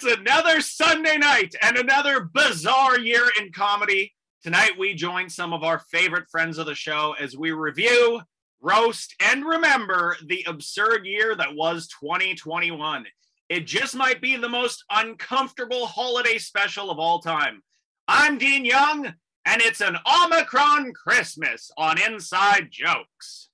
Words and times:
It's 0.00 0.16
another 0.16 0.60
Sunday 0.60 1.16
night 1.16 1.56
and 1.60 1.76
another 1.76 2.30
bizarre 2.32 3.00
year 3.00 3.24
in 3.40 3.50
comedy. 3.50 4.14
Tonight, 4.44 4.78
we 4.78 4.94
join 4.94 5.28
some 5.28 5.52
of 5.52 5.64
our 5.64 5.80
favorite 5.90 6.30
friends 6.30 6.56
of 6.56 6.66
the 6.66 6.76
show 6.76 7.16
as 7.18 7.36
we 7.36 7.50
review, 7.50 8.20
roast, 8.60 9.16
and 9.20 9.44
remember 9.44 10.16
the 10.24 10.44
absurd 10.46 11.04
year 11.04 11.34
that 11.34 11.56
was 11.56 11.88
2021. 12.00 13.06
It 13.48 13.66
just 13.66 13.96
might 13.96 14.22
be 14.22 14.36
the 14.36 14.48
most 14.48 14.84
uncomfortable 14.88 15.88
holiday 15.88 16.38
special 16.38 16.92
of 16.92 17.00
all 17.00 17.18
time. 17.18 17.60
I'm 18.06 18.38
Dean 18.38 18.64
Young, 18.64 19.12
and 19.46 19.62
it's 19.62 19.80
an 19.80 19.96
Omicron 20.06 20.92
Christmas 20.92 21.72
on 21.76 22.00
Inside 22.00 22.68
Jokes. 22.70 23.48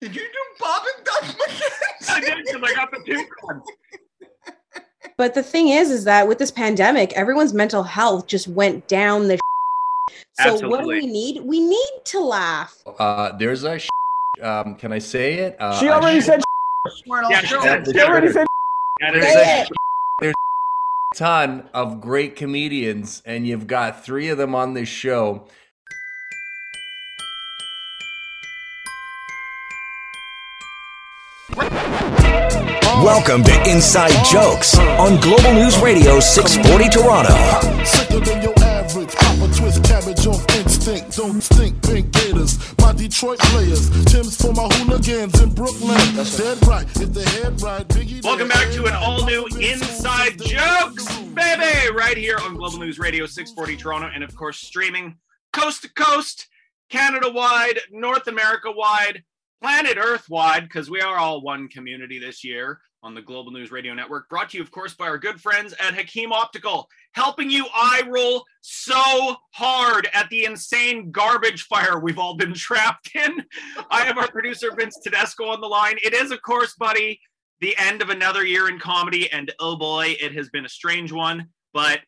Did 0.00 0.14
you 0.14 0.22
do 0.22 0.60
Bob 0.60 0.84
and 0.96 1.04
Doug 1.04 1.24
McKenzie? 1.34 2.10
I 2.10 2.20
did 2.20 2.44
because 2.46 2.62
I 2.62 2.74
got 2.76 2.92
the 2.92 3.02
two 3.04 3.26
one. 3.40 3.60
But 5.16 5.34
the 5.34 5.42
thing 5.42 5.68
is, 5.68 5.90
is 5.90 6.04
that 6.04 6.26
with 6.26 6.38
this 6.38 6.50
pandemic, 6.50 7.12
everyone's 7.12 7.54
mental 7.54 7.82
health 7.84 8.26
just 8.26 8.48
went 8.48 8.88
down 8.88 9.28
the. 9.28 9.38
So 10.42 10.68
what 10.68 10.80
do 10.82 10.88
we 10.88 11.06
need? 11.06 11.44
We 11.44 11.60
need 11.60 11.90
to 12.06 12.20
laugh. 12.20 12.82
Uh, 12.98 13.36
there's 13.36 13.64
a. 13.64 13.80
Um, 14.42 14.74
can 14.74 14.92
I 14.92 14.98
say 14.98 15.34
it? 15.34 15.56
Uh, 15.60 15.78
She 15.78 15.86
a 15.86 15.92
already 15.92 16.20
said 16.20 16.42
Swear 16.88 17.22
it 17.22 17.30
Yeah, 17.30 17.40
show. 17.40 17.62
that's- 17.62 17.90
she 17.92 18.00
already 18.00 18.32
said 18.32 18.46
That 19.00 19.16
is 19.16 19.24
Say 19.24 19.60
it. 19.62 19.70
it. 20.22 20.34
ton 21.14 21.68
of 21.72 22.00
great 22.00 22.34
comedians, 22.34 23.22
and 23.24 23.46
you've 23.46 23.68
got 23.68 24.04
three 24.04 24.28
of 24.28 24.36
them 24.38 24.54
on 24.54 24.74
this 24.74 24.88
show. 24.88 25.46
Welcome 33.04 33.44
to 33.44 33.70
Inside 33.70 34.24
Jokes 34.24 34.78
on 34.78 35.20
Global 35.20 35.52
News 35.52 35.78
Radio 35.80 36.20
640 36.20 36.88
Toronto. 36.88 37.34
Sicker 37.84 38.20
than 38.20 38.42
your 38.42 38.54
average. 38.60 39.14
Papa 39.14 39.52
twist 39.54 39.84
cabbage 39.84 40.26
off 40.26 40.56
instinct. 40.56 41.16
Don't 41.16 41.42
stink 41.42 41.82
pink 41.82 42.12
gators. 42.12 42.58
My 42.78 42.92
Detroit 42.92 43.38
players. 43.40 43.90
Tim's 44.06 44.40
for 44.40 44.52
my 44.52 44.66
hooligans 44.68 45.40
in 45.42 45.50
Brooklyn. 45.50 45.98
Dead 46.14 46.66
right. 46.66 46.86
If 46.96 47.12
the 47.12 47.28
head 47.28 47.60
right, 47.60 47.86
Biggie. 47.88 48.24
Welcome 48.24 48.48
back 48.48 48.72
to 48.72 48.86
an 48.86 48.94
all 48.94 49.24
new 49.26 49.46
Inside 49.58 50.40
Jokes, 50.42 51.18
baby, 51.34 51.94
right 51.94 52.16
here 52.16 52.38
on 52.40 52.56
Global 52.56 52.78
News 52.78 52.98
Radio 52.98 53.26
640 53.26 53.76
Toronto, 53.76 54.10
and 54.14 54.24
of 54.24 54.34
course, 54.34 54.58
streaming 54.58 55.18
coast 55.52 55.82
to 55.82 55.92
coast, 55.92 56.48
Canada 56.90 57.30
wide, 57.30 57.80
North 57.90 58.28
America 58.28 58.72
wide, 58.72 59.24
planet 59.64 59.96
Earth 59.96 60.28
wide, 60.28 60.64
because 60.64 60.90
we 60.90 61.00
are 61.00 61.16
all 61.16 61.40
one 61.40 61.68
community 61.68 62.18
this 62.18 62.44
year 62.44 62.80
on 63.02 63.14
the 63.14 63.22
Global 63.22 63.50
News 63.50 63.70
Radio 63.70 63.94
Network. 63.94 64.28
Brought 64.28 64.50
to 64.50 64.58
you, 64.58 64.62
of 64.62 64.70
course, 64.70 64.92
by 64.92 65.06
our 65.06 65.16
good 65.16 65.40
friends 65.40 65.72
at 65.80 65.94
Hakeem 65.94 66.34
Optical, 66.34 66.86
helping 67.12 67.48
you 67.48 67.64
eye 67.72 68.02
roll 68.06 68.44
so 68.60 69.36
hard 69.54 70.06
at 70.12 70.28
the 70.28 70.44
insane 70.44 71.10
garbage 71.10 71.62
fire 71.62 71.98
we've 71.98 72.18
all 72.18 72.36
been 72.36 72.52
trapped 72.52 73.12
in. 73.14 73.42
I 73.90 74.02
have 74.02 74.18
our 74.18 74.30
producer, 74.30 74.70
Vince 74.76 74.98
Tedesco, 75.02 75.46
on 75.46 75.62
the 75.62 75.66
line. 75.66 75.96
It 76.04 76.12
is, 76.12 76.30
of 76.30 76.42
course, 76.42 76.74
buddy, 76.74 77.18
the 77.62 77.74
end 77.78 78.02
of 78.02 78.10
another 78.10 78.44
year 78.44 78.68
in 78.68 78.78
comedy, 78.78 79.32
and 79.32 79.50
oh 79.60 79.76
boy, 79.76 80.14
it 80.20 80.34
has 80.34 80.50
been 80.50 80.66
a 80.66 80.68
strange 80.68 81.10
one, 81.10 81.48
but 81.72 82.00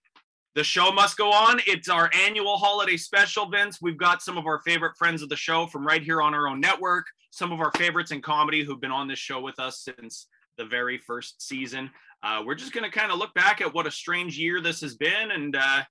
the 0.56 0.64
show 0.64 0.92
must 0.92 1.16
go 1.16 1.32
on. 1.32 1.60
It's 1.66 1.88
our 1.88 2.10
annual 2.14 2.58
holiday 2.58 2.98
special, 2.98 3.48
Vince. 3.48 3.78
We've 3.80 3.96
got 3.96 4.20
some 4.20 4.36
of 4.36 4.44
our 4.44 4.60
favorite 4.60 4.98
friends 4.98 5.22
of 5.22 5.30
the 5.30 5.36
show 5.36 5.66
from 5.66 5.86
right 5.86 6.02
here 6.02 6.20
on 6.20 6.34
our 6.34 6.48
own 6.48 6.60
network, 6.60 7.06
some 7.36 7.52
of 7.52 7.60
our 7.60 7.70
favorites 7.72 8.12
in 8.12 8.22
comedy 8.22 8.64
who've 8.64 8.80
been 8.80 8.90
on 8.90 9.06
this 9.06 9.18
show 9.18 9.40
with 9.40 9.60
us 9.60 9.80
since 9.80 10.26
the 10.56 10.64
very 10.64 10.96
first 10.96 11.46
season. 11.46 11.90
Uh, 12.22 12.42
we're 12.46 12.54
just 12.54 12.72
going 12.72 12.82
to 12.82 12.98
kind 12.98 13.12
of 13.12 13.18
look 13.18 13.34
back 13.34 13.60
at 13.60 13.74
what 13.74 13.86
a 13.86 13.90
strange 13.90 14.38
year 14.38 14.62
this 14.62 14.80
has 14.80 14.94
been 14.94 15.30
and 15.32 15.54
uh, 15.54 15.82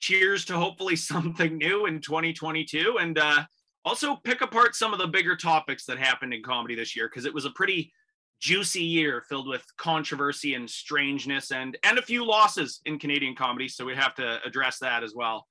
cheers 0.00 0.44
to 0.44 0.54
hopefully 0.54 0.94
something 0.96 1.56
new 1.56 1.86
in 1.86 1.98
2022 1.98 2.98
and 3.00 3.18
uh, 3.18 3.42
also 3.86 4.16
pick 4.16 4.42
apart 4.42 4.76
some 4.76 4.92
of 4.92 4.98
the 4.98 5.06
bigger 5.06 5.34
topics 5.34 5.86
that 5.86 5.96
happened 5.96 6.34
in 6.34 6.42
comedy 6.42 6.74
this 6.74 6.94
year 6.94 7.08
because 7.08 7.24
it 7.24 7.32
was 7.32 7.46
a 7.46 7.50
pretty 7.52 7.90
juicy 8.38 8.82
year 8.82 9.24
filled 9.30 9.48
with 9.48 9.64
controversy 9.78 10.54
and 10.54 10.68
strangeness 10.68 11.52
and 11.52 11.78
and 11.84 11.96
a 11.96 12.02
few 12.02 12.26
losses 12.26 12.80
in 12.86 12.98
Canadian 12.98 13.36
comedy 13.36 13.68
so 13.68 13.84
we 13.84 13.94
have 13.94 14.14
to 14.16 14.40
address 14.44 14.78
that 14.78 15.02
as 15.02 15.14
well. 15.14 15.46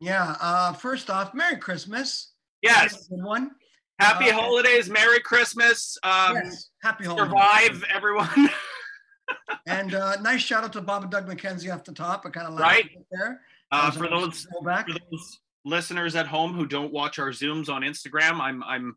Yeah. 0.00 0.36
Uh, 0.40 0.72
first 0.72 1.10
off, 1.10 1.34
Merry 1.34 1.56
Christmas. 1.56 2.32
Yes, 2.62 3.06
one. 3.10 3.50
Happy 3.98 4.30
Uh, 4.30 4.34
holidays, 4.34 4.88
Merry 4.88 5.20
Christmas. 5.20 5.96
Um 6.02 6.36
yes. 6.36 6.70
Happy 6.82 7.04
holidays. 7.04 7.28
survive 7.30 7.84
everyone. 7.92 8.50
And 9.66 9.94
uh, 9.94 10.20
nice 10.20 10.40
shout 10.40 10.62
out 10.62 10.72
to 10.74 10.80
Bob 10.80 11.02
and 11.02 11.10
Doug 11.10 11.28
McKenzie 11.28 11.74
off 11.74 11.82
the 11.82 11.92
top. 11.92 12.24
I 12.24 12.30
kind 12.30 12.46
of 12.46 12.56
Right. 12.58 12.88
there. 13.10 13.40
Uh, 13.72 13.90
for 13.90 14.06
those 14.08 14.46
for 14.62 14.84
those 15.10 15.40
listeners 15.64 16.14
at 16.14 16.28
home 16.28 16.54
who 16.54 16.64
don't 16.66 16.92
watch 16.92 17.18
our 17.18 17.30
zooms 17.30 17.68
on 17.68 17.82
Instagram, 17.82 18.40
I'm 18.40 18.62
I'm 18.62 18.96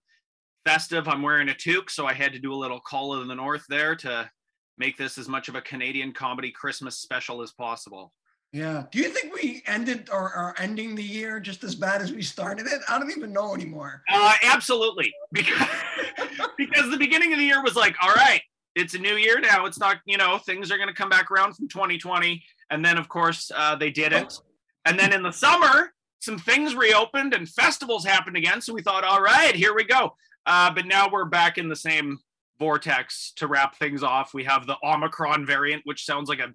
festive. 0.68 1.08
I'm 1.08 1.24
wearing 1.24 1.50
a 1.50 1.56
toque, 1.56 1.90
so 1.90 2.06
I 2.06 2.14
had 2.14 2.34
to 2.34 2.40
do 2.40 2.54
a 2.54 2.56
little 2.56 2.80
call 2.80 3.12
of 3.14 3.28
the 3.28 3.34
north 3.34 3.66
there 3.70 3.96
to 3.98 4.30
make 4.78 4.96
this 4.98 5.18
as 5.18 5.28
much 5.28 5.50
of 5.50 5.56
a 5.56 5.62
Canadian 5.62 6.14
comedy 6.14 6.52
Christmas 6.52 6.98
special 6.98 7.42
as 7.42 7.52
possible. 7.52 8.14
Yeah. 8.52 8.86
Do 8.92 9.00
you 9.00 9.10
think 9.10 9.34
we 9.34 9.62
ended 9.68 10.10
or 10.12 10.34
are 10.34 10.56
ending 10.58 10.96
the 10.96 11.04
year 11.04 11.40
just 11.40 11.64
as 11.64 11.76
bad 11.76 12.02
as 12.02 12.12
we 12.12 12.24
started 12.24 12.66
it? 12.66 12.82
I 12.90 12.98
don't 12.98 13.12
even 13.12 13.32
know 13.32 13.54
anymore. 13.54 14.02
Uh, 14.12 14.34
absolutely, 14.44 15.14
because 15.32 15.68
because 16.58 16.90
the 16.90 16.98
beginning 16.98 17.32
of 17.32 17.40
the 17.40 17.46
year 17.46 17.62
was 17.64 17.76
like, 17.76 17.96
all 18.02 18.14
right, 18.14 18.42
it's 18.76 18.96
a 18.96 19.00
new 19.00 19.16
year 19.16 19.40
now. 19.40 19.66
It's 19.66 19.80
not, 19.80 19.98
you 20.06 20.18
know, 20.18 20.40
things 20.40 20.72
are 20.72 20.78
going 20.78 20.90
to 20.90 20.96
come 20.96 21.10
back 21.10 21.30
around 21.30 21.54
from 21.54 21.68
2020, 21.68 22.44
and 22.72 22.84
then 22.84 22.98
of 22.98 23.08
course 23.08 23.52
uh, 23.56 23.76
they 23.76 23.92
didn't. 23.92 24.42
And 24.86 24.98
then 24.98 25.14
in 25.14 25.22
the 25.22 25.32
summer, 25.32 25.94
some 26.20 26.40
things 26.40 26.74
reopened 26.74 27.34
and 27.34 27.48
festivals 27.48 28.06
happened 28.06 28.36
again. 28.36 28.62
So 28.62 28.74
we 28.74 28.82
thought, 28.82 29.04
all 29.04 29.22
right, 29.22 29.56
here 29.56 29.76
we 29.76 29.84
go. 29.84 30.16
Uh, 30.46 30.72
but 30.74 30.86
now 30.86 31.10
we're 31.12 31.26
back 31.26 31.58
in 31.58 31.70
the 31.70 31.76
same 31.76 32.20
vortex 32.58 33.32
to 33.38 33.48
wrap 33.48 33.76
things 33.76 34.04
off. 34.04 34.34
We 34.34 34.44
have 34.46 34.66
the 34.66 34.78
Omicron 34.84 35.46
variant, 35.46 35.84
which 35.86 36.06
sounds 36.06 36.28
like 36.28 36.40
a, 36.40 36.54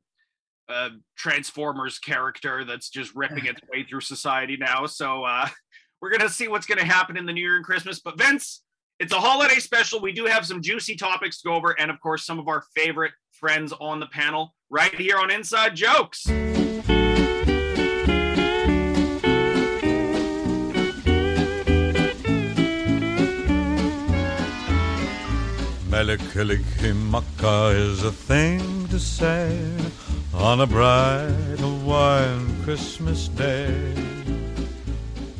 a 0.68 0.90
Transformers 1.16 1.98
character 1.98 2.64
that's 2.64 2.88
just 2.88 3.14
ripping 3.14 3.46
its 3.46 3.60
way 3.72 3.84
through 3.84 4.00
society 4.00 4.56
now. 4.56 4.86
So 4.86 5.24
uh, 5.24 5.48
we're 6.00 6.10
gonna 6.10 6.28
see 6.28 6.48
what's 6.48 6.66
gonna 6.66 6.84
happen 6.84 7.16
in 7.16 7.26
the 7.26 7.32
New 7.32 7.42
Year 7.42 7.56
and 7.56 7.64
Christmas. 7.64 8.00
But 8.00 8.18
Vince, 8.18 8.62
it's 9.00 9.12
a 9.12 9.20
holiday 9.20 9.58
special. 9.58 10.00
We 10.00 10.12
do 10.12 10.24
have 10.26 10.46
some 10.46 10.62
juicy 10.62 10.96
topics 10.96 11.40
to 11.40 11.48
go 11.48 11.54
over, 11.54 11.78
and 11.78 11.90
of 11.90 12.00
course, 12.00 12.24
some 12.24 12.38
of 12.38 12.48
our 12.48 12.62
favorite 12.74 13.12
friends 13.32 13.72
on 13.80 14.00
the 14.00 14.06
panel 14.06 14.54
right 14.70 14.94
here 14.94 15.18
on 15.18 15.30
Inside 15.30 15.74
Jokes. 15.74 16.26
Mele 25.94 26.16
Kalikimaka 26.16 27.72
is 27.72 28.02
a 28.02 28.10
thing 28.10 28.88
to 28.88 28.98
say 28.98 29.56
on 30.36 30.60
a 30.60 30.66
bright 30.66 31.58
Hawaiian 31.58 32.62
Christmas 32.64 33.28
day. 33.28 33.94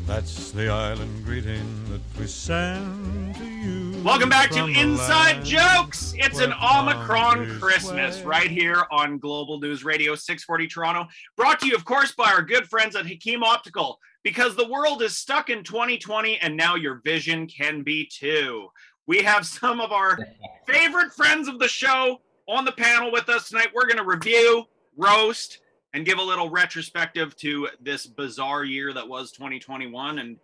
That's 0.07 0.53
the 0.53 0.69
island 0.69 1.25
greeting 1.25 1.85
that 1.91 2.01
we 2.19 2.27
send 2.27 3.35
to 3.37 3.45
you. 3.45 4.03
Welcome 4.03 4.29
back 4.29 4.51
to 4.51 4.67
Inside 4.67 5.45
Jokes. 5.45 6.15
It's 6.17 6.39
an 6.41 6.53
Omicron 6.53 7.59
Christmas 7.59 8.19
sway. 8.19 8.27
right 8.27 8.51
here 8.51 8.85
on 8.93 9.19
Global 9.19 9.59
News 9.61 9.85
Radio 9.85 10.15
640 10.15 10.69
Toronto. 10.69 11.07
Brought 11.37 11.59
to 11.61 11.67
you, 11.67 11.75
of 11.75 11.85
course, 11.85 12.13
by 12.13 12.31
our 12.31 12.43
good 12.43 12.67
friends 12.67 12.95
at 12.95 13.07
Hakeem 13.07 13.43
Optical 13.43 13.99
because 14.23 14.55
the 14.55 14.69
world 14.69 15.03
is 15.03 15.17
stuck 15.17 15.51
in 15.51 15.65
2020 15.65 16.39
and 16.39 16.57
now 16.57 16.77
your 16.77 17.01
vision 17.05 17.47
can 17.47 17.83
be 17.83 18.07
too. 18.07 18.69
We 19.07 19.23
have 19.23 19.47
some 19.47 19.81
of 19.81 19.91
our 19.91 20.19
favorite 20.67 21.13
friends 21.13 21.49
of 21.49 21.59
the 21.59 21.69
show 21.69 22.21
on 22.49 22.65
the 22.65 22.73
panel 22.73 23.11
with 23.11 23.29
us 23.29 23.49
tonight. 23.49 23.69
We're 23.75 23.87
going 23.87 23.99
to 23.99 24.05
review, 24.05 24.65
roast, 24.97 25.59
and 25.93 26.05
give 26.05 26.19
a 26.19 26.23
little 26.23 26.51
retrospective 26.51 27.37
to 27.37 27.69
this 27.81 28.07
bizarre 28.07 28.65
year 28.65 28.93
that 28.93 29.09
was 29.09 29.31
2021 29.33 30.19
and 30.19 30.37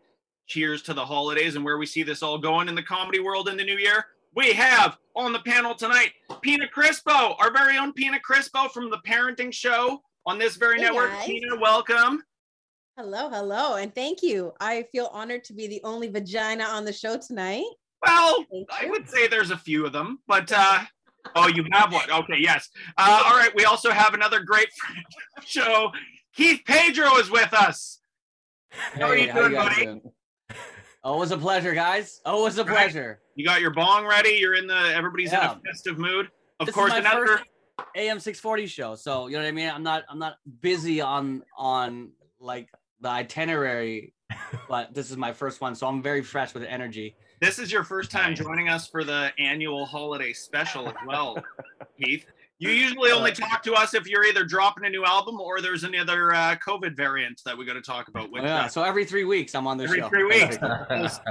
cheers 0.46 0.82
to 0.82 0.94
the 0.94 1.04
holidays 1.04 1.56
and 1.56 1.64
where 1.64 1.78
we 1.78 1.86
see 1.86 2.02
this 2.02 2.22
all 2.22 2.38
going 2.38 2.68
in 2.68 2.74
the 2.74 2.82
comedy 2.82 3.20
world 3.20 3.48
in 3.48 3.56
the 3.56 3.64
new 3.64 3.76
year. 3.76 4.04
We 4.34 4.52
have 4.52 4.96
on 5.16 5.32
the 5.32 5.40
panel 5.40 5.74
tonight 5.74 6.12
Pina 6.40 6.66
Crispo, 6.68 7.34
our 7.40 7.52
very 7.52 7.76
own 7.78 7.92
Pina 7.92 8.18
Crispo 8.20 8.70
from 8.70 8.90
the 8.90 8.98
Parenting 9.06 9.52
Show 9.52 10.00
on 10.26 10.38
this 10.38 10.56
very 10.56 10.76
Hey, 10.78 10.84
network. 10.84 11.10
guys. 11.10 11.26
Pina, 11.26 11.56
welcome. 11.60 12.22
Hello, 12.96 13.28
hello, 13.30 13.76
and 13.76 13.94
thank 13.94 14.22
you. 14.22 14.52
I 14.60 14.84
feel 14.92 15.08
honored 15.12 15.42
to 15.44 15.52
be 15.52 15.66
the 15.66 15.80
only 15.84 16.08
vagina 16.08 16.64
on 16.64 16.84
the 16.84 16.92
show 16.92 17.16
tonight. 17.16 17.64
Well, 18.06 18.44
I 18.70 18.86
would 18.86 19.08
say 19.08 19.26
there's 19.26 19.50
a 19.50 19.56
few 19.56 19.84
of 19.86 19.92
them, 19.92 20.20
but 20.26 20.50
uh, 20.54 20.80
oh, 21.36 21.48
you 21.48 21.64
have 21.72 21.92
one. 21.92 22.10
Okay, 22.10 22.36
yes. 22.38 22.68
Uh, 22.96 23.22
all 23.26 23.36
right, 23.36 23.50
we 23.54 23.64
also 23.64 23.90
have 23.90 24.14
another 24.14 24.40
great 24.40 24.68
friend 24.74 25.04
show. 25.44 25.90
Keith 26.34 26.62
Pedro 26.66 27.16
is 27.16 27.30
with 27.30 27.52
us. 27.52 28.00
How 28.70 29.08
are 29.08 29.16
you 29.16 29.32
doing, 29.32 29.52
guys 29.52 29.68
buddy? 29.68 29.84
doing? 29.84 30.02
Oh, 31.02 31.14
it 31.14 31.18
was 31.18 31.30
a 31.32 31.38
pleasure, 31.38 31.74
guys. 31.74 32.20
Oh, 32.24 32.40
it 32.40 32.44
was 32.44 32.58
a 32.58 32.64
Right. 32.64 32.72
pleasure. 32.74 33.20
You 33.34 33.44
got 33.44 33.60
your 33.60 33.70
bong 33.70 34.06
ready. 34.06 34.30
You're 34.38 34.54
in 34.54 34.66
the 34.66 34.74
everybody's 34.94 35.32
in 35.32 35.38
a 35.38 35.60
festive 35.66 35.98
mood. 35.98 36.28
Of 36.60 36.66
This 36.66 36.74
is 36.74 36.78
course, 36.78 36.92
another 36.92 37.40
AM 37.96 38.20
640 38.20 38.66
show. 38.66 38.94
So 38.94 39.26
you 39.28 39.32
know 39.36 39.42
what 39.42 39.48
I 39.48 39.52
mean. 39.52 39.70
I'm 39.70 39.82
not 39.82 40.04
I'm 40.10 40.18
not 40.18 40.36
busy 40.60 41.00
on 41.00 41.42
on 41.56 42.10
like 42.38 42.68
the 43.00 43.08
itinerary, 43.08 44.12
but 44.68 44.92
this 44.92 45.10
is 45.10 45.16
my 45.16 45.32
first 45.32 45.60
one, 45.62 45.74
so 45.74 45.86
I'm 45.86 46.02
very 46.02 46.22
fresh 46.22 46.52
with 46.52 46.64
energy. 46.64 47.16
This 47.40 47.58
is 47.58 47.72
your 47.72 47.84
first 47.84 48.10
time 48.10 48.34
joining 48.34 48.68
us 48.68 48.86
for 48.86 49.02
the 49.02 49.32
annual 49.38 49.86
holiday 49.86 50.34
special 50.34 50.86
as 50.88 50.94
well, 51.06 51.42
Keith. 52.02 52.26
You 52.58 52.68
usually 52.68 53.10
only 53.10 53.32
talk 53.32 53.62
to 53.62 53.72
us 53.72 53.94
if 53.94 54.06
you're 54.06 54.26
either 54.26 54.44
dropping 54.44 54.84
a 54.84 54.90
new 54.90 55.02
album 55.06 55.40
or 55.40 55.62
there's 55.62 55.82
another 55.82 56.34
uh, 56.34 56.56
COVID 56.56 56.94
variant 56.94 57.40
that 57.46 57.56
we 57.56 57.64
got 57.64 57.72
to 57.72 57.80
talk 57.80 58.08
about. 58.08 58.30
Which, 58.30 58.42
yeah, 58.42 58.66
uh, 58.66 58.68
so 58.68 58.82
every 58.82 59.06
three 59.06 59.24
weeks 59.24 59.54
I'm 59.54 59.66
on 59.66 59.78
the 59.78 59.84
every 59.84 60.00
show. 60.00 60.10
three 60.10 60.24
weeks. 60.24 60.58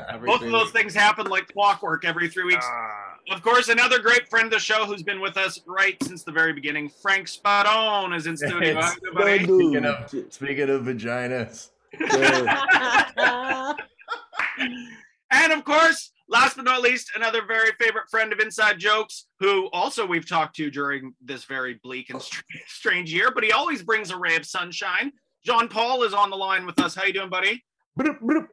Every 0.10 0.26
Both 0.26 0.40
three 0.40 0.48
of 0.48 0.54
those 0.54 0.62
weeks. 0.64 0.72
things 0.72 0.96
happen 0.96 1.28
like 1.28 1.48
clockwork 1.54 2.04
every 2.04 2.30
three 2.30 2.46
weeks. 2.46 2.66
Of 3.32 3.44
course, 3.44 3.70
another 3.70 4.00
great 4.00 4.28
friend 4.28 4.46
of 4.46 4.52
the 4.52 4.58
show 4.58 4.86
who's 4.86 5.04
been 5.04 5.22
with 5.22 5.38
us 5.38 5.60
right 5.68 5.96
since 6.02 6.24
the 6.24 6.32
very 6.32 6.52
beginning, 6.52 6.90
Frank 6.90 7.28
Spadone, 7.28 8.16
is 8.18 8.26
in 8.26 8.36
studio. 8.36 8.70
It's- 8.70 8.84
Hi, 8.84 8.96
everybody. 9.08 9.44
Speaking 9.44 9.86
of, 9.86 10.10
speaking 10.34 10.70
of 10.72 10.82
vaginas. 10.82 11.70
And 15.32 15.54
of 15.54 15.64
course, 15.64 16.12
last 16.28 16.56
but 16.56 16.66
not 16.66 16.82
least, 16.82 17.12
another 17.16 17.46
very 17.46 17.72
favorite 17.80 18.10
friend 18.10 18.32
of 18.34 18.40
Inside 18.40 18.80
Jokes, 18.80 19.28
who 19.40 19.70
also 19.72 20.06
we've 20.06 20.28
talked 20.28 20.56
to 20.58 20.70
during 20.72 21.14
this 21.22 21.46
very 21.46 21.80
bleak 21.84 22.10
and 22.10 22.22
strange 22.68 23.14
year, 23.14 23.32
but 23.34 23.44
he 23.44 23.52
always 23.52 23.84
brings 23.84 24.12
a 24.12 24.18
ray 24.18 24.36
of 24.36 24.46
sunshine. 24.46 25.12
Jean 25.44 25.68
Paul 25.68 26.04
is 26.04 26.14
on 26.14 26.30
the 26.30 26.36
line 26.36 26.66
with 26.66 26.80
us. 26.80 26.96
How 26.96 27.06
you 27.06 27.14
doing, 27.14 27.30
buddy? 27.30 27.64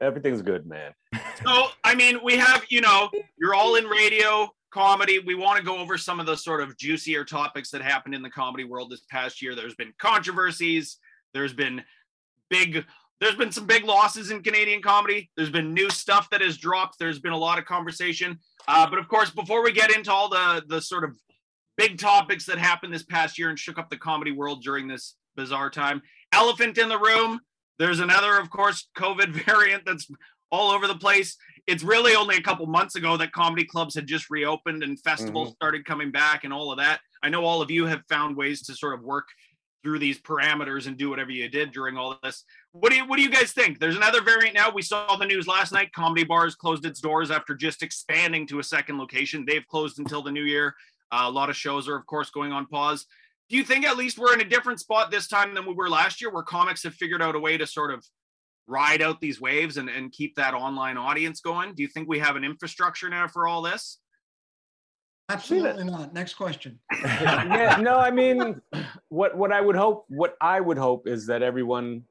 Everything's 0.00 0.43
good, 0.43 0.67
man. 0.67 0.93
So, 1.44 1.67
I 1.84 1.94
mean, 1.94 2.20
we 2.25 2.38
have, 2.38 2.64
you 2.70 2.81
know, 2.81 3.11
you're 3.38 3.55
all 3.55 3.75
in 3.75 3.84
radio, 3.84 4.49
comedy. 4.73 5.19
We 5.19 5.34
want 5.34 5.58
to 5.58 5.64
go 5.64 5.76
over 5.76 5.99
some 5.99 6.19
of 6.19 6.25
the 6.25 6.34
sort 6.34 6.62
of 6.62 6.76
juicier 6.78 7.26
topics 7.26 7.70
that 7.70 7.82
happened 7.82 8.14
in 8.14 8.23
the 8.23 8.31
comedy 8.31 8.64
world 8.64 8.90
this 8.90 9.02
past 9.11 9.43
year. 9.43 9.55
There's 9.55 9.75
been 9.75 9.93
controversies, 9.99 10.96
there's 11.34 11.52
been 11.52 11.82
big 12.49 12.87
there's 13.21 13.35
been 13.35 13.53
some 13.53 13.67
big 13.67 13.85
losses 13.85 14.31
in 14.31 14.43
Canadian 14.43 14.83
comedy. 14.83 15.31
There's 15.37 15.51
been 15.51 15.73
new 15.73 15.89
stuff 15.91 16.29
that 16.31 16.43
has 16.43 16.59
dropped. 16.59 16.99
There's 16.99 17.19
been 17.19 17.33
a 17.33 17.39
lot 17.39 17.59
of 17.59 17.65
conversation. 17.65 18.39
Uh, 18.69 18.89
but 18.89 18.99
of 18.99 19.09
course, 19.09 19.31
before 19.31 19.63
we 19.63 19.73
get 19.73 19.95
into 19.95 20.13
all 20.13 20.29
the 20.29 20.63
the 20.67 20.81
sort 20.81 21.05
of 21.05 21.17
big 21.77 21.99
topics 21.99 22.47
that 22.47 22.59
happened 22.59 22.93
this 22.93 23.03
past 23.03 23.39
year 23.39 23.51
and 23.51 23.59
shook 23.59 23.79
up 23.79 23.91
the 23.91 23.97
comedy 23.97 24.33
world 24.33 24.63
during 24.63 24.89
this 24.89 25.17
bizarre 25.37 25.71
time, 25.71 26.03
elephant 26.33 26.79
in 26.79 26.89
the 26.89 26.99
room. 26.99 27.41
There's 27.79 28.01
another, 28.01 28.39
of 28.39 28.51
course, 28.51 28.89
COVID 28.97 29.29
variant 29.47 29.85
that's 29.85 30.09
all 30.51 30.71
over 30.71 30.87
the 30.87 30.97
place. 30.97 31.37
It's 31.67 31.83
really 31.83 32.15
only 32.15 32.37
a 32.37 32.43
couple 32.43 32.67
months 32.67 32.95
ago 32.95 33.17
that 33.17 33.33
comedy 33.33 33.65
clubs 33.65 33.95
had 33.95 34.07
just 34.07 34.31
reopened 34.31 34.83
and 34.83 35.01
festivals 35.01 35.53
started 35.53 35.85
coming 35.85 36.11
back 36.11 36.45
and 36.45 36.53
all 36.53 36.71
of 36.71 36.79
that. 36.79 37.01
I 37.23 37.29
know 37.29 37.45
all 37.45 37.61
of 37.61 37.71
you 37.71 37.87
have 37.87 38.03
found 38.09 38.37
ways 38.37 38.62
to 38.62 38.75
sort 38.75 38.95
of 38.95 39.03
work 39.03 39.27
through 39.87 40.00
these 40.00 40.21
parameters 40.21 40.88
and 40.88 40.97
do 40.97 41.09
whatever 41.09 41.31
you 41.31 41.49
did 41.49 41.71
during 41.71 41.97
all 41.97 42.19
this. 42.25 42.43
What 42.73 42.91
do 42.91 42.97
you 42.97 43.06
what 43.06 43.19
do 43.19 43.23
you 43.23 43.31
guys 43.31 43.53
think? 43.53 43.79
There's 43.79 43.94
another 43.94 44.21
variant 44.21 44.56
now. 44.56 44.69
We 44.69 44.83
saw 44.83 45.15
the 45.15 45.25
news 45.25 45.47
last 45.47 45.73
night. 45.73 45.93
Comedy 45.93 46.25
bars 46.25 46.56
closed 46.56 46.85
its 46.85 47.00
doors 47.00 47.31
after 47.31 47.55
just 47.55 47.85
expanding 47.85 48.49
to 48.49 48.59
a 48.59 48.65
second 48.65 48.99
location. 48.99 49.44
They've 49.47 49.67
closed 49.69 50.00
until 50.00 50.23
the 50.23 50.33
new 50.33 50.43
year. 50.43 50.75
Uh, 51.12 51.27
a 51.27 51.31
lot 51.31 51.50
of 51.50 51.56
shows 51.56 51.88
are, 51.88 51.94
of 51.94 52.05
course, 52.06 52.31
going 52.31 52.50
on 52.50 52.67
pause. 52.67 53.06
Do 53.49 53.56
you 53.56 53.62
think 53.62 53.87
at 53.87 53.97
least 53.97 54.19
we're 54.19 54.35
in 54.35 54.41
a 54.41 54.49
different 54.49 54.81
spot 54.81 55.12
this 55.12 55.29
time 55.29 55.55
than 55.55 55.65
we 55.65 55.73
were 55.73 55.88
last 55.88 56.21
year, 56.21 56.33
where 56.33 56.43
comics 56.43 56.83
have 56.83 56.94
figured 56.94 57.23
out 57.23 57.37
a 57.37 57.38
way 57.38 57.56
to 57.56 57.65
sort 57.65 57.93
of 57.93 58.05
ride 58.67 59.03
out 59.03 59.21
these 59.21 59.41
waves 59.41 59.77
and, 59.77 59.88
and 59.88 60.11
keep 60.11 60.35
that 60.35 60.53
online 60.53 60.97
audience 60.97 61.41
going? 61.41 61.75
Do 61.77 61.85
you 61.85 61.88
think 61.88 62.09
we 62.09 62.19
have 62.19 62.35
an 62.35 62.43
infrastructure 62.43 63.09
now 63.09 63.29
for 63.29 63.47
all 63.47 63.62
this? 63.62 64.00
Absolutely 65.28 65.84
not. 65.84 66.14
Next 66.14 66.34
question. 66.34 66.78
yeah, 67.02 67.78
no, 67.81 67.99
I 67.99 68.11
mean, 68.11 68.61
what 69.08 69.37
what 69.37 69.50
I 69.52 69.61
would 69.61 69.75
hope, 69.75 70.05
what 70.08 70.37
I 70.40 70.61
would 70.61 70.78
hope 70.78 71.08
is 71.08 71.26
that 71.26 71.43
everyone 71.43 72.05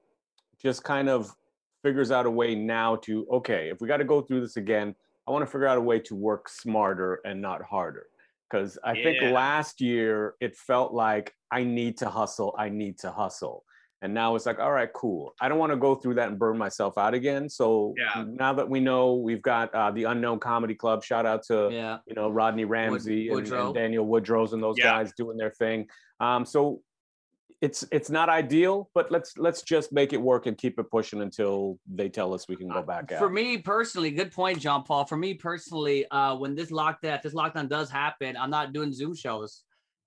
just 0.61 0.83
kind 0.83 1.07
of 1.07 1.33
figures 1.81 2.11
out 2.11 2.25
a 2.25 2.29
way 2.29 2.55
now 2.55 2.97
to 2.97 3.25
okay, 3.31 3.69
if 3.69 3.79
we 3.79 3.87
got 3.87 3.97
to 3.97 4.03
go 4.03 4.21
through 4.21 4.41
this 4.41 4.57
again, 4.57 4.95
I 5.27 5.31
want 5.31 5.43
to 5.43 5.51
figure 5.51 5.67
out 5.67 5.77
a 5.77 5.81
way 5.81 5.99
to 5.99 6.15
work 6.15 6.49
smarter 6.49 7.21
and 7.25 7.41
not 7.41 7.61
harder. 7.61 8.07
Because 8.49 8.77
I 8.83 8.93
think 8.93 9.21
last 9.33 9.81
year 9.81 10.35
it 10.39 10.55
felt 10.55 10.93
like 10.93 11.33
I 11.51 11.63
need 11.63 11.97
to 11.99 12.09
hustle, 12.09 12.53
I 12.59 12.69
need 12.69 12.99
to 12.99 13.11
hustle. 13.11 13.63
And 14.01 14.13
now 14.13 14.35
it's 14.35 14.45
like, 14.45 14.59
all 14.59 14.71
right, 14.71 14.91
cool. 14.93 15.33
I 15.39 15.49
don't 15.49 15.57
want 15.57 15.71
to 15.71 15.77
go 15.77 15.95
through 15.95 16.15
that 16.15 16.29
and 16.29 16.37
burn 16.37 16.57
myself 16.57 16.97
out 16.97 17.13
again. 17.13 17.49
So 17.49 17.93
Yeah. 17.97 18.25
now 18.27 18.53
that 18.53 18.69
we 18.69 18.79
know 18.79 19.15
we've 19.15 19.41
got 19.41 19.73
uh, 19.73 19.91
the 19.91 20.03
Unknown 20.05 20.39
Comedy 20.39 20.75
Club, 20.75 21.03
shout 21.03 21.25
out 21.25 21.43
to 21.43 21.69
Yeah. 21.71 21.99
you 22.05 22.13
know 22.13 22.29
Rodney 22.29 22.65
Ramsey 22.65 23.29
and, 23.29 23.47
and 23.51 23.73
Daniel 23.73 24.05
Woodrows 24.05 24.53
and 24.53 24.61
those 24.61 24.77
Yeah. 24.77 24.91
guys 24.91 25.13
doing 25.17 25.37
their 25.37 25.51
thing. 25.51 25.87
Um, 26.19 26.45
so 26.45 26.81
it's 27.61 27.85
it's 27.91 28.09
not 28.09 28.27
ideal, 28.29 28.89
but 28.93 29.11
let's 29.11 29.37
let's 29.37 29.61
just 29.63 29.91
make 29.93 30.11
it 30.13 30.21
work 30.21 30.45
and 30.45 30.57
keep 30.57 30.77
it 30.77 30.91
pushing 30.91 31.21
until 31.21 31.79
they 31.87 32.09
tell 32.09 32.33
us 32.33 32.47
we 32.49 32.55
can 32.57 32.67
go 32.67 32.83
back 32.83 33.11
out. 33.13 33.17
For 33.17 33.29
me 33.29 33.57
personally, 33.57 34.11
good 34.11 34.31
point, 34.33 34.59
Jean 34.59 34.83
Paul. 34.83 35.05
For 35.05 35.15
me 35.17 35.33
personally, 35.33 36.05
uh, 36.11 36.35
when 36.35 36.53
this 36.53 36.69
lockdown, 36.69 37.21
this 37.23 37.33
lockdown 37.33 37.69
does 37.69 37.89
happen, 37.89 38.35
I'm 38.37 38.49
not 38.49 38.73
doing 38.73 38.91
Zoom 38.91 39.15
shows. 39.15 39.63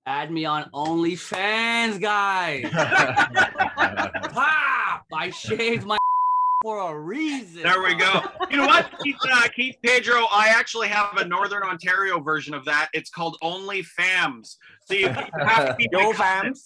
Add 0.08 0.30
me 0.30 0.46
on 0.46 0.70
OnlyFans, 0.70 2.00
guys. 2.00 2.64
Pop! 4.32 5.04
I 5.12 5.28
shaved 5.28 5.84
my 5.84 5.98
for 6.62 6.92
a 6.92 6.98
reason. 6.98 7.62
There 7.62 7.82
we 7.82 7.94
go. 7.94 8.22
You 8.50 8.56
know 8.56 8.66
what, 8.66 8.90
Keith, 9.04 9.16
uh, 9.30 9.48
Keith 9.54 9.76
Pedro? 9.84 10.24
I 10.32 10.48
actually 10.48 10.88
have 10.88 11.18
a 11.18 11.26
Northern 11.26 11.62
Ontario 11.62 12.20
version 12.20 12.54
of 12.54 12.64
that. 12.64 12.88
It's 12.94 13.10
called 13.10 13.36
Only 13.42 13.82
Fams. 13.82 14.56
So 14.86 14.94
you, 14.94 15.08
you 15.08 15.44
have 15.44 15.68
to 15.68 15.74
be 15.78 15.88
my 15.92 16.12
fams. 16.14 16.58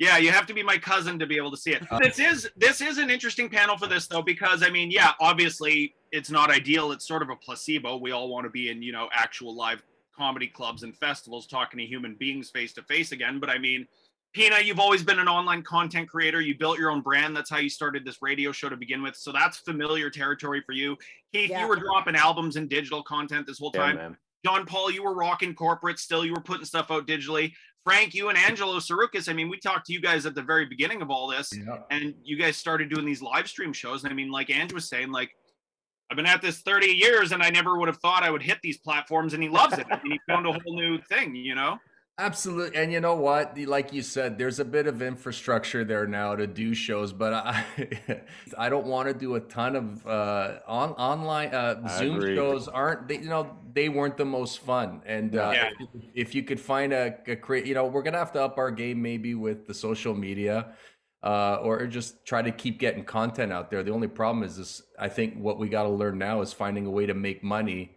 Yeah, 0.00 0.18
you 0.18 0.32
have 0.32 0.46
to 0.46 0.54
be 0.54 0.64
my 0.64 0.76
cousin 0.76 1.16
to 1.20 1.26
be 1.26 1.36
able 1.36 1.52
to 1.52 1.56
see 1.56 1.70
it. 1.70 1.84
This 2.00 2.18
is 2.18 2.50
this 2.56 2.80
is 2.80 2.98
an 2.98 3.08
interesting 3.08 3.48
panel 3.48 3.78
for 3.78 3.86
this 3.86 4.08
though, 4.08 4.22
because 4.22 4.64
I 4.64 4.70
mean, 4.70 4.90
yeah, 4.90 5.12
obviously 5.20 5.94
it's 6.10 6.30
not 6.30 6.50
ideal. 6.50 6.90
It's 6.90 7.06
sort 7.06 7.22
of 7.22 7.30
a 7.30 7.36
placebo. 7.36 7.98
We 7.98 8.10
all 8.10 8.28
want 8.28 8.46
to 8.46 8.50
be 8.50 8.68
in 8.68 8.82
you 8.82 8.90
know 8.90 9.08
actual 9.12 9.54
live 9.54 9.80
comedy 10.20 10.46
clubs 10.46 10.82
and 10.82 10.94
festivals 10.94 11.46
talking 11.46 11.78
to 11.78 11.86
human 11.86 12.14
beings 12.14 12.50
face 12.50 12.74
to 12.74 12.82
face 12.82 13.10
again. 13.12 13.40
But 13.40 13.48
I 13.48 13.56
mean, 13.56 13.86
Pina, 14.34 14.60
you've 14.62 14.78
always 14.78 15.02
been 15.02 15.18
an 15.18 15.28
online 15.28 15.62
content 15.62 16.10
creator. 16.10 16.42
You 16.42 16.54
built 16.58 16.78
your 16.78 16.90
own 16.90 17.00
brand. 17.00 17.34
That's 17.34 17.48
how 17.48 17.56
you 17.56 17.70
started 17.70 18.04
this 18.04 18.18
radio 18.20 18.52
show 18.52 18.68
to 18.68 18.76
begin 18.76 19.02
with. 19.02 19.16
So 19.16 19.32
that's 19.32 19.56
familiar 19.56 20.10
territory 20.10 20.62
for 20.66 20.72
you. 20.72 20.94
Keith, 21.32 21.48
Yeah. 21.50 21.62
you 21.62 21.68
were 21.68 21.76
dropping 21.76 22.16
albums 22.16 22.56
and 22.56 22.68
digital 22.68 23.02
content 23.02 23.46
this 23.46 23.58
whole 23.58 23.72
time. 23.72 23.96
man. 23.96 24.16
Jean 24.44 24.66
Paul, 24.66 24.90
you 24.90 25.02
were 25.02 25.14
rocking 25.14 25.54
corporate 25.54 25.98
still. 25.98 26.22
You 26.24 26.32
were 26.34 26.40
putting 26.42 26.66
stuff 26.66 26.90
out 26.90 27.06
digitally. 27.06 27.54
Frank, 27.82 28.12
you 28.14 28.28
and 28.28 28.36
Angelo 28.36 28.76
Tsarouchas. 28.78 29.26
I 29.28 29.32
mean, 29.32 29.48
we 29.48 29.58
talked 29.58 29.86
to 29.86 29.92
you 29.94 30.00
guys 30.02 30.26
at 30.26 30.34
the 30.34 30.42
very 30.42 30.66
beginning 30.66 31.00
of 31.00 31.10
all 31.10 31.26
this, 31.28 31.50
Yeah. 31.56 31.78
and 31.90 32.14
you 32.22 32.36
guys 32.36 32.58
started 32.58 32.90
doing 32.90 33.06
these 33.06 33.22
live 33.22 33.48
stream 33.48 33.72
shows. 33.72 34.04
And 34.04 34.12
I 34.12 34.14
mean, 34.14 34.30
like 34.30 34.50
Andrew 34.50 34.74
was 34.76 34.86
saying, 34.88 35.10
like 35.12 35.34
I've 36.10 36.16
been 36.16 36.26
at 36.26 36.42
this 36.42 36.60
30 36.60 36.88
years, 36.88 37.32
and 37.32 37.42
I 37.42 37.50
never 37.50 37.78
would 37.78 37.88
have 37.88 37.98
thought 37.98 38.22
I 38.22 38.30
would 38.30 38.42
hit 38.42 38.58
these 38.62 38.78
platforms. 38.78 39.32
And 39.32 39.42
he 39.42 39.48
loves 39.48 39.78
it. 39.78 39.86
I 39.90 40.00
mean, 40.02 40.12
he 40.12 40.20
found 40.28 40.46
a 40.46 40.52
whole 40.52 40.74
new 40.74 40.98
thing, 41.02 41.34
you 41.36 41.54
know. 41.54 41.78
Absolutely. 42.18 42.76
And 42.76 42.92
you 42.92 43.00
know 43.00 43.14
what? 43.14 43.56
Like 43.56 43.94
you 43.94 44.02
said, 44.02 44.36
there's 44.36 44.58
a 44.60 44.64
bit 44.64 44.86
of 44.86 45.00
infrastructure 45.00 45.84
there 45.84 46.06
now 46.06 46.36
to 46.36 46.46
do 46.46 46.74
shows, 46.74 47.14
but 47.14 47.32
I 47.32 47.64
I 48.58 48.68
don't 48.68 48.86
want 48.86 49.08
to 49.08 49.14
do 49.14 49.36
a 49.36 49.40
ton 49.40 49.74
of 49.74 50.06
uh 50.06 50.58
on 50.66 50.90
online 50.90 51.54
uh 51.54 51.88
Zoom 51.88 52.16
agree. 52.16 52.36
shows 52.36 52.68
aren't 52.68 53.08
they 53.08 53.20
you 53.20 53.30
know 53.30 53.56
they 53.72 53.88
weren't 53.88 54.18
the 54.18 54.26
most 54.26 54.58
fun. 54.58 55.00
And 55.06 55.34
uh 55.34 55.52
Yeah. 55.54 55.70
if, 55.78 55.88
if 56.14 56.34
you 56.34 56.42
could 56.42 56.60
find 56.60 56.92
a, 56.92 57.16
a 57.26 57.36
create 57.36 57.64
you 57.64 57.72
know, 57.72 57.86
we're 57.86 58.02
going 58.02 58.12
to 58.12 58.18
have 58.18 58.32
to 58.32 58.42
up 58.42 58.58
our 58.58 58.70
game 58.70 59.00
maybe 59.00 59.34
with 59.34 59.66
the 59.66 59.72
social 59.72 60.12
media 60.14 60.74
uh 61.22 61.56
or 61.62 61.86
just 61.86 62.24
try 62.24 62.40
to 62.40 62.50
keep 62.50 62.78
getting 62.78 63.04
content 63.04 63.52
out 63.52 63.70
there. 63.70 63.82
The 63.82 63.92
only 63.92 64.08
problem 64.08 64.42
is 64.42 64.56
this 64.56 64.82
I 64.98 65.08
think 65.08 65.34
what 65.36 65.58
we 65.58 65.68
got 65.68 65.82
to 65.84 65.90
learn 65.90 66.18
now 66.18 66.40
is 66.40 66.52
finding 66.52 66.86
a 66.86 66.90
way 66.90 67.06
to 67.06 67.14
make 67.14 67.42
money 67.42 67.96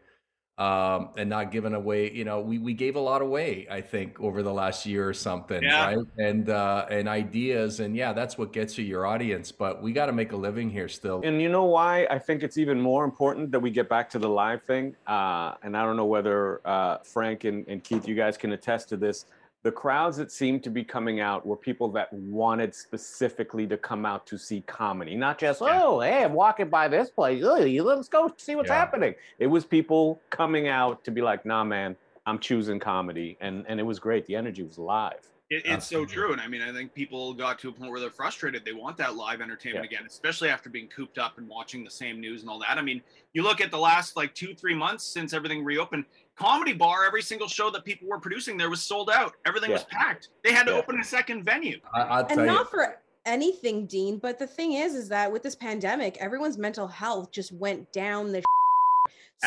um, 0.57 1.09
and 1.17 1.29
not 1.29 1.51
giving 1.51 1.73
away. 1.73 2.11
You 2.11 2.25
know, 2.25 2.39
we, 2.39 2.59
we 2.59 2.73
gave 2.73 2.95
a 2.95 2.99
lot 2.99 3.21
away, 3.21 3.67
I 3.71 3.81
think, 3.81 4.19
over 4.19 4.43
the 4.43 4.53
last 4.53 4.85
year 4.85 5.07
or 5.07 5.13
something, 5.13 5.63
Yeah. 5.63 5.85
right? 5.85 5.97
And 6.19 6.49
uh, 6.49 6.85
and 6.91 7.07
ideas, 7.07 7.79
and 7.79 7.95
yeah, 7.95 8.13
that's 8.13 8.37
what 8.37 8.53
gets 8.53 8.77
you 8.77 8.85
your 8.85 9.07
audience. 9.07 9.51
But 9.51 9.81
we 9.81 9.93
got 9.93 10.07
to 10.07 10.11
make 10.11 10.31
a 10.31 10.35
living 10.35 10.69
here 10.69 10.87
still. 10.87 11.21
And 11.23 11.41
you 11.41 11.49
know 11.49 11.63
why 11.63 12.05
I 12.09 12.19
think 12.19 12.43
it's 12.43 12.57
even 12.57 12.79
more 12.79 13.03
important 13.03 13.51
that 13.51 13.59
we 13.59 13.71
get 13.71 13.89
back 13.89 14.09
to 14.11 14.19
the 14.19 14.29
live 14.29 14.61
thing. 14.63 14.95
Uh, 15.07 15.55
and 15.63 15.75
I 15.75 15.83
don't 15.83 15.97
know 15.97 16.05
whether 16.05 16.61
uh, 16.67 16.97
Frank 16.99 17.45
and, 17.45 17.67
and 17.67 17.83
Keith, 17.83 18.07
you 18.07 18.15
guys 18.15 18.37
can 18.37 18.51
attest 18.51 18.89
to 18.89 18.97
this. 18.97 19.25
The 19.63 19.71
crowds 19.71 20.17
that 20.17 20.29
seemed 20.29 20.61
to 20.63 20.69
be 20.69 20.83
coming 20.83 21.21
out 21.21 21.45
were 21.45 21.55
people 21.55 21.89
that 21.93 22.11
wanted 22.11 22.75
specifically 22.75 23.65
to 23.67 23.77
come 23.77 24.05
out 24.05 24.27
to 24.27 24.37
see 24.37 24.61
comedy, 24.61 25.15
not 25.15 25.39
just 25.39 25.61
Yeah. 25.61 25.79
oh, 25.81 26.01
hey, 26.01 26.23
I'm 26.23 26.33
walking 26.33 26.69
by 26.69 26.89
this 26.89 27.09
place. 27.09 27.41
Oh, 27.45 27.55
let's 27.55 28.09
go 28.09 28.33
see 28.37 28.55
what's 28.57 28.69
Yeah. 28.69 28.75
happening. 28.75 29.15
It 29.39 29.47
was 29.47 29.65
people 29.65 30.21
coming 30.29 30.67
out 30.67 31.03
to 31.05 31.11
be 31.11 31.21
like, 31.21 31.45
nah, 31.45 31.63
man, 31.63 31.95
I'm 32.25 32.39
choosing 32.39 32.79
comedy, 32.79 33.37
and 33.41 33.65
and 33.67 33.79
it 33.79 33.83
was 33.83 33.99
great. 33.99 34.25
The 34.25 34.35
energy 34.35 34.63
was 34.63 34.77
live. 34.77 35.29
It, 35.53 35.63
it's 35.65 35.87
so 35.87 36.05
true, 36.05 36.31
and 36.31 36.41
I 36.41 36.47
mean, 36.47 36.61
I 36.61 36.71
think 36.71 36.93
people 36.93 37.33
got 37.33 37.59
to 37.59 37.69
a 37.69 37.71
point 37.71 37.91
where 37.91 37.99
they're 37.99 38.09
frustrated. 38.09 38.65
They 38.65 38.73
want 38.73 38.97
that 38.97 39.15
live 39.15 39.39
entertainment 39.39 39.85
again, 39.85 40.03
especially 40.07 40.49
after 40.49 40.69
being 40.69 40.87
cooped 40.87 41.19
up 41.19 41.37
and 41.37 41.47
watching 41.47 41.83
the 41.83 41.91
same 41.91 42.19
news 42.19 42.41
and 42.41 42.49
all 42.49 42.59
that. 42.59 42.77
I 42.77 42.81
mean, 42.81 43.01
you 43.33 43.43
look 43.43 43.61
at 43.61 43.69
the 43.69 43.77
last 43.77 44.17
like 44.17 44.33
two, 44.33 44.55
three 44.55 44.73
months 44.73 45.03
since 45.03 45.31
everything 45.31 45.63
reopened. 45.63 46.05
Comedy 46.35 46.73
Bar, 46.73 47.05
every 47.05 47.21
single 47.21 47.47
show 47.47 47.69
that 47.69 47.85
people 47.85 48.07
were 48.07 48.19
producing 48.19 48.57
there 48.57 48.71
was 48.71 48.81
sold 48.81 49.11
out. 49.11 49.35
Everything 49.45 49.71
was 49.71 49.83
packed. 49.83 50.29
They 50.43 50.51
had 50.51 50.65
to 50.65 50.71
Yeah. 50.73 50.79
open 50.79 50.99
a 50.99 51.03
second 51.03 51.43
venue. 51.43 51.79
I, 51.93 52.01
I'll 52.01 52.25
tell 52.25 52.39
and 52.39 52.47
you. 52.47 52.53
not 52.53 52.71
for 52.71 52.97
anything 53.25 53.85
dean 53.85 54.17
but 54.17 54.37
the 54.37 54.45
thing 54.45 54.73
is 54.73 54.95
is 54.95 55.07
that 55.07 55.31
with 55.31 55.41
this 55.41 55.55
pandemic 55.55 56.17
everyone's 56.19 56.57
mental 56.57 56.87
health 56.87 57.31
just 57.31 57.53
went 57.53 57.89
down 57.93 58.33
the 58.33 58.43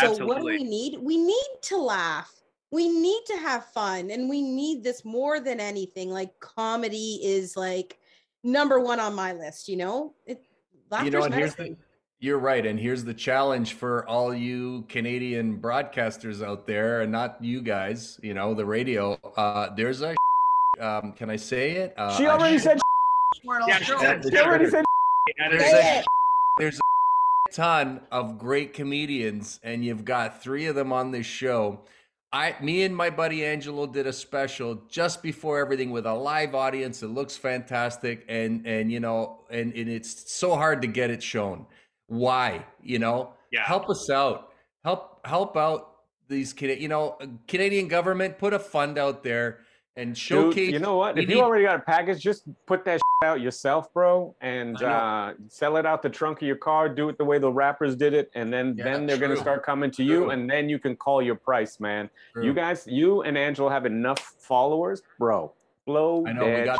so 0.00 0.24
what 0.24 0.38
do 0.38 0.44
we 0.44 0.64
need 0.64 0.98
we 0.98 1.18
need 1.18 1.46
to 1.60 1.76
laugh 1.76 2.32
we 2.76 2.90
need 2.90 3.22
to 3.26 3.36
have 3.38 3.64
fun 3.72 4.10
and 4.10 4.28
we 4.28 4.42
need 4.42 4.84
this 4.84 5.02
more 5.02 5.40
than 5.40 5.60
anything 5.60 6.10
like 6.10 6.38
comedy 6.40 7.18
is 7.22 7.56
like 7.56 7.98
number 8.44 8.78
one 8.78 9.00
on 9.00 9.14
my 9.14 9.32
list 9.32 9.66
you 9.66 9.76
know 9.76 10.12
it 10.26 10.42
you 11.02 11.10
know, 11.10 11.20
laughter's 11.20 11.24
and 11.24 11.34
here's 11.34 11.58
medicine. 11.58 11.76
the 11.80 11.86
you're 12.20 12.38
right, 12.38 12.64
and 12.64 12.80
here's 12.80 13.04
the 13.04 13.12
challenge 13.12 13.74
for 13.74 14.08
all 14.08 14.34
you 14.34 14.86
Canadian 14.88 15.60
broadcasters 15.60 16.42
out 16.42 16.66
there, 16.66 17.02
and 17.02 17.12
not 17.12 17.36
you 17.44 17.60
guys. 17.60 18.18
You 18.22 18.32
know, 18.32 18.54
the 18.54 18.64
radio. 18.64 19.14
Uh, 19.36 19.74
there's 19.74 20.02
a. 20.02 20.14
Um, 20.78 21.12
can 21.12 21.30
I 21.30 21.36
say 21.36 21.72
it? 21.72 21.94
Uh, 21.96 22.14
She 22.18 22.26
already 22.26 22.58
sh- 22.58 22.62
said. 22.64 22.78
Swear 23.42 23.60
it 23.60 23.62
all 23.62 23.68
Yeah, 23.68 23.78
show. 23.78 23.98
She 24.28 24.38
already 24.38 24.68
said. 24.68 24.84
And 25.38 25.54
it 25.54 25.58
There's 25.58 25.72
a, 25.72 26.04
there's 26.58 26.78
a 26.78 27.52
ton 27.52 28.00
of 28.12 28.36
great 28.36 28.74
comedians, 28.74 29.58
and 29.64 29.82
you've 29.82 30.04
got 30.04 30.42
three 30.42 30.66
of 30.66 30.74
them 30.74 30.92
on 30.92 31.12
this 31.12 31.24
show. 31.24 31.80
I, 32.36 32.54
me 32.60 32.82
and 32.82 32.94
my 32.94 33.08
buddy 33.08 33.44
Angelo 33.46 33.86
did 33.86 34.06
a 34.06 34.12
special 34.12 34.74
just 34.88 35.22
before 35.22 35.58
everything 35.58 35.90
with 35.90 36.04
a 36.06 36.12
live 36.12 36.54
audience. 36.54 37.02
It 37.02 37.08
looks 37.08 37.34
fantastic, 37.36 38.24
and 38.28 38.66
and 38.66 38.92
you 38.92 39.00
know, 39.00 39.44
and, 39.50 39.72
and 39.72 39.88
it's 39.88 40.30
so 40.30 40.54
hard 40.54 40.82
to 40.82 40.88
get 40.88 41.08
it 41.10 41.22
shown. 41.22 41.64
Why? 42.08 42.66
You 42.82 42.98
know, 42.98 43.32
Yeah. 43.50 43.64
help 43.64 43.88
us 43.88 44.10
out. 44.10 44.52
Help 44.84 45.26
help 45.26 45.56
out 45.56 45.92
these 46.28 46.52
Cana- 46.52 46.74
you 46.74 46.88
know 46.88 47.16
Canadian 47.48 47.88
government. 47.88 48.38
Put 48.38 48.52
a 48.52 48.58
fund 48.58 48.98
out 48.98 49.22
there 49.22 49.60
and 49.96 50.14
Dude, 50.14 50.56
you 50.56 50.78
know 50.78 50.96
what? 50.96 51.18
If 51.18 51.28
you 51.28 51.36
need- 51.36 51.40
already 51.42 51.64
got 51.64 51.76
a 51.76 51.82
package, 51.82 52.20
just 52.22 52.44
put 52.66 52.84
that 52.84 53.00
out 53.24 53.40
yourself, 53.40 53.92
bro, 53.94 54.34
and 54.42 54.80
uh, 54.82 55.32
sell 55.48 55.78
it 55.78 55.86
out 55.86 56.02
the 56.02 56.10
trunk 56.10 56.42
of 56.42 56.46
your 56.46 56.56
car. 56.56 56.88
Do 56.88 57.08
it 57.08 57.16
the 57.16 57.24
way 57.24 57.38
the 57.38 57.50
rappers 57.50 57.96
did 57.96 58.12
it, 58.12 58.30
and 58.34 58.52
then 58.52 58.74
Yeah, 58.76 58.84
then 58.84 59.06
they're 59.06 59.16
gonna 59.16 59.36
start 59.38 59.64
coming 59.64 59.90
to 59.92 60.04
you, 60.04 60.24
True. 60.24 60.30
and 60.30 60.50
then 60.50 60.68
you 60.68 60.78
can 60.78 60.96
call 60.96 61.22
your 61.22 61.34
price, 61.36 61.80
man. 61.80 62.10
True. 62.34 62.44
You 62.44 62.52
guys, 62.52 62.86
you 62.86 63.22
and 63.22 63.38
Angelo 63.38 63.70
have 63.70 63.86
enough 63.86 64.18
followers, 64.38 65.02
bro. 65.18 65.52
Blow 65.86 66.26
I 66.26 66.32
know 66.32 66.44
we 66.44 66.64
got 66.64 66.76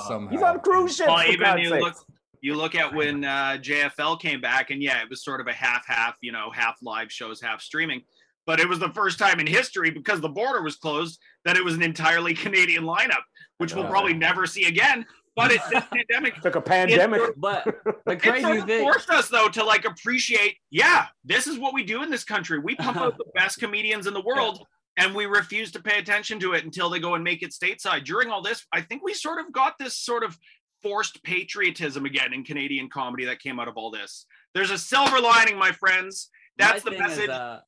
sh- 0.00 0.02
somehow. 0.08 0.30
He's 0.30 0.42
on 0.42 0.58
cruise 0.60 0.96
ships. 0.96 1.08
Well, 1.08 1.18
for 1.18 1.24
even 1.28 1.40
God's 1.40 1.62
you 1.62 1.68
sakes. 1.68 1.84
look, 1.84 1.94
you 2.40 2.54
look 2.56 2.74
at 2.74 2.92
when 2.92 3.22
uh, 3.24 3.58
JFL 3.60 4.18
came 4.18 4.40
back, 4.40 4.70
and 4.70 4.82
yeah, 4.82 5.02
it 5.02 5.08
was 5.10 5.22
sort 5.22 5.40
of 5.40 5.46
a 5.46 5.52
half-half, 5.52 6.16
you 6.22 6.32
know, 6.32 6.50
half 6.50 6.78
live 6.82 7.12
shows, 7.12 7.40
half 7.40 7.60
streaming. 7.60 8.02
But 8.46 8.60
it 8.60 8.68
was 8.68 8.78
the 8.78 8.90
first 8.90 9.18
time 9.18 9.38
in 9.38 9.46
history, 9.46 9.90
because 9.90 10.20
the 10.20 10.28
border 10.28 10.62
was 10.62 10.76
closed, 10.76 11.20
that 11.44 11.56
it 11.56 11.64
was 11.64 11.74
an 11.74 11.82
entirely 11.82 12.34
Canadian 12.34 12.84
lineup, 12.84 13.22
which 13.58 13.74
we'll 13.74 13.88
probably 13.88 14.14
never 14.14 14.46
see 14.46 14.64
again. 14.64 15.04
But 15.36 15.52
it, 15.52 15.60
this 15.70 15.84
pandemic 15.92 16.40
Took 16.40 16.56
a 16.56 16.60
pandemic. 16.60 17.22
But 17.36 17.64
the 18.06 18.12
it 18.12 18.22
crazy 18.22 18.42
sort 18.42 18.58
of 18.58 18.66
thing, 18.66 18.82
forced 18.82 19.10
us 19.10 19.28
though 19.28 19.48
to 19.48 19.64
like 19.64 19.84
appreciate, 19.84 20.56
yeah, 20.70 21.06
this 21.24 21.46
is 21.46 21.58
what 21.58 21.74
we 21.74 21.84
do 21.84 22.02
in 22.02 22.10
this 22.10 22.24
country. 22.24 22.58
We 22.58 22.74
pump 22.74 22.96
out 23.00 23.16
the 23.16 23.26
best 23.34 23.58
comedians 23.58 24.06
in 24.06 24.14
the 24.14 24.22
world. 24.22 24.66
And 24.96 25.14
we 25.14 25.24
refuse 25.24 25.70
to 25.72 25.82
pay 25.82 25.98
attention 25.98 26.40
to 26.40 26.52
it 26.52 26.64
until 26.64 26.90
they 26.90 26.98
go 26.98 27.14
and 27.14 27.24
make 27.24 27.42
it 27.42 27.52
stateside. 27.52 28.04
During 28.04 28.28
all 28.28 28.42
this, 28.42 28.66
I 28.72 28.82
think 28.82 29.02
we 29.02 29.14
sort 29.14 29.38
of 29.38 29.50
got 29.50 29.78
this 29.78 29.96
sort 29.96 30.24
of 30.24 30.36
forced 30.82 31.22
patriotism 31.22 32.04
again 32.04 32.34
in 32.34 32.44
Canadian 32.44 32.90
comedy 32.90 33.24
that 33.26 33.38
came 33.38 33.60
out 33.60 33.68
of 33.68 33.76
all 33.76 33.90
this. 33.90 34.26
There's 34.52 34.70
a 34.70 34.76
silver 34.76 35.20
lining, 35.20 35.56
my 35.56 35.72
friends. 35.72 36.28
That's 36.58 36.84
my 36.84 36.90
the 36.90 36.98
message. 36.98 37.24
Is, 37.24 37.30
uh, 37.30 37.60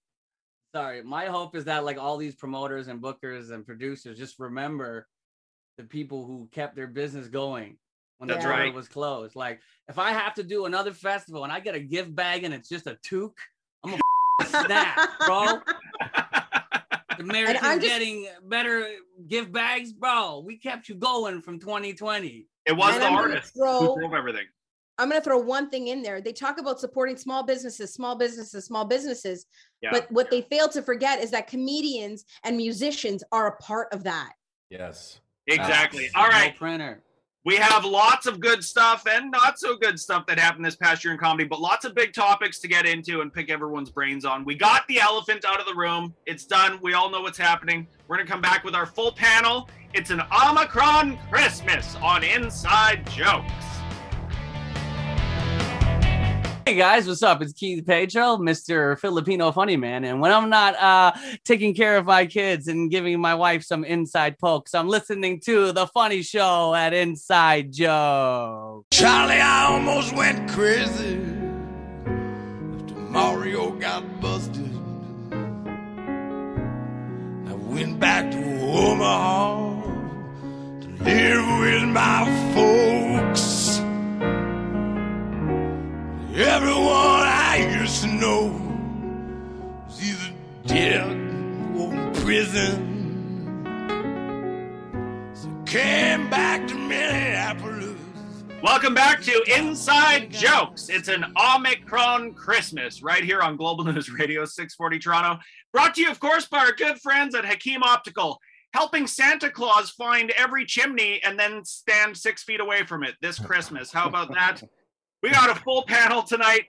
sorry, 0.74 1.02
my 1.02 1.26
hope 1.26 1.54
is 1.56 1.64
that 1.66 1.84
like 1.84 1.98
all 1.98 2.16
these 2.16 2.34
promoters 2.34 2.88
and 2.88 3.00
bookers 3.02 3.50
and 3.50 3.64
producers 3.64 4.18
just 4.18 4.38
remember 4.38 5.06
the 5.78 5.84
people 5.84 6.24
who 6.26 6.48
kept 6.52 6.76
their 6.76 6.86
business 6.86 7.28
going 7.28 7.76
when 8.18 8.28
the 8.28 8.34
That's 8.34 8.44
border 8.46 8.58
right. 8.60 8.74
was 8.74 8.88
closed. 8.88 9.34
Like 9.36 9.60
if 9.88 9.98
I 9.98 10.10
have 10.12 10.34
to 10.34 10.42
do 10.42 10.66
another 10.66 10.92
festival 10.92 11.44
and 11.44 11.52
I 11.52 11.60
get 11.60 11.74
a 11.74 11.80
gift 11.80 12.14
bag 12.14 12.44
and 12.44 12.52
it's 12.54 12.68
just 12.68 12.86
a 12.86 12.96
toque, 13.02 13.38
I'm 13.84 13.94
a 14.40 14.44
snap, 14.46 14.98
bro. 15.26 15.60
Americans 17.18 17.58
I'm 17.62 17.80
just- 17.80 17.90
getting 17.92 18.26
better 18.44 18.86
gift 19.28 19.52
bags, 19.52 19.92
bro. 19.92 20.42
We 20.44 20.56
kept 20.56 20.88
you 20.88 20.94
going 20.94 21.42
from 21.42 21.58
2020. 21.58 22.46
it 22.66 22.72
was 22.72 22.94
And 22.94 23.02
the 23.02 23.06
I'm 23.06 23.14
artist 23.14 23.54
throw- 23.54 23.94
who 23.94 24.00
drove 24.00 24.14
everything. 24.14 24.46
I'm 24.98 25.08
going 25.08 25.20
to 25.20 25.24
throw 25.24 25.38
one 25.38 25.68
thing 25.70 25.88
in 25.88 26.02
there 26.02 26.20
they 26.20 26.32
talk 26.32 26.58
about 26.58 26.78
supporting 26.80 27.16
small 27.16 27.42
businesses 27.42 27.92
small 27.92 28.16
businesses 28.16 28.64
small 28.64 28.84
businesses 28.84 29.46
Yeah. 29.80 29.90
but 29.92 30.10
what 30.12 30.30
they 30.30 30.42
fail 30.42 30.68
to 30.68 30.82
forget 30.82 31.20
is 31.22 31.30
that 31.30 31.46
comedians 31.46 32.24
and 32.44 32.56
musicians 32.56 33.24
are 33.32 33.46
a 33.48 33.56
part 33.56 33.88
of 33.92 34.04
that 34.04 34.32
Yes. 34.72 35.20
Exactly. 35.48 36.08
All 36.14 36.30
No 36.30 36.50
printer. 36.56 37.02
We 37.44 37.56
have 37.56 37.84
lots 37.84 38.26
of 38.26 38.38
good 38.40 38.62
stuff 38.64 39.04
and 39.10 39.30
not 39.30 39.58
so 39.58 39.76
good 39.76 39.98
stuff 39.98 40.24
that 40.26 40.38
happened 40.38 40.64
this 40.64 40.76
past 40.76 41.04
year 41.04 41.12
in 41.12 41.18
comedy, 41.18 41.44
but 41.44 41.60
lots 41.60 41.84
of 41.84 41.92
big 41.94 42.14
topics 42.14 42.60
to 42.60 42.68
get 42.68 42.86
into 42.86 43.20
and 43.20 43.32
pick 43.32 43.50
everyone's 43.50 43.90
brains 43.90 44.24
on. 44.24 44.44
We 44.44 44.54
got 44.54 44.86
the 44.86 45.00
elephant 45.00 45.44
out 45.44 45.58
of 45.60 45.66
the 45.66 45.74
room. 45.74 46.14
It's 46.24 46.46
done. 46.46 46.78
We 46.82 46.94
all 46.94 47.10
know 47.10 47.20
what's 47.20 47.36
happening. 47.36 47.86
We're 48.06 48.16
going 48.16 48.26
to 48.26 48.32
come 48.32 48.40
back 48.40 48.62
with 48.64 48.76
our 48.76 48.86
full 48.86 49.12
panel. 49.12 49.68
It's 49.92 50.10
an 50.10 50.22
Omicron 50.32 51.18
Christmas 51.30 51.96
on 51.96 52.22
Inside 52.22 53.04
Jokes. 53.10 53.71
Hey 56.64 56.76
guys, 56.76 57.08
what's 57.08 57.24
up? 57.24 57.42
It's 57.42 57.52
Keith 57.52 57.84
Pedro, 57.84 58.36
Mr. 58.36 58.96
Filipino 59.00 59.50
Funny 59.50 59.76
Man. 59.76 60.04
And 60.04 60.20
when 60.20 60.30
I'm 60.30 60.48
not 60.48 60.76
uh, 60.76 61.12
taking 61.44 61.74
care 61.74 61.96
of 61.96 62.06
my 62.06 62.24
kids 62.24 62.68
and 62.68 62.88
giving 62.88 63.20
my 63.20 63.34
wife 63.34 63.64
some 63.64 63.82
inside 63.84 64.38
pokes, 64.38 64.72
I'm 64.72 64.86
listening 64.86 65.40
to 65.40 65.72
The 65.72 65.88
Funny 65.88 66.22
Show 66.22 66.72
at 66.72 66.94
Inside 66.94 67.72
Joe. 67.72 68.86
Charlie, 68.92 69.40
I 69.40 69.72
almost 69.72 70.14
went 70.14 70.48
crazy 70.50 71.16
after 71.16 72.94
Mario 73.10 73.72
got 73.72 74.20
busted. 74.20 74.70
I 77.48 77.54
went 77.54 77.98
back 77.98 78.30
to 78.30 78.60
Omaha 78.60 79.71
Welcome 98.82 98.94
back 98.96 99.22
to 99.22 99.44
Inside 99.56 100.32
Jokes. 100.32 100.88
It's 100.88 101.06
an 101.06 101.24
Omicron 101.36 102.34
Christmas 102.34 103.00
right 103.00 103.22
here 103.22 103.40
on 103.40 103.56
Global 103.56 103.84
News 103.92 104.10
Radio 104.10 104.44
640 104.44 104.98
Toronto. 104.98 105.40
Brought 105.72 105.94
to 105.94 106.00
you, 106.00 106.10
of 106.10 106.18
course, 106.18 106.46
by 106.46 106.58
our 106.58 106.72
good 106.72 106.98
friends 106.98 107.36
at 107.36 107.44
Hakeem 107.44 107.84
Optical, 107.84 108.40
helping 108.74 109.06
Santa 109.06 109.50
Claus 109.50 109.90
find 109.90 110.32
every 110.32 110.64
chimney 110.64 111.22
and 111.22 111.38
then 111.38 111.64
stand 111.64 112.16
six 112.16 112.42
feet 112.42 112.58
away 112.58 112.82
from 112.82 113.04
it 113.04 113.14
this 113.22 113.38
Christmas. 113.38 113.92
How 113.92 114.08
about 114.08 114.34
that? 114.34 114.60
We 115.22 115.30
got 115.30 115.56
a 115.56 115.60
full 115.60 115.84
panel 115.84 116.24
tonight. 116.24 116.64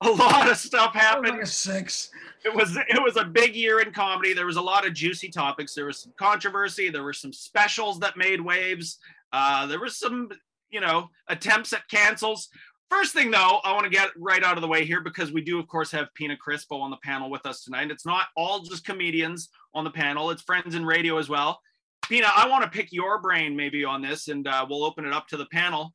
A 0.00 0.10
lot 0.10 0.50
of 0.50 0.56
stuff 0.56 0.96
was 0.96 1.00
like 1.00 1.04
happened. 1.04 1.48
six. 1.48 2.10
It 2.44 2.52
was 2.52 2.76
it 2.76 3.00
was 3.00 3.16
a 3.16 3.24
big 3.24 3.54
year 3.54 3.78
in 3.78 3.92
comedy. 3.92 4.34
There 4.34 4.46
was 4.46 4.56
a 4.56 4.60
lot 4.60 4.84
of 4.84 4.94
juicy 4.94 5.28
topics. 5.28 5.74
There 5.76 5.86
was 5.86 6.00
some 6.00 6.12
controversy. 6.18 6.90
There 6.90 7.04
were 7.04 7.12
some 7.12 7.32
specials 7.32 8.00
that 8.00 8.16
made 8.16 8.40
waves. 8.40 8.98
Uh, 9.32 9.66
there 9.66 9.80
was 9.80 9.96
some, 9.96 10.28
you 10.72 10.80
know, 10.80 11.10
attempts 11.28 11.72
at 11.72 11.88
cancels. 11.88 12.48
First 12.90 13.14
thing 13.14 13.30
though, 13.30 13.60
I 13.64 13.72
want 13.72 13.84
to 13.84 13.90
get 13.90 14.10
right 14.16 14.42
out 14.42 14.56
of 14.56 14.62
the 14.62 14.68
way 14.68 14.84
here 14.84 15.00
because 15.00 15.32
we 15.32 15.40
do, 15.40 15.58
of 15.58 15.68
course, 15.68 15.90
have 15.92 16.12
Pina 16.14 16.36
Crispo 16.36 16.80
on 16.80 16.90
the 16.90 16.98
panel 17.02 17.30
with 17.30 17.46
us 17.46 17.62
tonight. 17.62 17.90
It's 17.90 18.04
not 18.04 18.26
all 18.36 18.60
just 18.60 18.84
comedians 18.84 19.48
on 19.74 19.84
the 19.84 19.90
panel; 19.90 20.30
it's 20.30 20.42
friends 20.42 20.74
in 20.74 20.84
radio 20.84 21.18
as 21.18 21.28
well. 21.28 21.60
Pina, 22.08 22.26
I 22.34 22.48
want 22.48 22.64
to 22.64 22.70
pick 22.70 22.92
your 22.92 23.20
brain 23.20 23.54
maybe 23.54 23.84
on 23.84 24.02
this, 24.02 24.28
and 24.28 24.46
uh, 24.48 24.66
we'll 24.68 24.84
open 24.84 25.06
it 25.06 25.12
up 25.12 25.28
to 25.28 25.36
the 25.36 25.46
panel. 25.46 25.94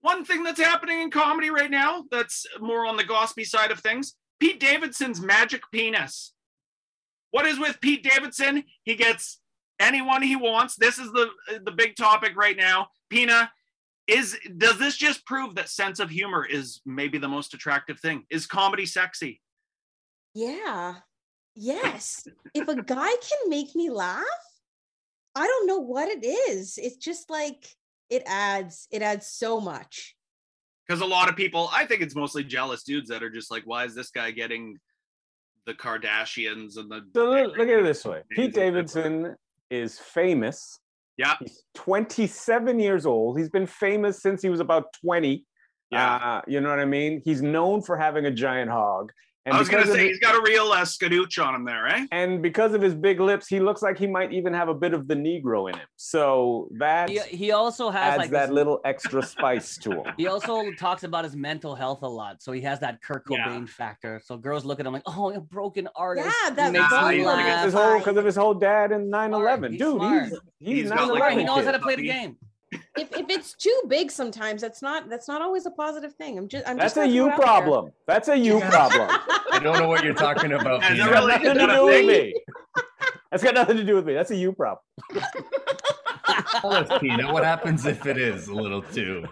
One 0.00 0.24
thing 0.24 0.44
that's 0.44 0.60
happening 0.60 1.00
in 1.00 1.10
comedy 1.10 1.50
right 1.50 1.70
now 1.70 2.04
that's 2.10 2.46
more 2.60 2.86
on 2.86 2.96
the 2.96 3.04
gossipy 3.04 3.44
side 3.44 3.70
of 3.70 3.80
things 3.80 4.14
Pete 4.38 4.60
Davidson's 4.60 5.20
magic 5.20 5.62
penis. 5.72 6.34
What 7.30 7.46
is 7.46 7.58
with 7.58 7.80
Pete 7.80 8.04
Davidson? 8.04 8.64
He 8.84 8.94
gets 8.94 9.40
anyone 9.80 10.22
he 10.22 10.36
wants. 10.36 10.76
This 10.76 10.98
is 10.98 11.10
the 11.12 11.30
the 11.64 11.72
big 11.72 11.96
topic 11.96 12.36
right 12.36 12.56
now. 12.56 12.88
Pina, 13.10 13.50
is 14.06 14.36
does 14.56 14.78
this 14.78 14.96
just 14.96 15.24
prove 15.26 15.54
that 15.54 15.68
sense 15.68 15.98
of 15.98 16.10
humor 16.10 16.44
is 16.44 16.80
maybe 16.84 17.18
the 17.18 17.28
most 17.28 17.54
attractive 17.54 18.00
thing? 18.00 18.24
Is 18.30 18.46
comedy 18.46 18.86
sexy? 18.86 19.40
Yeah. 20.34 20.96
Yes. 21.54 22.26
if 22.54 22.68
a 22.68 22.82
guy 22.82 23.10
can 23.10 23.48
make 23.48 23.74
me 23.74 23.90
laugh, 23.90 24.24
I 25.34 25.46
don't 25.46 25.66
know 25.66 25.78
what 25.78 26.08
it 26.08 26.24
is. 26.24 26.78
It's 26.78 26.96
just 26.96 27.30
like 27.30 27.66
it 28.10 28.22
adds 28.26 28.86
it 28.90 29.02
adds 29.02 29.26
so 29.26 29.60
much. 29.60 30.14
Because 30.86 31.00
a 31.00 31.06
lot 31.06 31.30
of 31.30 31.36
people, 31.36 31.70
I 31.72 31.86
think 31.86 32.02
it's 32.02 32.14
mostly 32.14 32.44
jealous 32.44 32.82
dudes 32.82 33.08
that 33.08 33.22
are 33.22 33.30
just 33.30 33.50
like, 33.50 33.62
why 33.64 33.86
is 33.86 33.94
this 33.94 34.10
guy 34.10 34.30
getting 34.32 34.76
the 35.66 35.72
Kardashians 35.72 36.76
and 36.76 36.90
the 36.90 37.00
So 37.14 37.30
look, 37.30 37.56
look 37.56 37.68
at 37.68 37.78
it 37.78 37.84
this 37.84 38.04
way: 38.04 38.20
Pete 38.30 38.52
Davidson 38.52 39.34
is 39.70 39.98
famous. 39.98 40.78
Yeah. 41.16 41.34
He's 41.40 41.62
27 41.74 42.78
years 42.80 43.06
old. 43.06 43.38
He's 43.38 43.50
been 43.50 43.66
famous 43.66 44.20
since 44.20 44.42
he 44.42 44.48
was 44.48 44.60
about 44.60 44.86
20. 45.04 45.44
Yeah. 45.90 46.16
Uh, 46.16 46.42
you 46.46 46.60
know 46.60 46.70
what 46.70 46.80
I 46.80 46.84
mean? 46.84 47.22
He's 47.24 47.42
known 47.42 47.82
for 47.82 47.96
having 47.96 48.26
a 48.26 48.30
giant 48.30 48.70
hog. 48.70 49.12
And 49.46 49.54
I 49.54 49.58
was 49.58 49.68
gonna 49.68 49.84
say 49.86 50.06
it- 50.06 50.08
he's 50.08 50.18
got 50.20 50.34
a 50.34 50.40
real 50.40 50.72
uh, 50.72 50.80
skadooch 50.82 51.44
on 51.44 51.54
him 51.54 51.64
there, 51.66 51.86
eh? 51.86 52.06
and 52.12 52.40
because 52.40 52.72
of 52.72 52.80
his 52.80 52.94
big 52.94 53.20
lips, 53.20 53.46
he 53.46 53.60
looks 53.60 53.82
like 53.82 53.98
he 53.98 54.06
might 54.06 54.32
even 54.32 54.54
have 54.54 54.68
a 54.68 54.74
bit 54.74 54.94
of 54.94 55.06
the 55.06 55.14
Negro 55.14 55.68
in 55.70 55.76
him. 55.78 55.86
So 55.96 56.68
that 56.78 57.10
He, 57.10 57.18
he 57.18 57.52
also 57.52 57.90
has 57.90 58.12
adds 58.12 58.18
like 58.18 58.30
that 58.30 58.46
this- 58.46 58.54
little 58.54 58.80
extra 58.86 59.22
spice 59.22 59.76
to 59.78 60.02
him. 60.02 60.14
He 60.16 60.28
also 60.28 60.72
talks 60.78 61.04
about 61.04 61.24
his 61.24 61.36
mental 61.36 61.74
health 61.74 62.02
a 62.02 62.08
lot, 62.08 62.42
so 62.42 62.52
he 62.52 62.62
has 62.62 62.80
that 62.80 63.02
Kurt 63.02 63.24
Yeah. 63.28 63.46
Cobain 63.48 63.68
factor. 63.68 64.18
So 64.24 64.38
girls 64.38 64.64
look 64.64 64.80
at 64.80 64.86
him 64.86 64.94
like, 64.94 65.02
"Oh, 65.06 65.30
a 65.30 65.40
broken 65.40 65.88
artist." 65.94 66.26
Yeah, 66.26 66.50
He 66.50 66.54
that 66.56 66.72
makes 66.72 66.84
Ah, 66.90 67.08
me 67.08 67.16
he's 67.16 67.24
vulnerable 67.24 67.42
like 67.44 67.44
laugh. 67.54 67.64
His 67.66 67.74
whole 67.74 67.98
because 67.98 68.16
of 68.16 68.24
his 68.24 68.36
whole 68.36 68.54
dad 68.54 68.92
and 68.92 69.12
9/11. 69.12 69.70
he's 69.72 69.78
Dude, 69.78 69.96
smart. 69.96 70.22
he's 70.24 70.30
he's, 70.58 70.80
He's 70.84 70.90
got, 70.90 71.08
like, 71.18 71.36
he 71.38 71.44
knows 71.44 71.64
how 71.66 71.72
to 71.72 71.78
play 71.80 71.96
the 71.96 72.02
game. 72.06 72.38
If 72.96 73.12
if 73.16 73.26
it's 73.28 73.54
too 73.54 73.82
big 73.88 74.10
sometimes 74.10 74.60
that's 74.62 74.82
not 74.82 75.08
that's 75.08 75.28
not 75.28 75.42
always 75.42 75.66
a 75.66 75.70
positive 75.70 76.14
thing. 76.14 76.38
I'm 76.38 76.48
just 76.48 76.66
I'm 76.68 76.76
That's 76.76 76.94
just 76.94 76.96
a 76.96 77.00
gonna 77.00 77.12
you 77.12 77.22
throw 77.24 77.28
it 77.34 77.36
there. 77.36 77.46
problem. 77.46 77.92
That's 78.06 78.28
a 78.28 78.36
you 78.36 78.58
Yeah. 78.58 78.70
problem. 78.76 79.08
I 79.52 79.58
don't 79.62 79.78
know 79.78 79.88
what 79.88 80.04
you're 80.04 80.14
talking 80.14 80.52
about. 80.52 80.82
Has 80.82 80.98
it 80.98 81.02
really- 81.10 81.26
nothing 81.32 81.52
to 81.52 81.58
that 81.58 81.70
a 81.70 81.74
do 81.74 81.84
with 81.86 81.94
thing? 81.94 82.06
me. 82.06 82.34
That's 83.30 83.42
got 83.42 83.54
nothing 83.54 83.76
to 83.78 83.84
do 83.84 83.94
with 83.96 84.06
me. 84.06 84.14
That's 84.14 84.30
a 84.30 84.36
you 84.36 84.52
problem. 84.52 84.80
Tell 86.60 86.72
us, 86.72 86.98
Peanut, 87.00 87.32
what 87.32 87.44
happens 87.44 87.84
if 87.86 88.06
it 88.06 88.16
is 88.16 88.48
a 88.48 88.54
little 88.54 88.82
too 88.82 89.24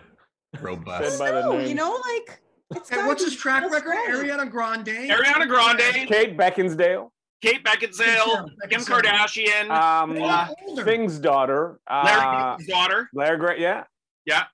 robust? 0.61 1.19
By 1.19 1.31
the 1.31 1.43
No, 1.43 1.59
you 1.59 1.75
know, 1.75 1.93
like 1.93 2.41
it's 2.75 2.91
Hey, 2.91 3.07
what's 3.07 3.23
be 3.25 3.31
his 3.31 3.39
track 3.39 3.69
record? 3.71 3.91
right. 3.91 4.09
Ariana 4.11 4.51
Grande. 4.51 4.87
Ariana 4.89 5.47
Grande, 5.49 6.09
Kate 6.09 6.37
Beckinsale, 6.37 7.11
Kate 7.43 7.65
Beckinsale, 7.65 8.49
Kim 8.71 8.81
Kardashian, 8.83 9.69
um, 9.71 10.17
Yeah, 10.17 10.49
older. 10.69 10.85
Thing's 10.85 11.19
daughter, 11.19 11.81
Larry 11.91 12.21
uh, 12.21 12.51
David's 12.57 12.69
daughter. 12.71 13.09
Larry 13.13 13.37
Gray. 13.39 13.61
Yeah, 13.61 13.85
Yeah. 14.25 14.45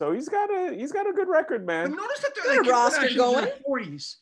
So 0.00 0.10
he's 0.12 0.28
got 0.28 0.50
a 0.50 0.74
he's 0.76 0.90
got 0.92 1.08
a 1.08 1.12
good 1.12 1.28
record, 1.28 1.64
But 1.64 1.72
man. 1.72 1.90
notice 1.94 2.18
that 2.18 2.32
they're 2.34 2.60
a 2.60 2.62
like 2.64 2.70
roster 2.70 3.06
in 3.06 3.16
going. 3.16 3.44
their 3.44 3.54
40s. 3.68 4.16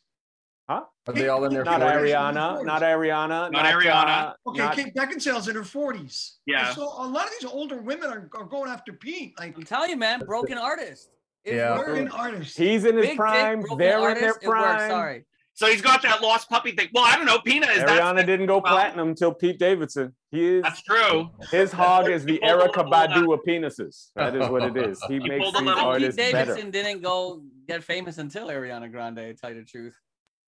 Huh? 0.69 0.83
Are 1.07 1.13
they 1.13 1.27
all 1.27 1.43
in 1.45 1.53
their 1.53 1.63
Not 1.65 1.81
40s? 1.81 1.93
Ariana, 2.13 2.63
not 2.63 2.81
Ariana, 2.83 3.51
Not 3.51 3.65
Ariana. 3.65 4.05
uh, 4.45 4.49
Okay, 4.49 4.59
not- 4.59 4.75
Kate 4.75 4.93
Beckinsale's 4.95 5.47
in 5.49 5.55
her 5.55 5.61
40s. 5.63 6.35
Yeah. 6.45 6.73
So 6.73 6.83
a 6.83 7.07
lot 7.07 7.25
of 7.25 7.31
these 7.41 7.49
older 7.49 7.81
women 7.81 8.09
are, 8.11 8.29
are 8.35 8.45
going 8.45 8.69
after 8.69 8.93
Pete. 8.93 9.33
Like, 9.39 9.57
I'm 9.57 9.63
telling 9.63 9.89
you, 9.89 9.97
man, 9.97 10.19
broken 10.19 10.57
artist. 10.59 11.09
It 11.43 11.55
Yeah. 11.55 11.75
broken 11.75 12.07
artists. 12.09 12.55
he's 12.55 12.85
in 12.85 12.95
his 12.95 13.07
Big 13.07 13.17
prime. 13.17 13.59
broken 13.61 13.77
They're 13.79 14.09
in 14.11 14.21
their 14.21 14.35
prime. 14.35 14.89
Sorry. 14.89 15.25
So 15.55 15.67
he's 15.67 15.81
got 15.81 16.01
that 16.01 16.21
lost 16.21 16.49
puppy 16.49 16.71
thing. 16.71 16.87
Well, 16.93 17.03
I 17.05 17.15
don't 17.15 17.25
know. 17.27 17.39
Pina 17.39 17.67
is 17.67 17.83
Ariana 17.83 18.15
that. 18.15 18.25
didn't 18.25 18.47
go 18.47 18.55
well- 18.55 18.73
platinum 18.73 19.09
until 19.09 19.33
Pete 19.33 19.59
Davidson. 19.59 20.15
He 20.31 20.55
is 20.55 20.63
That's 20.63 20.81
true. 20.81 21.29
his 21.51 21.71
hog 21.71 22.09
is 22.09 22.25
the 22.25 22.33
He 22.33 22.39
pulled 22.39 22.49
a 22.51 22.53
Erica 22.63 22.81
little, 22.81 22.91
Badu 22.91 23.33
of 23.35 23.39
penises. 23.47 24.09
That 24.15 24.35
is 24.35 24.49
what 24.49 24.63
it 24.63 24.75
is. 24.77 24.99
He 25.07 25.13
He 25.19 25.29
makes 25.29 25.43
pulled 25.43 25.55
a 25.55 25.59
these 25.59 25.67
little- 25.67 25.93
Pete 25.95 26.15
Davidson 26.15 26.55
better. 26.55 26.71
didn't 26.71 27.01
go 27.03 27.43
get 27.67 27.83
famous 27.83 28.17
until 28.17 28.47
Ariana 28.47 28.91
Grande. 28.91 29.37
Tell 29.39 29.51
you 29.53 29.59
the 29.59 29.65
truth. 29.65 29.95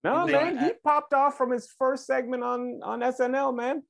No, 0.02 0.26
They- 0.26 0.32
man, 0.32 0.58
he 0.58 0.72
popped 0.84 1.14
off 1.14 1.36
from 1.38 1.52
his 1.52 1.68
first 1.78 2.04
segment 2.06 2.42
on 2.42 2.80
on 2.82 3.00
SNL, 3.00 3.54
man. 3.54 3.82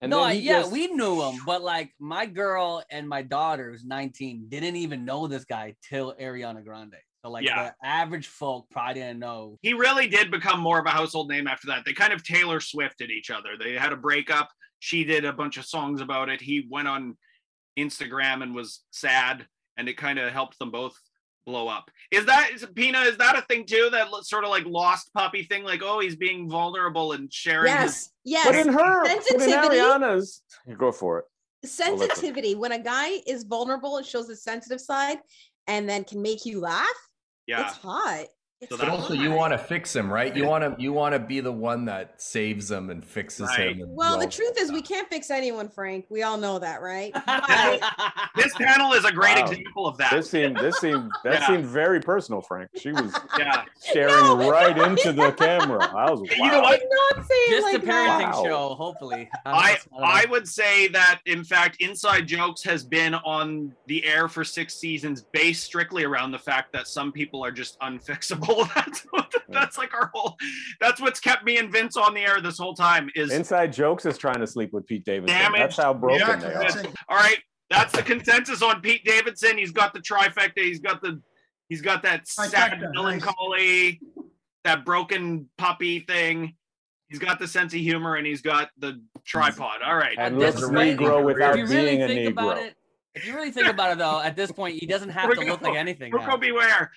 And 0.00 0.10
no, 0.10 0.20
I, 0.20 0.32
yeah, 0.32 0.60
just- 0.62 0.72
we 0.72 0.88
knew 0.88 1.22
him, 1.22 1.38
but 1.46 1.62
like 1.62 1.92
my 2.00 2.26
girl 2.26 2.82
and 2.90 3.08
my 3.08 3.22
daughter, 3.22 3.70
who's 3.70 3.84
19, 3.84 4.46
didn't 4.48 4.74
even 4.76 5.04
know 5.04 5.28
this 5.28 5.44
guy 5.44 5.76
till 5.88 6.12
Ariana 6.20 6.62
Grande. 6.64 6.96
So 7.24 7.30
like 7.30 7.46
Yeah. 7.46 7.70
the 7.80 7.86
average 7.88 8.26
folk 8.26 8.68
probably 8.70 8.94
didn't 8.94 9.18
know. 9.18 9.58
He 9.62 9.72
really 9.72 10.06
did 10.06 10.30
become 10.30 10.60
more 10.60 10.78
of 10.78 10.84
a 10.84 10.90
household 10.90 11.30
name 11.30 11.46
after 11.46 11.68
that. 11.68 11.84
They 11.86 11.94
kind 11.94 12.12
of 12.12 12.22
Taylor 12.22 12.60
Swifted 12.60 13.10
each 13.10 13.30
other. 13.30 13.56
They 13.58 13.72
had 13.72 13.92
a 13.92 13.96
breakup. 13.96 14.50
She 14.80 15.04
did 15.04 15.24
a 15.24 15.32
bunch 15.32 15.56
of 15.56 15.64
songs 15.64 16.02
about 16.02 16.28
it. 16.28 16.42
He 16.42 16.66
went 16.70 16.86
on 16.86 17.16
Instagram 17.78 18.42
and 18.42 18.54
was 18.54 18.82
sad, 18.90 19.46
and 19.78 19.88
it 19.88 19.96
kind 19.96 20.18
of 20.18 20.30
helped 20.34 20.58
them 20.58 20.70
both 20.70 20.94
blow 21.46 21.66
up. 21.66 21.90
Is 22.10 22.26
that 22.26 22.50
is, 22.52 22.66
Pina? 22.74 23.00
Is 23.00 23.16
that 23.16 23.38
a 23.38 23.42
thing 23.42 23.64
too? 23.64 23.88
That 23.90 24.08
sort 24.24 24.44
of 24.44 24.50
like 24.50 24.66
lost 24.66 25.10
puppy 25.14 25.44
thing? 25.44 25.64
Like, 25.64 25.82
oh, 25.82 26.00
he's 26.00 26.16
being 26.16 26.50
vulnerable 26.50 27.12
and 27.12 27.32
sharing. 27.32 27.72
his- 27.74 28.10
Yes, 28.24 28.44
yes. 28.44 28.46
But 28.46 28.54
in 28.56 28.68
her, 28.70 29.02
but 29.04 29.30
in 29.30 29.50
Ariana's, 29.50 30.42
you 30.66 30.76
go 30.76 30.92
for 30.92 31.20
it. 31.20 31.24
sensitivity 31.66 32.54
when 32.54 32.72
a 32.72 32.78
guy 32.78 33.08
is 33.26 33.44
vulnerable 33.44 33.96
and 33.96 34.04
shows 34.04 34.28
his 34.28 34.42
sensitive 34.42 34.80
side 34.82 35.16
and 35.66 35.88
then 35.88 36.04
can 36.04 36.20
make 36.20 36.44
you 36.44 36.60
laugh 36.60 36.86
yeah. 37.46 37.66
it's 37.68 37.76
hot 37.78 38.26
So 38.70 38.76
But 38.76 38.78
that's- 38.80 39.00
also, 39.00 39.14
you 39.14 39.30
want 39.30 39.52
to 39.52 39.58
fix 39.58 39.94
him, 39.94 40.10
right? 40.12 40.34
You 40.34 40.46
want 40.46 40.64
to 40.76 40.82
you 40.82 40.92
want 40.92 41.12
to 41.14 41.18
be 41.18 41.40
the 41.40 41.52
one 41.52 41.84
that 41.86 42.20
saves 42.20 42.70
him 42.70 42.90
and 42.90 43.04
fixes 43.04 43.46
Right. 43.48 43.76
him. 43.76 43.82
and 43.82 43.94
well 43.96 44.18
the 44.18 44.26
truth 44.26 44.54
is 44.58 44.72
we 44.72 44.82
can't 44.82 45.08
fix 45.08 45.30
anyone 45.30 45.68
frank 45.68 46.06
we 46.08 46.22
all 46.22 46.36
know 46.38 46.58
that 46.58 46.80
right 46.82 47.12
This 48.36 48.52
panel 48.54 48.92
is 48.92 49.04
a 49.04 49.12
great 49.12 49.36
Wow. 49.36 49.46
example 49.50 49.86
of 49.86 49.96
that. 49.98 50.10
This 50.12 50.30
seemed 50.30 50.56
this 50.56 50.78
seemed 50.78 51.10
that 51.24 51.40
Yeah. 51.40 51.46
seemed 51.46 51.64
very 51.66 52.00
personal, 52.00 52.40
Frank. 52.40 52.70
She 52.76 52.92
was 52.92 53.12
yeah. 53.38 53.64
staring 53.76 54.14
No, 54.14 54.50
right 54.50 54.76
no, 54.76 54.84
into 54.84 55.12
the 55.12 55.30
camera. 55.32 55.84
I 55.94 56.10
was 56.10 56.22
You 56.36 56.46
know 56.50 56.60
wow. 56.60 56.62
what? 56.62 56.82
Not 57.16 57.26
saying 57.26 57.50
Just 57.50 57.64
like 57.64 57.82
a 57.82 57.86
parenting 57.86 58.32
Wow. 58.32 58.44
show, 58.44 58.68
hopefully. 58.74 59.28
I. 59.46 59.78
I 60.02 60.26
would 60.30 60.46
say 60.48 60.88
that 60.88 61.20
in 61.26 61.44
fact 61.44 61.76
Inside 61.80 62.26
Jokes 62.26 62.62
has 62.64 62.82
been 62.84 63.14
on 63.14 63.72
the 63.86 64.04
air 64.04 64.28
for 64.28 64.44
six 64.44 64.74
seasons 64.74 65.22
based 65.32 65.64
strictly 65.64 66.04
around 66.04 66.30
the 66.32 66.38
fact 66.38 66.72
that 66.72 66.86
some 66.88 67.12
people 67.12 67.44
are 67.44 67.52
just 67.52 67.78
unfixable. 67.80 68.53
That's 68.74 69.06
that's 69.48 69.78
like 69.78 69.94
our 69.94 70.10
whole 70.14 70.36
that's 70.80 71.00
what's 71.00 71.20
kept 71.20 71.44
me 71.44 71.58
and 71.58 71.70
Vince 71.70 71.96
on 71.96 72.14
the 72.14 72.20
air 72.22 72.40
this 72.40 72.58
whole 72.58 72.74
time 72.74 73.10
is 73.14 73.32
Inside 73.32 73.72
Jokes 73.72 74.04
is 74.06 74.16
trying 74.18 74.40
to 74.40 74.46
sleep 74.46 74.72
with 74.72 74.86
Pete 74.86 75.04
Davidson. 75.04 75.36
Damn. 75.38 75.52
That's 75.52 75.76
how 75.76 75.94
broken 75.94 76.20
Yeah, 76.20 76.36
they 76.36 76.54
are. 76.54 76.92
all 77.08 77.16
right. 77.16 77.38
That's 77.70 77.92
the 77.92 78.02
consensus 78.02 78.62
on 78.62 78.80
Pete 78.80 79.04
Davidson. 79.04 79.58
He's 79.58 79.72
got 79.72 79.92
the 79.94 80.00
trifecta. 80.00 80.58
He's 80.58 80.80
got 80.80 81.02
the 81.02 81.20
he's 81.68 81.82
got 81.82 82.02
that 82.02 82.26
sad 82.28 82.72
Trifecta, 82.72 82.80
nice. 82.80 82.90
melancholy, 82.94 84.00
that 84.64 84.84
broken 84.84 85.48
puppy 85.58 86.00
thing. 86.00 86.54
He's 87.08 87.18
got 87.18 87.38
the 87.38 87.46
sense 87.48 87.72
of 87.74 87.80
humor 87.80 88.16
and 88.16 88.26
he's 88.26 88.42
got 88.42 88.70
the 88.78 89.00
tripod. 89.24 89.82
All 89.84 89.96
right. 89.96 90.16
And 90.18 90.34
At 90.36 90.40
looks 90.40 90.60
this 90.60 90.70
point, 90.70 90.98
Negro 90.98 91.24
without 91.24 91.54
really 91.54 91.96
being 91.96 92.02
a 92.02 92.32
Negro. 92.32 92.70
if 93.14 93.26
you 93.26 93.34
really 93.34 93.50
think 93.50 93.68
about 93.68 93.92
it 93.92 93.98
though, 93.98 94.20
at 94.20 94.36
this 94.36 94.50
point, 94.50 94.76
he 94.78 94.86
doesn't 94.86 95.10
have 95.10 95.32
to 95.32 95.40
look 95.40 95.62
like 95.62 95.76
anything. 95.76 96.12
Ruko 96.12 96.26
now. 96.28 96.36
beware. 96.36 96.90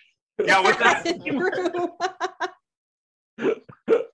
Yeah, 0.46 0.62
with 0.62 0.78
that 0.80 1.06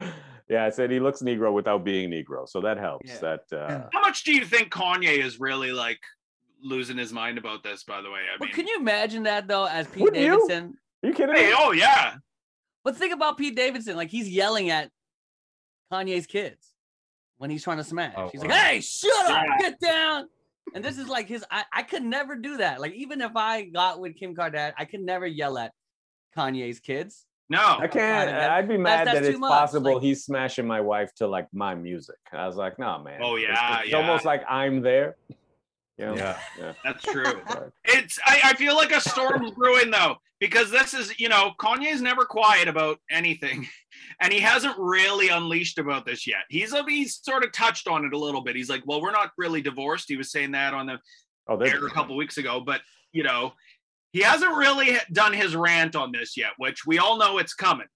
yeah, 0.48 0.64
I 0.64 0.70
said 0.70 0.90
he 0.90 0.98
looks 1.00 1.20
Negro 1.22 1.52
without 1.52 1.84
being 1.84 2.10
Negro, 2.10 2.48
so 2.48 2.60
that 2.60 2.78
helps. 2.78 3.08
Yeah. 3.08 3.18
That 3.20 3.52
uh, 3.56 3.88
How 3.92 4.00
much 4.00 4.24
do 4.24 4.32
you 4.32 4.44
think 4.44 4.70
Kanye 4.70 5.18
is 5.22 5.38
really 5.40 5.72
like 5.72 6.00
losing 6.62 6.96
his 6.96 7.12
mind 7.12 7.38
about 7.38 7.62
this? 7.62 7.84
By 7.84 8.00
the 8.00 8.10
way, 8.10 8.20
I 8.20 8.36
But 8.38 8.46
mean, 8.46 8.54
can 8.54 8.66
you 8.66 8.78
imagine 8.78 9.24
that 9.24 9.46
though, 9.46 9.66
as 9.66 9.86
Pete 9.88 10.02
Wouldn't 10.04 10.22
you? 10.22 10.32
Davidson? 10.32 10.74
Are 11.04 11.08
you 11.08 11.14
kidding 11.14 11.34
hey, 11.36 11.48
me? 11.50 11.54
oh 11.56 11.72
yeah, 11.72 12.14
But 12.84 12.96
think 12.96 13.12
about 13.14 13.36
Pete 13.38 13.54
Davidson, 13.56 13.96
like 13.96 14.10
he's 14.10 14.28
yelling 14.28 14.70
at 14.70 14.90
Kanye's 15.92 16.26
kids 16.26 16.66
when 17.36 17.50
he's 17.50 17.62
trying 17.62 17.76
to 17.78 17.84
smash. 17.84 18.14
Oh, 18.16 18.28
he's 18.32 18.40
wow. 18.40 18.48
like, 18.48 18.56
"Hey, 18.58 18.80
shut 18.80 19.30
up, 19.30 19.44
Yeah. 19.46 19.58
get 19.70 19.80
down." 19.80 20.28
And 20.74 20.84
this 20.84 20.98
is 20.98 21.08
like 21.08 21.28
his. 21.28 21.44
I, 21.50 21.64
I 21.72 21.82
could 21.82 22.02
never 22.02 22.36
do 22.36 22.58
that. 22.58 22.80
Like 22.80 22.94
even 22.94 23.20
if 23.20 23.32
I 23.36 23.64
got 23.64 24.00
with 24.00 24.16
Kim 24.16 24.34
Kardashian, 24.34 24.74
I 24.78 24.84
could 24.84 25.00
never 25.00 25.26
yell 25.26 25.58
at 25.58 25.72
Kanye's 26.36 26.80
kids. 26.80 27.26
no, 27.48 27.78
I 27.78 27.86
can't. 27.86 28.30
That- 28.30 28.50
I'd 28.50 28.68
be 28.68 28.76
mad 28.76 29.06
that's 29.06 29.20
that 29.20 29.24
it's 29.24 29.38
much, 29.38 29.50
possible 29.50 29.94
like- 29.94 30.02
he's 30.02 30.24
smashing 30.24 30.66
my 30.66 30.80
wife 30.80 31.14
to 31.16 31.26
like 31.26 31.48
my 31.52 31.74
music. 31.74 32.16
I 32.32 32.46
was 32.46 32.56
like, 32.56 32.78
no, 32.78 32.98
man. 33.02 33.20
Oh, 33.22 33.36
yeah, 33.36 33.80
it's, 33.80 33.90
yeah. 33.90 33.96
almost 33.96 34.24
like 34.24 34.42
I'm 34.48 34.82
there. 34.82 35.16
You 35.96 36.06
know? 36.06 36.14
Yeah. 36.16 36.38
yeah. 36.58 36.72
that's 36.84 37.02
true. 37.02 37.24
It's 37.84 38.18
I, 38.24 38.40
I 38.44 38.54
feel 38.54 38.76
like 38.76 38.92
a 38.92 39.00
storm's 39.00 39.50
brewing 39.52 39.90
though 39.90 40.16
because 40.38 40.70
this 40.70 40.94
is 40.94 41.18
you 41.18 41.28
know 41.28 41.52
Kanye's 41.58 42.00
never 42.00 42.24
quiet 42.24 42.68
about 42.68 42.98
anything, 43.10 43.66
and 44.20 44.32
he 44.32 44.40
hasn't 44.40 44.76
really 44.78 45.28
unleashed 45.28 45.78
about 45.78 46.04
this 46.04 46.26
yet. 46.26 46.40
He's 46.48 46.72
a, 46.72 46.84
he's 46.86 47.20
sort 47.22 47.44
of 47.44 47.52
touched 47.52 47.86
on 47.86 48.04
it 48.04 48.12
a 48.12 48.18
little 48.18 48.42
bit. 48.42 48.56
He's 48.56 48.70
like, 48.70 48.82
well, 48.84 49.00
we're 49.00 49.12
not 49.12 49.30
really 49.38 49.62
divorced. 49.62 50.06
He 50.08 50.16
was 50.16 50.30
saying 50.30 50.52
that 50.52 50.74
on 50.74 50.86
the 50.86 50.98
Oh, 51.48 51.56
air 51.56 51.86
a 51.86 51.90
couple 51.90 52.14
weeks 52.14 52.36
ago, 52.36 52.60
but 52.60 52.82
you 53.12 53.22
know, 53.22 53.54
he 54.12 54.20
hasn't 54.20 54.54
really 54.54 54.98
done 55.12 55.32
his 55.32 55.56
rant 55.56 55.96
on 55.96 56.12
this 56.12 56.36
yet, 56.36 56.50
which 56.58 56.86
we 56.86 56.98
all 56.98 57.18
know 57.18 57.38
it's 57.38 57.54
coming. 57.54 57.86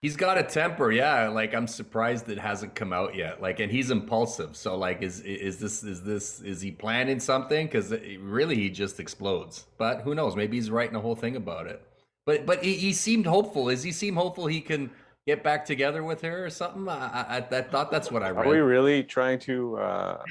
He's 0.00 0.14
got 0.14 0.38
a 0.38 0.44
temper, 0.44 0.92
yeah. 0.92 1.28
Like 1.28 1.54
I'm 1.54 1.66
surprised 1.66 2.28
it 2.28 2.38
hasn't 2.38 2.76
come 2.76 2.92
out 2.92 3.16
yet. 3.16 3.42
Like, 3.42 3.58
and 3.58 3.72
he's 3.72 3.90
impulsive. 3.90 4.56
So, 4.56 4.76
like, 4.76 5.02
is 5.02 5.20
is 5.20 5.58
this 5.58 5.82
is 5.82 6.02
this 6.02 6.40
is 6.40 6.60
he 6.60 6.70
planning 6.70 7.18
something? 7.18 7.66
Because 7.66 7.92
uh, 7.92 7.98
really, 8.20 8.54
he 8.54 8.70
just 8.70 9.00
explodes. 9.00 9.64
But 9.78 10.02
who 10.02 10.14
knows? 10.14 10.36
Maybe 10.36 10.56
he's 10.56 10.70
writing 10.70 10.94
a 10.94 11.00
whole 11.00 11.16
thing 11.16 11.34
about 11.34 11.66
it. 11.66 11.82
But 12.26 12.46
but 12.46 12.62
he, 12.62 12.74
he 12.74 12.92
seemed 12.92 13.26
hopeful. 13.26 13.68
Is 13.68 13.82
he 13.82 13.90
seem 13.90 14.14
hopeful 14.14 14.46
he 14.46 14.60
can 14.60 14.90
get 15.26 15.42
back 15.42 15.64
together 15.64 16.02
with 16.04 16.20
her 16.22 16.44
or 16.46 16.50
something? 16.50 16.88
I, 16.88 16.94
I, 17.28 17.36
I 17.38 17.62
thought 17.62 17.90
that's 17.90 18.10
what 18.10 18.22
I 18.22 18.30
read. 18.30 18.46
Are 18.46 18.50
we 18.50 18.58
really 18.58 19.02
trying 19.02 19.38
to, 19.40 19.76
uh, 19.78 20.22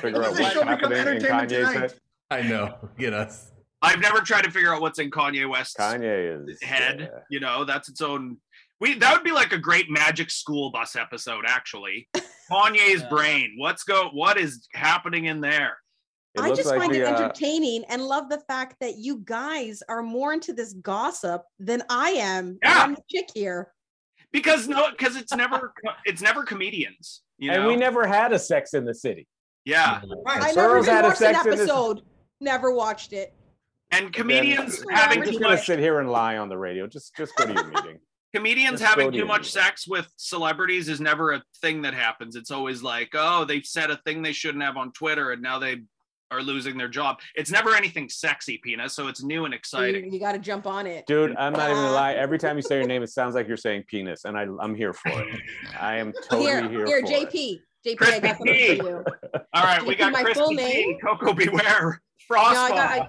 figure 0.00 0.22
out 0.22 0.32
what's 0.32 0.54
happening 0.54 0.98
in 1.16 1.22
Kanye's 1.22 1.72
head? 1.72 1.94
I 2.30 2.42
know. 2.42 2.74
Get 2.98 3.12
us. 3.12 3.52
I've 3.82 4.00
never 4.00 4.18
tried 4.20 4.42
to 4.44 4.50
figure 4.50 4.74
out 4.74 4.80
what's 4.80 4.98
in 4.98 5.10
Kanye 5.10 5.48
West's 5.48 5.76
Kanye 5.76 6.48
is 6.48 6.60
head. 6.62 7.00
yeah. 7.00 7.20
You 7.30 7.40
know, 7.40 7.64
that's 7.64 7.88
its 7.88 8.00
own. 8.00 8.38
We 8.80 8.98
that 8.98 9.14
would 9.14 9.22
be 9.24 9.30
like 9.32 9.52
a 9.52 9.58
great 9.58 9.90
Magic 9.90 10.30
School 10.30 10.70
Bus 10.70 10.96
episode, 10.96 11.44
actually. 11.46 12.08
Kanye's 12.50 13.02
Yeah. 13.02 13.08
brain. 13.08 13.54
What's 13.58 13.84
go? 13.84 14.08
What 14.12 14.38
is 14.38 14.66
happening 14.72 15.26
in 15.26 15.40
there? 15.40 15.76
It 16.34 16.40
I 16.40 16.48
just 16.50 16.66
like 16.66 16.80
find 16.80 16.94
it 16.94 17.00
the, 17.00 17.08
uh, 17.10 17.14
entertaining 17.22 17.84
and 17.88 18.02
love 18.02 18.28
the 18.28 18.40
fact 18.48 18.76
that 18.80 18.96
you 18.96 19.18
guys 19.24 19.82
are 19.88 20.02
more 20.02 20.32
into 20.32 20.52
this 20.52 20.72
gossip 20.74 21.42
than 21.58 21.82
I 21.88 22.10
am. 22.10 22.58
Yeah. 22.62 22.82
I'm 22.82 22.94
the 22.94 23.02
chick 23.10 23.28
here. 23.34 23.72
Because 24.36 24.68
no, 24.68 24.90
because 24.90 25.16
it's 25.16 25.34
never 25.34 25.72
it's 26.04 26.20
never 26.20 26.42
comedians. 26.44 27.22
You 27.38 27.50
know. 27.52 27.56
and 27.60 27.66
we 27.66 27.76
never 27.76 28.06
had 28.06 28.34
a 28.34 28.38
Sex 28.38 28.74
in 28.74 28.84
the 28.84 28.94
City. 28.94 29.26
yeah, 29.64 30.02
Right. 30.26 30.42
I 30.42 30.52
never 30.52 30.54
Burroughs 30.68 30.84
did 30.84 30.92
had 30.92 31.04
a 31.04 31.08
watch 31.08 31.16
an 31.22 31.34
sex 31.34 31.44
in 31.44 31.50
this- 31.52 31.60
episode. 31.60 32.02
Never 32.40 32.70
watched 32.70 33.14
it. 33.14 33.32
and 33.92 34.12
comedians 34.12 34.80
Then- 34.84 34.94
having 34.94 35.22
I'm 35.22 35.28
too 35.32 35.38
gonna 35.38 35.54
much 35.54 35.64
sit 35.64 35.78
here 35.78 36.00
and 36.00 36.10
lie 36.10 36.36
on 36.36 36.50
the 36.50 36.58
radio. 36.58 36.86
Just 36.86 37.16
just 37.16 37.34
go 37.36 37.46
to 37.46 37.52
your 37.54 37.64
meeting. 37.68 37.98
comedians 38.34 38.80
Just 38.80 38.90
having 38.90 39.06
to 39.06 39.12
too 39.12 39.18
your 39.18 39.26
much 39.26 39.42
meeting. 39.46 39.62
sex 39.62 39.88
with 39.88 40.06
celebrities 40.16 40.88
is 40.90 41.00
never 41.00 41.32
a 41.32 41.42
thing 41.62 41.80
that 41.82 41.94
happens. 41.94 42.36
It's 42.36 42.50
always 42.50 42.82
like, 42.82 43.10
oh, 43.14 43.46
they've 43.46 43.64
said 43.64 43.90
a 43.90 43.96
thing 44.04 44.20
they 44.20 44.34
shouldn't 44.34 44.62
have 44.64 44.76
on 44.76 44.92
Twitter, 44.92 45.30
and 45.32 45.40
now 45.40 45.58
they 45.58 45.82
are 46.30 46.42
losing 46.42 46.76
their 46.76 46.88
job. 46.88 47.20
It's 47.34 47.50
never 47.50 47.74
anything 47.74 48.08
sexy, 48.08 48.58
Pina. 48.58 48.88
So 48.88 49.08
it's 49.08 49.22
new 49.22 49.44
and 49.44 49.54
exciting. 49.54 49.94
you, 49.94 49.98
exciting. 50.06 50.20
got 50.20 50.32
to 50.32 50.38
jump 50.38 50.66
on 50.66 50.86
it. 50.86 51.06
Dude, 51.06 51.36
I'm 51.36 51.52
not 51.52 51.70
even 51.70 51.82
gonna 51.82 51.92
lie. 51.92 52.14
Every 52.14 52.38
time 52.38 52.56
you 52.56 52.62
say 52.62 52.78
your 52.78 52.86
name, 52.86 53.02
it 53.02 53.10
sounds 53.10 53.34
like 53.34 53.48
you're 53.48 53.56
saying 53.56 53.84
penis, 53.86 54.24
and 54.24 54.36
I, 54.36 54.46
I'm 54.60 54.74
here 54.74 54.92
for 54.92 55.10
it. 55.10 55.40
I 55.78 55.96
am 55.96 56.12
totally 56.28 56.46
here, 56.46 56.68
here, 56.68 56.86
here, 56.86 57.00
for 57.00 57.06
JP. 57.06 57.34
it. 57.34 57.60
JP, 57.86 57.96
Crispy 57.98 58.16
I 58.16 58.20
got 58.20 58.36
something 58.38 58.54
T. 58.54 58.78
for 58.78 58.84
you. 58.84 59.04
All 59.54 59.62
right, 59.62 59.86
we 59.86 59.94
got 59.94 60.12
my 60.12 60.22
Crispy 60.22 60.40
full 60.40 60.48
T, 60.50 60.56
name? 60.56 60.98
Coco 61.04 61.32
Beware, 61.32 62.02
No, 62.30 62.36
I 62.38 62.68
got, 62.70 62.90
I, 62.90 63.08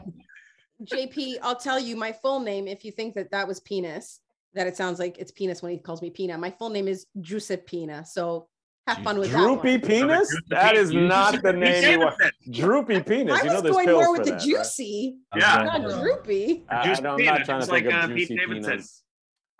JP, 0.84 1.38
I'll 1.42 1.56
tell 1.56 1.80
you 1.80 1.96
my 1.96 2.12
full 2.12 2.40
name 2.40 2.68
if 2.68 2.86
you 2.86 2.92
think 2.92 3.16
that 3.16 3.32
that 3.32 3.48
was 3.48 3.60
penis, 3.62 4.20
that 4.54 4.68
it 4.68 4.78
sounds 4.78 5.00
like 5.00 5.18
it's 5.18 5.32
penis 5.32 5.64
when 5.64 5.72
he 5.72 5.80
calls 5.80 6.02
me 6.02 6.12
Pina. 6.12 6.38
My 6.38 6.52
full 6.52 6.70
name 6.70 6.88
is 6.88 7.08
Giuseppina. 7.20 8.06
So 8.06 8.48
have 8.88 9.04
fun 9.04 9.19
with 9.19 9.32
Droopy 9.32 9.78
that 9.78 9.88
penis? 9.88 10.41
That 10.50 10.76
is 10.76 10.93
not 10.93 11.41
the 11.43 11.54
name 11.54 11.91
you 11.91 12.00
want. 12.00 12.15
Droopy 12.52 13.02
penis. 13.02 13.39
I 13.39 13.43
You 13.43 13.50
know 13.50 13.54
was 13.56 13.63
there's 13.63 13.76
going 13.76 13.86
pills 13.88 14.04
more 14.06 14.13
with 14.13 14.23
the 14.26 14.32
that, 14.32 14.38
right? 14.38 14.43
juicy, 14.45 15.15
Yeah. 15.36 15.63
not 15.63 15.82
droopy. 16.02 16.63
I, 16.69 16.78
I 16.80 16.84
Juicy 16.88 17.02
don't, 17.02 17.19
I'm 17.19 17.26
not 17.26 17.45
trying 17.45 17.45
to 17.45 17.54
just 17.60 17.71
think 17.71 17.86
like, 17.86 17.95
of 17.95 18.04
uh, 18.04 18.08
juicy 18.13 18.28
Pete 18.28 18.39
Davidson. 18.39 18.71
penis. 18.71 19.04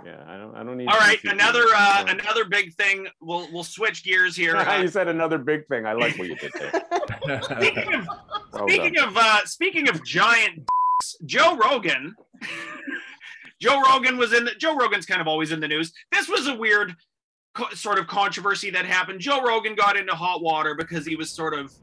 Yeah, 0.06 0.24
I 0.28 0.38
don't. 0.38 0.56
I 0.56 0.64
don't 0.64 0.78
need. 0.78 0.88
All 0.90 0.98
right, 1.00 1.18
another 1.24 1.64
penis. 1.64 1.76
uh, 1.76 2.04
No. 2.06 2.12
another 2.14 2.46
big 2.46 2.74
thing. 2.76 3.08
We'll 3.20 3.52
we'll 3.52 3.64
switch 3.64 4.04
gears 4.04 4.36
here. 4.36 4.56
Uh, 4.68 4.76
you 4.82 4.88
said 4.90 5.08
another 5.08 5.40
big 5.40 5.66
thing. 5.68 5.86
I 5.88 5.94
like 5.94 6.18
what 6.20 6.28
you 6.28 6.36
did 6.36 6.52
there. 6.54 7.42
speaking 7.44 7.94
of 7.96 8.08
Well 8.54 8.68
speaking 8.68 8.98
of 9.00 9.18
uh, 9.18 9.46
speaking 9.46 9.90
of 9.90 10.04
giant, 10.06 10.56
dicks, 10.58 11.16
Joe 11.26 11.58
Rogan. 11.58 12.14
Joe 13.60 13.82
Rogan 13.82 14.18
was 14.18 14.34
in. 14.34 14.46
The, 14.46 14.52
Joe 14.52 14.76
Rogan's 14.76 15.08
kind 15.08 15.20
of 15.20 15.28
always 15.28 15.52
in 15.52 15.60
the 15.60 15.68
news. 15.68 15.92
This 16.12 16.30
was 16.30 16.48
a 16.48 16.54
weird 16.56 16.96
co- 17.58 17.74
sort 17.74 17.98
of 17.98 18.08
controversy 18.08 18.70
that 18.70 18.86
happened. 18.86 19.20
Joe 19.20 19.42
Rogan 19.42 19.76
got 19.76 19.98
into 19.98 20.14
hot 20.14 20.42
water 20.42 20.76
because 20.76 21.06
he 21.06 21.16
was 21.16 21.30
sort 21.30 21.54
of 21.54 21.74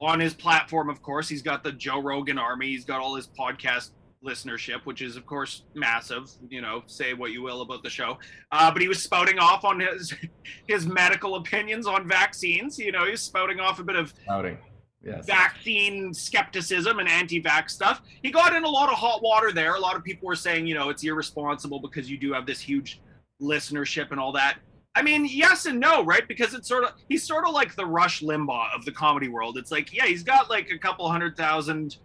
on 0.00 0.20
his 0.20 0.32
platform. 0.34 0.88
Of 0.88 1.02
course, 1.02 1.28
he's 1.28 1.42
got 1.42 1.64
the 1.64 1.72
Joe 1.72 2.00
Rogan 2.00 2.38
army. 2.38 2.68
He's 2.68 2.84
got 2.84 3.00
all 3.00 3.16
his 3.16 3.28
podcast 3.28 3.90
listenership, 4.24 4.80
which 4.84 5.02
is 5.02 5.16
of 5.16 5.26
course 5.26 5.64
massive. 5.74 6.30
You 6.48 6.62
know, 6.62 6.82
say 6.86 7.12
what 7.14 7.32
you 7.32 7.42
will 7.42 7.62
about 7.62 7.82
the 7.82 7.90
show, 7.90 8.18
uh, 8.52 8.70
but 8.70 8.80
he 8.80 8.88
was 8.88 9.02
spouting 9.02 9.38
off 9.38 9.64
on 9.64 9.80
his 9.80 10.14
his 10.68 10.86
medical 10.86 11.34
opinions 11.36 11.86
on 11.86 12.08
vaccines. 12.08 12.78
You 12.78 12.92
know, 12.92 13.04
he's 13.04 13.20
spouting 13.20 13.60
off 13.60 13.80
a 13.80 13.84
bit 13.84 13.96
of 13.96 14.14
Outing. 14.30 14.58
Yes. 15.02 15.24
vaccine 15.24 16.12
skepticism 16.12 16.98
and 16.98 17.08
anti-vax 17.08 17.70
stuff. 17.70 18.02
He 18.22 18.32
got 18.32 18.54
in 18.56 18.64
a 18.64 18.68
lot 18.68 18.88
of 18.90 18.96
hot 18.96 19.22
water 19.22 19.52
there. 19.52 19.74
A 19.76 19.80
lot 19.80 19.94
of 19.94 20.02
people 20.02 20.26
were 20.26 20.34
saying, 20.34 20.66
you 20.66 20.74
know, 20.74 20.88
it's 20.88 21.04
irresponsible 21.04 21.78
because 21.78 22.10
you 22.10 22.18
do 22.18 22.32
have 22.32 22.44
this 22.44 22.58
huge 22.58 23.00
listenership 23.40 24.10
and 24.10 24.18
all 24.18 24.32
that. 24.32 24.58
I 24.96 25.02
mean, 25.02 25.26
yes 25.30 25.66
and 25.66 25.78
no, 25.78 26.02
right? 26.02 26.26
Because 26.26 26.54
it's 26.54 26.66
sort 26.66 26.82
of 26.82 26.92
he's 27.08 27.22
sort 27.22 27.46
of 27.46 27.52
like 27.52 27.76
the 27.76 27.84
Rush 27.84 28.22
Limbaugh 28.22 28.74
of 28.74 28.86
the 28.86 28.92
comedy 28.92 29.28
world. 29.28 29.58
It's 29.58 29.70
like, 29.70 29.92
yeah, 29.92 30.06
he's 30.06 30.22
got 30.22 30.48
like 30.48 30.70
a 30.70 30.78
couple 30.78 31.06
hundred 31.08 31.36
thousand. 31.36 31.98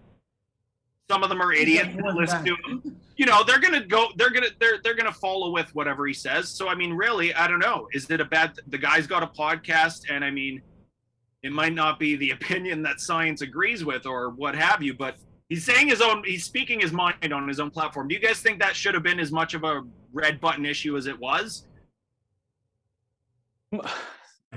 Some 1.10 1.24
of 1.24 1.30
them 1.30 1.42
are 1.42 1.54
idiots 1.54 1.96
that 1.96 2.16
listen 2.16 2.44
to 2.44 2.56
him. 2.66 2.98
You 3.16 3.26
know, 3.26 3.44
they're 3.46 3.60
gonna 3.60 3.86
go. 3.86 4.10
They're 4.18 4.30
gonna 4.30 4.50
they're 4.60 4.80
they're 4.84 4.96
gonna 4.96 5.14
follow 5.14 5.52
with 5.52 5.74
whatever 5.74 6.06
he 6.06 6.14
says. 6.14 6.50
So 6.50 6.68
I 6.68 6.76
mean, 6.76 6.92
really, 6.92 7.34
I 7.34 7.48
don't 7.48 7.60
know. 7.60 7.88
Is 7.94 8.10
it 8.12 8.20
a 8.20 8.26
bad? 8.26 8.60
The 8.68 8.78
guy's 8.78 9.08
got 9.08 9.24
a 9.24 9.28
podcast, 9.28 10.10
and 10.10 10.26
I 10.26 10.32
mean, 10.32 10.62
it 11.44 11.54
might 11.54 11.74
not 11.74 11.98
be 11.98 12.18
the 12.18 12.32
opinion 12.38 12.82
that 12.84 13.00
science 13.00 13.42
agrees 13.42 13.86
with 13.86 14.06
or 14.06 14.32
what 14.32 14.54
have 14.54 14.84
you, 14.84 14.94
but 14.94 15.16
he's 15.48 15.64
saying 15.64 15.88
his 15.88 16.02
own, 16.02 16.24
he's 16.26 16.44
speaking 16.44 16.82
his 16.82 16.92
mind 16.92 17.32
on 17.34 17.48
his 17.48 17.62
own 17.62 17.72
platform. 17.72 18.10
Do 18.10 18.16
you 18.16 18.22
guys 18.22 18.42
think 18.42 18.60
that 18.60 18.76
should 18.76 18.94
have 18.96 19.04
been 19.04 19.20
as 19.20 19.32
much 19.32 19.54
of 19.54 19.64
a 19.64 19.84
red 20.12 20.42
button 20.42 20.66
issue 20.66 20.98
as 20.98 21.08
it 21.08 21.18
was? 21.18 21.68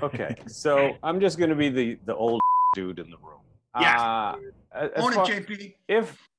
Okay, 0.03 0.35
so 0.45 0.97
I'm 1.03 1.21
just 1.21 1.37
gonna 1.39 1.55
be 1.55 1.69
the 1.69 1.97
the 2.05 2.13
old 2.13 2.41
dude 2.75 2.99
in 2.99 3.09
the 3.09 3.15
room. 3.17 3.39
Yeah. 3.79 4.01
Uh, 4.01 4.35
as 4.73 4.91
Own 4.97 5.13
it, 5.13 5.15
far- 5.15 5.25
JP. 5.25 5.73
if 5.87 6.29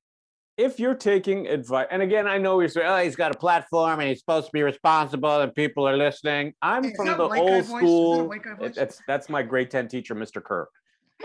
if 0.58 0.78
you're 0.78 0.94
taking 0.94 1.46
advice, 1.46 1.86
and 1.90 2.02
again, 2.02 2.26
I 2.26 2.36
know 2.36 2.60
you're 2.60 2.68
saying, 2.68 2.86
oh, 2.86 2.98
he's 3.02 3.16
got 3.16 3.34
a 3.34 3.38
platform 3.38 4.00
and 4.00 4.10
he's 4.10 4.18
supposed 4.20 4.46
to 4.48 4.52
be 4.52 4.62
responsible 4.62 5.40
and 5.40 5.54
people 5.54 5.88
are 5.88 5.96
listening. 5.96 6.52
I'm 6.60 6.84
Is 6.84 6.96
from 6.96 7.06
the 7.06 7.18
old 7.22 7.30
voice? 7.30 7.66
That 7.68 7.76
school. 7.78 8.30
it- 8.60 8.74
that's 8.74 9.00
that's 9.08 9.30
my 9.30 9.42
grade 9.42 9.70
ten 9.70 9.88
teacher, 9.88 10.14
Mr. 10.14 10.42
Kerr. 10.44 10.68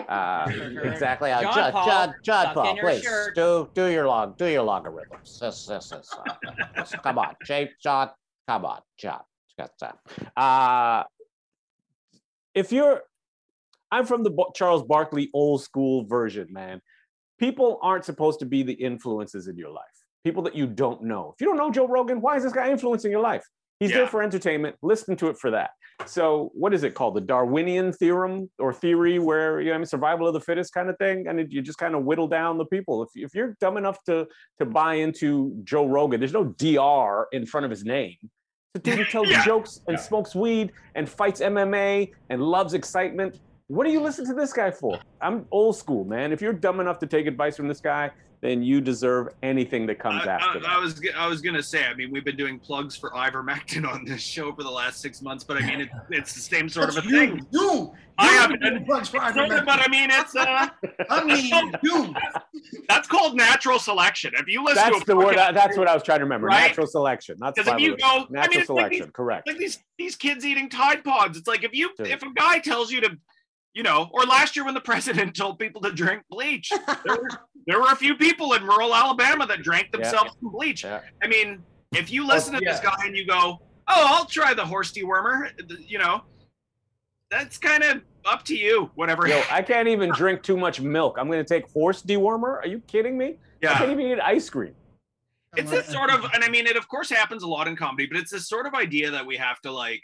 Uh, 0.07 0.49
exactly. 0.83 1.31
Uh, 1.33 1.41
John 1.41 1.53
Judd, 1.53 1.73
Paul, 1.73 1.85
Judd, 1.85 2.13
Judd 2.23 2.53
Paul, 2.53 2.77
please 2.77 3.03
shirt. 3.03 3.35
do 3.35 3.69
do 3.73 3.87
your 3.87 4.07
log, 4.07 4.37
do 4.37 4.45
your 4.47 4.63
logarithms. 4.63 5.37
This, 5.37 5.65
this 5.65 5.91
is. 5.91 6.09
Uh, 6.17 6.33
this- 6.77 6.95
come 7.03 7.17
on, 7.17 7.35
Jay, 7.45 7.71
John. 7.83 8.09
Come 8.47 8.63
on, 8.63 8.79
John. 8.97 9.19
Got 9.59 9.71
that. 9.81 9.97
Uh, 10.41 11.03
if 12.55 12.71
you're, 12.71 13.01
I'm 13.91 14.05
from 14.05 14.23
the 14.23 14.31
Charles 14.55 14.83
Barkley 14.83 15.29
old 15.33 15.61
school 15.63 16.05
version, 16.05 16.47
man. 16.51 16.81
People 17.39 17.79
aren't 17.81 18.05
supposed 18.05 18.39
to 18.39 18.45
be 18.45 18.63
the 18.63 18.73
influences 18.73 19.47
in 19.47 19.57
your 19.57 19.69
life. 19.71 19.83
People 20.23 20.43
that 20.43 20.55
you 20.55 20.67
don't 20.67 21.03
know. 21.03 21.33
If 21.35 21.41
you 21.41 21.47
don't 21.47 21.57
know 21.57 21.71
Joe 21.71 21.87
Rogan, 21.87 22.21
why 22.21 22.37
is 22.37 22.43
this 22.43 22.53
guy 22.53 22.69
influencing 22.69 23.11
your 23.11 23.21
life? 23.21 23.43
He's 23.79 23.89
there 23.91 24.05
for 24.07 24.21
entertainment. 24.21 24.75
Listen 24.83 25.15
to 25.17 25.29
it 25.29 25.37
for 25.39 25.49
that. 25.51 25.71
So, 26.05 26.51
what 26.53 26.71
is 26.71 26.83
it 26.83 26.93
called? 26.93 27.15
The 27.15 27.21
Darwinian 27.21 27.91
theorem 27.93 28.47
or 28.59 28.73
theory, 28.73 29.17
where 29.17 29.59
you 29.59 29.69
know, 29.69 29.73
I 29.73 29.77
mean, 29.79 29.87
survival 29.87 30.27
of 30.27 30.33
the 30.35 30.39
fittest 30.39 30.71
kind 30.71 30.87
of 30.87 30.97
thing, 30.99 31.25
and 31.27 31.39
it- 31.39 31.51
you 31.51 31.63
just 31.63 31.79
kind 31.79 31.95
of 31.95 32.03
whittle 32.03 32.27
down 32.27 32.59
the 32.59 32.65
people. 32.65 33.01
If, 33.01 33.09
if 33.15 33.33
you're 33.33 33.57
dumb 33.59 33.77
enough 33.77 33.97
to 34.03 34.27
to 34.59 34.65
buy 34.67 34.95
into 34.95 35.59
Joe 35.63 35.87
Rogan, 35.87 36.19
there's 36.19 36.31
no 36.33 36.43
Dr. 36.45 37.25
in 37.31 37.47
front 37.47 37.65
of 37.65 37.71
his 37.71 37.83
name. 37.83 38.17
It's 38.73 38.87
a 38.87 38.89
dude 38.91 38.99
who 39.05 39.11
tells 39.11 39.29
Yeah. 39.29 39.43
jokes 39.43 39.81
and 39.87 39.99
smokes 39.99 40.33
weed 40.33 40.71
and 40.95 41.09
fights 41.09 41.41
MMA 41.41 42.13
and 42.29 42.41
loves 42.41 42.73
excitement. 42.73 43.39
What 43.67 43.85
do 43.85 43.91
you 43.91 43.99
listen 43.99 44.25
to 44.27 44.33
this 44.33 44.53
guy 44.53 44.71
for? 44.71 44.97
I'm 45.19 45.45
old 45.51 45.75
school, 45.75 46.05
man. 46.05 46.31
If 46.31 46.41
you're 46.41 46.53
dumb 46.53 46.79
enough 46.79 46.97
to 46.99 47.05
take 47.07 47.27
advice 47.27 47.57
from 47.57 47.67
this 47.67 47.81
guy, 47.81 48.11
then 48.41 48.63
you 48.63 48.81
deserve 48.81 49.29
anything 49.43 49.85
that 49.85 49.99
comes 49.99 50.23
I, 50.25 50.31
after 50.31 50.57
I- 50.57 50.61
that. 50.61 50.69
I 50.69 50.77
was 50.79 50.95
g- 50.99 51.11
I 51.11 51.27
was 51.27 51.41
gonna 51.41 51.61
say. 51.63 51.85
I 51.85 51.93
mean, 51.93 52.11
we've 52.11 52.25
been 52.25 52.35
doing 52.37 52.57
plugs 52.59 52.95
for 52.97 53.11
ivermectin 53.11 53.87
on 53.87 54.03
this 54.05 54.21
show 54.21 54.51
for 54.53 54.63
the 54.63 54.69
last 54.71 54.99
six 54.99 55.21
months, 55.21 55.43
but 55.43 55.57
I 55.57 55.65
mean, 55.65 55.81
it, 55.81 55.89
it's 56.09 56.33
the 56.33 56.41
same 56.41 56.67
sort 56.67 56.89
of 56.89 56.97
a 56.97 57.01
That's 57.01 57.11
thing. 57.13 57.45
You, 57.51 57.61
you, 57.61 57.93
I 58.17 58.27
have- 58.27 58.49
have 58.51 58.59
been 58.59 58.83
plugs 58.85 59.09
for 59.09 59.19
ivermectin. 59.19 59.65
but 59.65 59.79
I 59.79 59.87
mean, 59.89 60.09
it's 60.11 60.35
uh, 60.35 60.67
I 61.09 61.23
mean, 61.23 61.71
you. 61.83 62.13
that's 62.89 63.07
called 63.07 63.35
natural 63.35 63.79
selection. 63.79 64.33
If 64.35 64.47
you 64.47 64.63
listen 64.63 64.75
That's 64.91 64.97
to 64.97 65.03
a 65.03 65.05
the 65.05 65.15
word. 65.15 65.35
podcast- 65.35 65.53
That's 65.53 65.77
what 65.77 65.87
I 65.87 65.93
was 65.93 66.03
trying 66.03 66.19
to 66.19 66.25
remember. 66.25 66.47
Right? 66.47 66.67
Natural 66.67 66.87
selection, 66.87 67.37
not 67.39 67.55
Because 67.55 67.71
if 67.73 67.79
you 67.79 67.91
survival. 67.99 68.19
go, 68.21 68.25
I 68.25 68.31
Natural 68.31 68.49
mean, 68.49 68.59
it's 68.61 68.69
like 68.69 68.77
selection, 68.79 69.01
these, 69.05 69.11
correct. 69.13 69.47
like 69.47 69.57
these 69.57 69.79
these 69.97 70.15
kids 70.15 70.45
eating 70.45 70.67
Tide 70.69 71.03
Pods. 71.03 71.37
It's 71.37 71.47
like 71.47 71.63
if 71.63 71.73
you 71.73 71.91
Dude. 71.97 72.07
if 72.07 72.23
a 72.23 72.33
guy 72.33 72.57
tells 72.59 72.91
you 72.91 73.01
to, 73.01 73.17
you 73.73 73.83
know, 73.83 74.09
or 74.11 74.23
last 74.23 74.55
year 74.55 74.65
when 74.65 74.73
the 74.73 74.81
president 74.91 75.35
told 75.35 75.59
people 75.59 75.81
to 75.81 75.91
drink 75.91 76.23
bleach, 76.29 76.69
there 77.05 77.15
were, 77.15 77.29
there 77.67 77.79
were 77.79 77.91
a 77.91 77.95
few 77.95 78.15
people 78.15 78.53
in 78.53 78.63
rural 78.63 78.93
Alabama 78.93 79.45
that 79.47 79.63
drank 79.63 79.87
Yeah. 79.93 79.99
themselves 80.01 80.31
some 80.41 80.51
bleach. 80.51 80.83
Yeah. 80.83 81.01
I 81.21 81.27
mean, 81.27 81.63
if 81.93 82.11
you 82.11 82.23
oh, 82.23 82.27
listen 82.27 82.53
to 82.53 82.59
this 82.59 82.79
guy 82.79 82.95
and 83.05 83.15
you 83.15 83.25
go, 83.25 83.59
"Oh, 83.87 84.05
I'll 84.07 84.25
try 84.25 84.53
the 84.53 84.65
horse 84.65 84.91
dewormer," 84.91 85.51
you 85.87 85.99
know, 85.99 86.21
that's 87.29 87.57
kind 87.57 87.83
of 87.83 88.01
up 88.25 88.43
to 88.45 88.55
you. 88.55 88.91
Whatever. 88.95 89.27
Yo, 89.27 89.41
I 89.51 89.61
can't 89.61 89.87
even 89.87 90.11
drink 90.11 90.43
too 90.43 90.57
much 90.57 90.79
milk. 90.81 91.17
I'm 91.19 91.27
going 91.27 91.43
to 91.43 91.47
take 91.47 91.69
horse 91.71 92.01
dewormer. 92.01 92.57
Are 92.59 92.67
you 92.67 92.79
kidding 92.87 93.17
me? 93.17 93.35
Yeah. 93.61 93.73
I 93.73 93.77
can't 93.79 93.91
even 93.91 94.05
eat 94.07 94.19
ice 94.19 94.49
cream. 94.49 94.73
it's 95.57 95.69
this 95.69 95.85
sort 95.87 96.09
of 96.09 96.23
and 96.33 96.45
i 96.45 96.47
mean 96.47 96.65
it 96.65 96.77
of 96.77 96.87
course 96.87 97.09
happens 97.09 97.43
a 97.43 97.47
lot 97.47 97.67
in 97.67 97.75
comedy 97.75 98.05
but 98.05 98.15
it's 98.17 98.31
this 98.31 98.47
sort 98.47 98.65
of 98.65 98.73
idea 98.73 99.11
that 99.11 99.25
we 99.25 99.35
have 99.35 99.59
to 99.59 99.69
like 99.69 100.01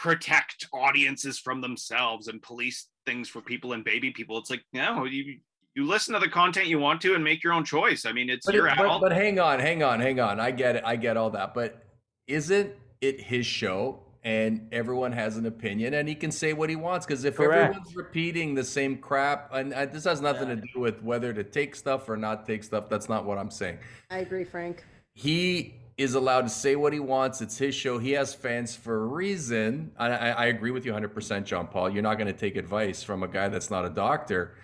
protect 0.00 0.66
audiences 0.72 1.38
from 1.38 1.60
themselves 1.60 2.28
and 2.28 2.40
police 2.40 2.86
things 3.04 3.28
for 3.28 3.42
people 3.42 3.74
and 3.74 3.84
baby 3.84 4.10
people 4.10 4.38
it's 4.38 4.48
like 4.48 4.62
no 4.72 5.04
you 5.04 5.36
you 5.74 5.86
listen 5.86 6.14
to 6.14 6.18
the 6.20 6.26
content 6.28 6.66
you 6.66 6.78
want 6.78 7.02
to 7.02 7.14
and 7.14 7.22
make 7.22 7.44
your 7.44 7.52
own 7.52 7.62
choice 7.62 8.06
i 8.06 8.12
mean 8.12 8.30
it's 8.30 8.46
But, 8.46 8.54
your 8.54 8.66
it- 8.66 8.78
but, 8.78 8.98
but 8.98 9.12
hang 9.12 9.38
on, 9.38 9.60
hang 9.60 9.82
on, 9.82 10.00
hang 10.00 10.18
on. 10.18 10.40
I 10.40 10.52
get 10.52 10.76
it. 10.76 10.84
I 10.86 10.96
get 10.96 11.18
all 11.18 11.28
that. 11.30 11.52
But 11.52 11.84
isn't 12.26 12.72
it 13.02 13.20
his 13.20 13.44
show? 13.44 14.00
and 14.22 14.68
everyone 14.70 15.12
has 15.12 15.38
an 15.38 15.46
opinion 15.46 15.94
and 15.94 16.06
he 16.06 16.14
can 16.14 16.30
say 16.30 16.52
what 16.52 16.68
he 16.68 16.76
wants 16.76 17.06
because 17.06 17.24
if 17.24 17.36
Correct. 17.36 17.70
everyone's 17.74 17.96
repeating 17.96 18.54
the 18.54 18.62
same 18.62 18.98
crap 18.98 19.48
and 19.54 19.72
uh, 19.72 19.86
this 19.86 20.04
has 20.04 20.20
nothing 20.20 20.48
to 20.48 20.56
do 20.56 20.78
with 20.78 21.02
whether 21.02 21.32
to 21.32 21.42
take 21.42 21.74
stuff 21.74 22.06
or 22.06 22.18
not 22.18 22.44
take 22.46 22.62
stuff 22.62 22.90
that's 22.90 23.08
not 23.08 23.24
what 23.24 23.38
i'm 23.38 23.50
saying 23.50 23.78
I 24.10 24.18
agree, 24.18 24.44
Frank. 24.44 24.84
he 25.14 25.74
is 26.00 26.14
allowed 26.14 26.42
to 26.42 26.48
say 26.48 26.76
what 26.76 26.92
he 26.92 27.00
wants. 27.00 27.40
It's 27.42 27.58
his 27.58 27.74
show. 27.74 27.98
He 27.98 28.12
has 28.12 28.32
fans 28.32 28.74
for 28.74 29.02
a 29.02 29.06
reason. 29.06 29.92
I, 29.98 30.08
I, 30.08 30.28
I 30.30 30.46
agree 30.46 30.70
with 30.70 30.86
you 30.86 30.92
100% 30.92 31.44
jean 31.44 31.66
paul. 31.66 31.90
You're 31.90 32.02
not 32.02 32.14
going 32.16 32.26
to 32.26 32.38
take 32.38 32.56
advice 32.56 33.02
from 33.02 33.22
a 33.22 33.28
guy 33.28 33.48
that's 33.48 33.70
not 33.70 33.84
a 33.84 33.90
doctor. 33.90 34.54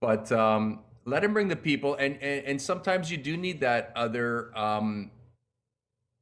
But 0.00 0.30
um, 0.30 0.80
let 1.06 1.24
him 1.24 1.32
bring 1.32 1.48
the 1.48 1.56
people 1.56 1.94
and, 1.94 2.18
and 2.22 2.44
and 2.46 2.60
sometimes 2.60 3.10
you 3.10 3.16
do 3.16 3.36
need 3.36 3.60
that 3.60 3.92
other 3.96 4.56
um, 4.56 5.10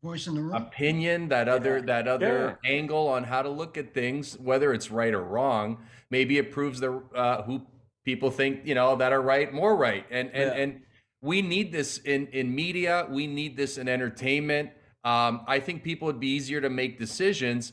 Voice 0.04 0.26
in 0.26 0.34
the 0.34 0.42
room. 0.42 0.54
opinion, 0.54 1.28
that 1.28 1.48
other 1.48 1.80
that 1.82 2.06
other 2.08 2.58
angle 2.64 3.08
on 3.08 3.24
how 3.24 3.42
to 3.42 3.48
look 3.48 3.76
at 3.78 3.94
things, 3.94 4.38
whether 4.38 4.72
it's 4.72 4.90
right 4.90 5.14
or 5.14 5.22
wrong. 5.22 5.78
Maybe 6.10 6.38
it 6.38 6.50
proves 6.52 6.80
the 6.80 7.02
uh, 7.14 7.42
who 7.42 7.62
people 8.04 8.30
think 8.30 8.60
you 8.64 8.74
know 8.74 8.96
that 8.96 9.12
are 9.12 9.22
right 9.22 9.52
more 9.52 9.76
right, 9.76 10.04
and 10.10 10.28
and 10.32 10.50
Yeah. 10.50 10.62
and 10.62 10.82
we 11.22 11.40
need 11.40 11.72
this 11.72 11.98
in 11.98 12.26
in 12.28 12.54
media. 12.54 13.06
We 13.08 13.26
need 13.26 13.56
this 13.56 13.78
in 13.78 13.88
entertainment. 13.88 14.70
Um, 15.04 15.42
I 15.46 15.60
think 15.60 15.82
people 15.82 16.06
would 16.06 16.20
be 16.20 16.28
easier 16.28 16.60
to 16.60 16.68
make 16.68 16.98
decisions. 16.98 17.72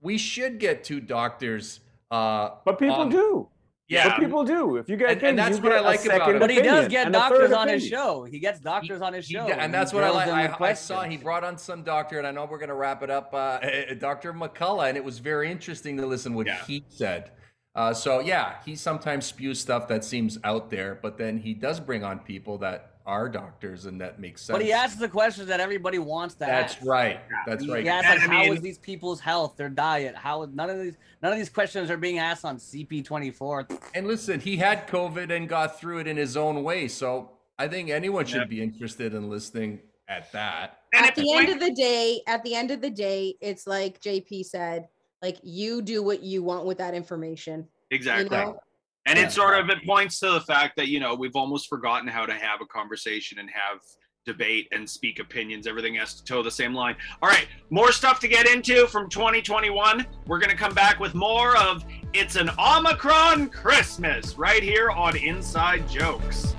We 0.00 0.18
should 0.18 0.58
get 0.58 0.84
two 0.84 1.00
doctors. 1.00 1.80
Uh, 2.10 2.50
But 2.64 2.78
people 2.78 2.96
on- 2.96 3.10
do. 3.10 3.48
Yeah, 3.90 4.10
But 4.10 4.18
people 4.18 4.44
do. 4.44 4.76
If 4.76 4.86
you 4.90 4.96
get 4.98 5.12
And- 5.12 5.20
kids, 5.20 5.28
and 5.30 5.38
that's 5.38 5.56
you 5.56 5.62
what 5.62 5.70
get 5.70 5.78
I 5.78 5.80
a 5.80 5.82
like 5.82 6.04
about 6.04 6.18
second 6.18 6.36
it. 6.36 6.38
But 6.40 6.50
he 6.50 6.60
does 6.60 6.88
get 6.88 7.10
doctors 7.10 7.38
third 7.48 7.52
on 7.54 7.68
his 7.68 7.86
show. 7.86 8.24
He 8.24 8.38
gets 8.38 8.60
doctors 8.60 9.00
on 9.00 9.14
his 9.14 9.26
show. 9.26 9.46
d- 9.46 9.52
and 9.54 9.72
that's 9.72 9.94
what 9.94 10.04
I 10.04 10.10
like. 10.10 10.28
I, 10.28 10.66
I 10.68 10.72
saw 10.74 11.04
he 11.04 11.16
brought 11.16 11.42
on 11.42 11.56
some 11.56 11.82
doctor, 11.82 12.18
and 12.18 12.26
I 12.26 12.30
know 12.30 12.44
we're 12.44 12.58
going 12.58 12.68
to 12.68 12.74
wrap 12.74 13.02
it 13.02 13.08
up. 13.10 13.32
Uh, 13.32 13.60
Dr. 13.98 14.34
McCullough, 14.34 14.88
and 14.88 14.96
it 14.98 15.04
was 15.04 15.20
very 15.20 15.50
interesting 15.50 15.96
to 15.96 16.04
listen 16.06 16.34
what 16.34 16.46
Yeah. 16.46 16.62
he 16.66 16.84
said. 16.88 17.30
Uh, 17.78 17.94
so 17.94 18.18
yeah, 18.18 18.54
he 18.66 18.74
sometimes 18.74 19.24
spews 19.24 19.60
stuff 19.60 19.86
that 19.86 20.04
seems 20.04 20.36
out 20.42 20.68
there, 20.68 20.98
but 21.00 21.16
then 21.16 21.38
he 21.38 21.54
does 21.54 21.78
bring 21.78 22.02
on 22.02 22.18
people 22.18 22.58
that 22.58 22.94
are 23.06 23.28
doctors, 23.28 23.86
and 23.86 24.00
that 24.00 24.18
makes 24.18 24.42
sense. 24.42 24.58
But 24.58 24.64
he 24.64 24.72
asks 24.72 24.98
the 24.98 25.08
questions 25.08 25.46
that 25.46 25.60
everybody 25.60 26.00
wants 26.00 26.34
to 26.34 26.40
That's 26.40 26.74
ask. 26.74 26.84
right. 26.84 27.20
That's 27.46 27.62
He 27.64 27.70
right. 27.70 27.86
asks 27.86 28.08
And 28.10 28.20
like, 28.22 28.30
I 28.30 28.42
mean- 28.46 28.54
is 28.54 28.60
these 28.60 28.78
people's 28.78 29.20
health, 29.20 29.56
their 29.56 29.68
diet? 29.68 30.16
How 30.16 30.48
none 30.52 30.68
of 30.68 30.80
these 30.80 30.96
none 31.22 31.30
of 31.32 31.38
these 31.38 31.48
questions 31.48 31.88
are 31.88 31.96
being 31.96 32.18
asked 32.18 32.44
on 32.44 32.56
CP24. 32.58 33.70
And 33.94 34.08
listen, 34.08 34.40
he 34.40 34.56
had 34.56 34.88
COVID 34.88 35.30
and 35.30 35.48
got 35.48 35.78
through 35.78 35.98
it 36.00 36.08
in 36.08 36.16
his 36.16 36.36
own 36.36 36.64
way. 36.64 36.88
So 36.88 37.30
I 37.60 37.68
think 37.68 37.90
anyone 37.90 38.26
should 38.26 38.40
Yep. 38.40 38.48
be 38.50 38.60
interested 38.60 39.14
in 39.14 39.30
listening 39.30 39.78
at 40.08 40.32
that. 40.32 40.80
And 40.92 41.06
at 41.06 41.14
the 41.14 41.22
it's 41.22 41.32
end 41.40 41.48
of 41.50 41.60
the 41.60 41.72
day, 41.74 42.22
at 42.26 42.42
the 42.42 42.56
end 42.56 42.72
of 42.72 42.80
the 42.80 42.90
day, 42.90 43.36
it's 43.40 43.68
like 43.68 44.00
JP 44.00 44.42
said, 44.46 44.88
like 45.22 45.38
you 45.42 45.82
do 45.82 46.02
what 46.02 46.22
you 46.22 46.42
want 46.42 46.64
with 46.66 46.78
that 46.78 46.94
information. 46.94 47.66
exactly. 47.90 48.24
You 48.36 48.44
know? 48.44 48.60
And 49.06 49.18
Yeah. 49.18 49.26
it 49.26 49.32
sort 49.32 49.58
of 49.58 49.70
it 49.70 49.84
points 49.86 50.20
to 50.20 50.30
the 50.30 50.40
fact 50.42 50.76
that 50.76 50.88
you 50.88 51.00
know 51.00 51.14
we've 51.14 51.36
almost 51.36 51.68
forgotten 51.68 52.06
how 52.08 52.26
to 52.26 52.34
have 52.34 52.60
a 52.60 52.66
conversation 52.66 53.38
and 53.38 53.48
have 53.50 53.80
debate 54.26 54.68
and 54.72 54.88
speak 54.88 55.18
opinions. 55.20 55.66
Everything 55.66 55.94
has 55.94 56.12
to 56.14 56.24
toe 56.24 56.42
the 56.42 56.50
same 56.50 56.74
line. 56.74 56.94
All 57.22 57.28
right, 57.30 57.46
more 57.70 57.92
stuff 57.92 58.20
to 58.20 58.28
get 58.28 58.46
into 58.46 58.86
from 58.88 59.08
2021. 59.08 60.06
We're 60.26 60.38
gonna 60.38 60.54
come 60.54 60.74
back 60.74 61.00
with 61.00 61.14
more 61.14 61.56
of 61.56 61.82
it's 62.12 62.36
an 62.36 62.50
Omicron 62.58 63.48
Christmas 63.48 64.36
right 64.36 64.62
here 64.62 64.90
on 64.90 65.16
Inside 65.16 65.88
Jokes. 65.88 66.54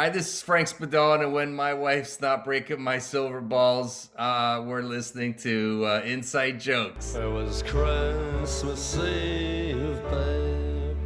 Hi, 0.00 0.08
this 0.08 0.32
is 0.32 0.40
Frank 0.40 0.66
Spadone, 0.66 1.24
and 1.24 1.34
when 1.34 1.52
my 1.52 1.74
wife's 1.74 2.22
not 2.22 2.42
breaking 2.42 2.80
my 2.80 2.96
silver 2.96 3.42
balls, 3.42 4.08
uh, 4.16 4.64
we're 4.66 4.80
listening 4.80 5.34
to 5.42 5.84
uh, 5.84 6.00
Inside 6.06 6.58
Jokes. 6.58 7.16
It 7.16 7.30
was 7.30 7.62
Christmas 7.62 8.96
Eve, 8.96 10.00
babe, 10.10 10.96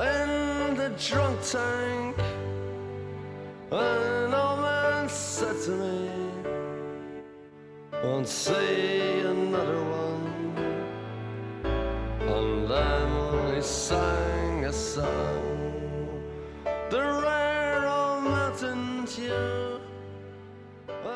in 0.00 0.76
the 0.78 0.94
drunk 0.98 1.38
tank. 1.42 2.16
An 3.70 4.32
old 4.32 4.60
man 4.60 5.06
said 5.10 5.60
to 5.64 5.70
me, 5.72 6.10
Won't 8.02 8.28
see 8.28 9.20
another 9.20 9.84
one. 9.84 10.56
And 12.22 12.66
then 12.66 13.54
he 13.56 13.60
sang 13.60 14.64
a 14.64 14.72
song, 14.72 16.22
the 16.88 17.33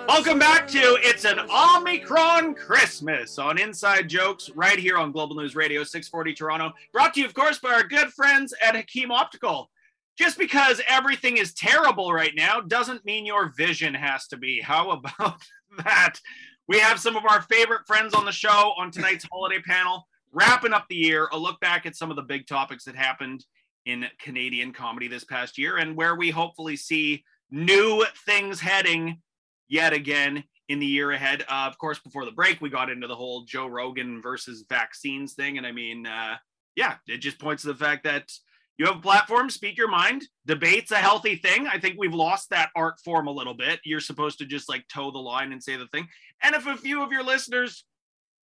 Welcome 0.07 0.39
back 0.39 0.69
to 0.69 0.99
It's 1.01 1.25
an 1.25 1.41
Omicron 1.41 2.55
Christmas 2.55 3.41
on 3.41 3.59
Inside 3.59 4.09
Jokes 4.09 4.51
right 4.51 4.79
here 4.79 4.97
on 4.97 5.11
Global 5.11 5.35
News 5.35 5.57
Radio 5.57 5.83
640 5.83 6.33
Toronto. 6.35 6.73
Brought 6.93 7.15
to 7.15 7.21
you, 7.21 7.27
of 7.27 7.35
course, 7.35 7.59
by 7.59 7.71
our 7.73 7.83
good 7.83 8.13
friends 8.13 8.55
at 8.63 8.77
Hakeem 8.77 9.11
Optical. 9.11 9.69
Just 10.17 10.39
because 10.39 10.81
everything 10.87 11.39
is 11.39 11.55
terrible 11.55 12.13
right 12.13 12.35
now 12.37 12.61
doesn't 12.61 13.05
mean 13.05 13.27
your 13.27 13.53
vision 13.57 13.95
has 13.95 14.29
to 14.29 14.37
be. 14.37 14.61
How 14.61 14.91
about 14.91 15.43
that? 15.85 16.21
We 16.69 16.79
have 16.79 17.01
some 17.01 17.17
of 17.17 17.25
our 17.29 17.43
favorite 17.43 17.87
friends 17.87 18.15
on 18.15 18.25
the 18.25 18.33
show 18.33 18.75
on 18.79 18.93
tonight's 18.93 19.27
holiday 19.33 19.61
panel, 19.61 20.07
wrapping 20.31 20.73
up 20.73 20.87
the 20.89 20.97
year, 20.97 21.29
a 21.33 21.39
look 21.39 21.59
back 21.61 21.85
at 21.85 21.97
some 21.97 22.11
of 22.11 22.17
the 22.17 22.23
big 22.23 22.47
topics 22.47 22.85
that 22.85 22.95
happened 22.95 23.45
in 23.87 24.07
Canadian 24.21 24.73
comedy 24.73 25.09
this 25.09 25.25
past 25.25 25.59
year 25.59 25.79
and 25.79 25.97
where 25.97 26.15
we 26.15 26.31
hopefully 26.31 26.77
see 26.77 27.25
new 27.51 28.05
things 28.27 28.61
heading 28.61 29.21
yet 29.69 29.93
again 29.93 30.45
in 30.69 30.79
the 30.79 30.87
year 30.87 31.13
ahead. 31.13 31.45
Uh, 31.49 31.67
of 31.67 31.79
course, 31.79 31.99
before 31.99 32.25
the 32.25 32.33
break, 32.33 32.61
we 32.61 32.69
got 32.69 32.91
into 32.91 33.07
the 33.07 33.15
whole 33.15 33.45
Joe 33.45 33.67
Rogan 33.67 34.21
versus 34.23 34.65
vaccines 34.69 35.35
thing. 35.35 35.59
And 35.59 35.67
I 35.67 35.73
mean, 35.73 36.07
uh, 36.07 36.37
yeah, 36.77 36.97
it 37.07 37.19
just 37.19 37.39
points 37.39 37.63
to 37.63 37.69
the 37.69 37.75
fact 37.75 38.05
that 38.05 38.31
you 38.77 38.87
have 38.87 38.97
a 38.97 39.01
platform, 39.01 39.51
speak 39.51 39.77
your 39.77 39.89
mind. 39.89 40.23
Debate's 40.47 40.93
a 40.93 40.97
healthy 40.97 41.37
thing. 41.37 41.67
I 41.67 41.79
think 41.79 41.97
we've 41.99 42.15
lost 42.15 42.51
that 42.51 42.71
art 42.77 43.01
form 43.05 43.27
a 43.27 43.33
little 43.33 43.55
bit. 43.55 43.81
You're 43.85 43.99
supposed 43.99 44.39
to 44.39 44.47
just 44.47 44.69
like 44.69 44.87
toe 44.87 45.11
the 45.11 45.19
line 45.19 45.53
and 45.53 45.63
say 45.63 45.77
the 45.77 45.89
thing. 45.89 46.07
And 46.43 46.55
if 46.55 46.67
a 46.67 46.77
few 46.77 47.03
of 47.03 47.11
your 47.11 47.25
listeners 47.25 47.85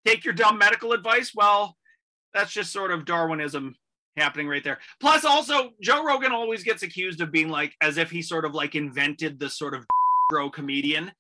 take 0.05 0.25
your 0.25 0.35
dumb 0.35 0.59
medical 0.59 0.93
advice, 0.93 1.33
well, 1.35 1.77
that's 2.33 2.53
just 2.53 2.73
sort 2.73 2.91
of 2.91 3.05
Darwinism 3.05 3.77
happening 4.17 4.49
right 4.49 4.65
there. 4.65 4.79
Plus, 5.01 5.25
also, 5.25 5.71
Joe 5.81 6.05
Rogan 6.05 6.33
always 6.33 6.63
gets 6.63 6.83
accused 6.83 7.21
of 7.21 7.33
being 7.33 7.49
like, 7.49 7.75
as 7.81 7.99
if 7.99 8.11
he 8.11 8.23
sort 8.23 8.45
of 8.45 8.55
like 8.55 8.75
invented 8.75 9.39
the 9.39 9.49
sort 9.49 9.75
of 9.75 9.85
bro 10.29 10.51
comedian. 10.51 11.13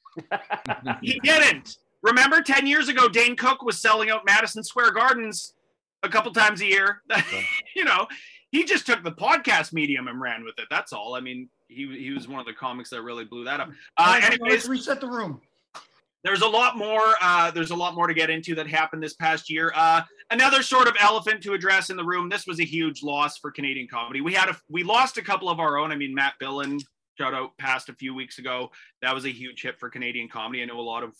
he 1.03 1.19
didn't. 1.21 1.77
Remember 2.03 2.43
10 2.43 2.67
years 2.67 2.89
ago, 2.89 3.09
Dane 3.09 3.35
Cook 3.35 3.63
was 3.63 3.81
selling 3.81 4.11
out 4.11 4.27
Madison 4.27 4.63
Square 4.63 4.93
Gardens 4.93 5.55
a 6.03 6.09
couple 6.09 6.33
times 6.33 6.61
a 6.61 6.67
year. 6.67 7.03
you 7.77 7.85
know, 7.85 8.07
he 8.51 8.65
just 8.65 8.87
took 8.87 9.03
the 9.03 9.13
podcast 9.13 9.73
medium 9.73 10.09
and 10.09 10.21
ran 10.21 10.45
with 10.45 10.59
it. 10.59 10.67
That's 10.71 10.93
all. 10.93 11.15
I 11.15 11.21
mean, 11.21 11.49
he, 11.69 11.87
he 11.99 12.11
was 12.11 12.29
one 12.29 12.41
of 12.41 12.47
the 12.47 12.53
comics 12.53 12.91
that 12.91 13.03
really 13.03 13.25
blew 13.25 13.45
that 13.45 13.61
up. 13.61 13.71
Uh, 13.97 14.21
anyways, 14.23 14.53
let's 14.53 14.69
reset 14.69 15.01
the 15.01 15.09
room. 15.09 15.41
there's 16.23 16.43
a 16.43 16.49
lot 16.49 16.77
more 16.77 17.15
uh, 17.23 17.51
there's 17.51 17.71
a 17.71 17.77
lot 17.77 17.95
more 17.95 18.07
to 18.07 18.15
get 18.15 18.31
into 18.31 18.55
that 18.55 18.69
happened 18.69 19.03
this 19.03 19.15
past 19.15 19.51
year 19.51 19.73
uh, 19.75 20.03
another 20.31 20.63
sort 20.63 20.89
of 20.89 20.97
elephant 21.01 21.43
to 21.43 21.53
address 21.53 21.91
in 21.91 21.97
the 21.97 22.05
room. 22.05 22.29
This 22.29 22.47
was 22.47 22.61
a 22.61 22.65
huge 22.65 23.03
loss 23.03 23.39
for 23.39 23.51
canadian 23.51 23.89
comedy. 23.89 24.21
We 24.21 24.35
had 24.35 24.49
a 24.49 24.57
we 24.69 24.83
lost 24.83 25.19
a 25.19 25.23
couple 25.23 25.49
of 25.49 25.61
our 25.61 25.79
own. 25.79 25.93
I 25.93 25.97
mean 25.97 26.15
matt 26.15 26.35
billon 26.39 26.81
shout 27.19 27.35
out 27.35 27.57
passed 27.59 27.89
a 27.89 27.95
few 27.95 28.15
weeks 28.15 28.39
ago. 28.39 28.71
That 29.03 29.15
was 29.15 29.25
a 29.25 29.31
huge 29.31 29.63
hit 29.63 29.79
for 29.79 29.89
canadian 29.89 30.29
comedy. 30.29 30.63
I 30.63 30.67
know 30.67 30.81
a 30.81 30.83
lot 30.83 31.05
of 31.05 31.15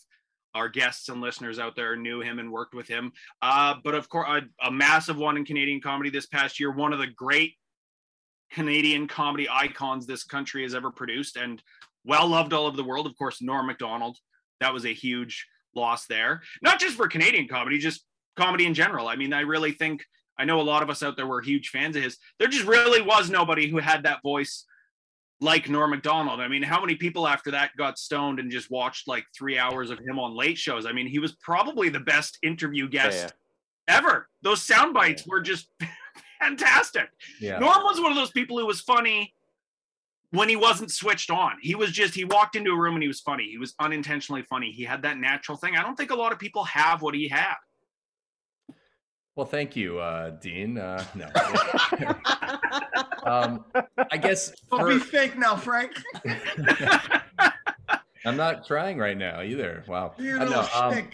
our 0.53 0.69
guests 0.69 1.09
and 1.09 1.21
listeners 1.21 1.59
out 1.59 1.75
there 1.75 1.95
knew 1.95 2.21
him 2.21 2.39
and 2.39 2.51
worked 2.51 2.73
with 2.73 2.87
him. 2.87 3.11
Uh, 3.41 3.75
but 3.83 3.95
of 3.95 4.09
course 4.09 4.29
a, 4.29 4.67
a 4.67 4.71
massive 4.71 5.17
one 5.17 5.37
in 5.37 5.45
canadian 5.45 5.81
comedy 5.81 6.09
this 6.09 6.25
past 6.25 6.59
year. 6.59 6.71
One 6.71 6.93
of 6.93 6.99
the 6.99 7.07
great 7.07 7.53
canadian 8.51 9.07
comedy 9.07 9.47
icons 9.49 10.05
this 10.05 10.23
country 10.23 10.63
has 10.63 10.75
ever 10.75 10.91
produced 10.91 11.35
and 11.35 11.61
well 12.05 12.27
loved 12.27 12.53
all 12.53 12.67
over 12.67 12.77
the 12.77 12.83
world. 12.83 13.07
Of 13.07 13.17
course 13.17 13.41
norm 13.41 13.67
macdonald. 13.67 14.17
That 14.61 14.73
was 14.73 14.85
a 14.85 14.93
huge 14.93 15.45
loss 15.75 16.05
there. 16.07 16.41
Not 16.61 16.79
just 16.79 16.95
for 16.95 17.07
Canadian 17.07 17.47
comedy, 17.47 17.77
just 17.77 18.05
comedy 18.35 18.65
in 18.65 18.73
general. 18.73 19.07
I 19.07 19.15
mean, 19.15 19.33
I 19.33 19.41
really 19.41 19.71
think 19.71 20.03
I 20.37 20.45
know 20.45 20.59
a 20.59 20.63
lot 20.63 20.83
of 20.83 20.89
us 20.89 21.03
out 21.03 21.15
there 21.15 21.27
were 21.27 21.41
huge 21.41 21.69
fans 21.69 21.95
of 21.95 22.03
his. 22.03 22.17
There 22.39 22.47
just 22.47 22.65
really 22.65 23.01
was 23.01 23.29
nobody 23.29 23.67
who 23.67 23.77
had 23.77 24.03
that 24.03 24.21
voice 24.21 24.65
like 25.41 25.69
Norm 25.69 25.91
Macdonald. 25.91 26.39
I 26.39 26.47
mean, 26.47 26.63
how 26.63 26.79
many 26.81 26.95
people 26.95 27.27
after 27.27 27.51
that 27.51 27.71
got 27.77 27.97
stoned 27.97 28.39
and 28.39 28.51
just 28.51 28.71
watched 28.71 29.07
like 29.07 29.25
three 29.37 29.57
hours 29.57 29.89
of 29.89 29.99
him 29.99 30.19
on 30.19 30.35
late 30.35 30.57
shows? 30.57 30.85
I 30.85 30.91
mean, 30.91 31.07
he 31.07 31.19
was 31.19 31.33
probably 31.35 31.89
the 31.89 31.99
best 31.99 32.37
interview 32.43 32.89
guest 32.89 33.33
ever. 33.87 34.29
Those 34.41 34.61
sound 34.61 34.93
bites 34.93 35.25
were 35.27 35.41
just 35.41 35.69
fantastic. 36.41 37.09
Yeah. 37.39 37.59
Norm 37.59 37.83
was 37.83 37.99
one 37.99 38.11
of 38.11 38.17
those 38.17 38.31
people 38.31 38.57
who 38.59 38.65
was 38.65 38.81
funny 38.81 39.33
when 40.31 40.49
he 40.49 40.55
wasn't 40.55 40.91
switched 40.91 41.29
on. 41.29 41.53
He 41.61 41.75
was 41.75 41.91
just 41.91 42.13
he 42.13 42.25
walked 42.25 42.55
into 42.55 42.71
a 42.71 42.77
room 42.79 42.95
and 42.95 43.03
he 43.03 43.07
was 43.07 43.21
funny. 43.21 43.47
He 43.49 43.57
was 43.57 43.73
unintentionally 43.79 44.43
funny. 44.43 44.71
He 44.71 44.83
had 44.83 45.01
that 45.03 45.17
natural 45.17 45.57
thing. 45.57 45.75
I 45.75 45.81
don't 45.81 45.95
think 45.95 46.11
a 46.11 46.15
lot 46.15 46.31
of 46.31 46.39
people 46.39 46.63
have 46.65 47.01
what 47.01 47.15
he 47.15 47.27
had. 47.27 47.55
Well, 49.35 49.45
thank 49.45 49.75
you, 49.75 49.99
uh, 49.99 50.29
Dean. 50.31 50.77
Uh, 50.77 51.03
no. 51.15 51.27
um, 53.29 53.65
I 54.11 54.17
guess 54.17 54.53
Don't 54.71 54.79
for- 54.79 54.87
be 54.87 54.99
fake 54.99 55.37
now, 55.37 55.57
Frank. 55.57 55.91
I'm 58.25 58.37
not 58.37 58.65
trying 58.65 58.97
right 58.97 59.17
now 59.17 59.41
either. 59.41 59.83
Wow. 59.87 60.13
You 60.17 60.37
I 60.37 60.45
know, 60.45 60.49
know, 60.49 60.67
um, 60.73 61.09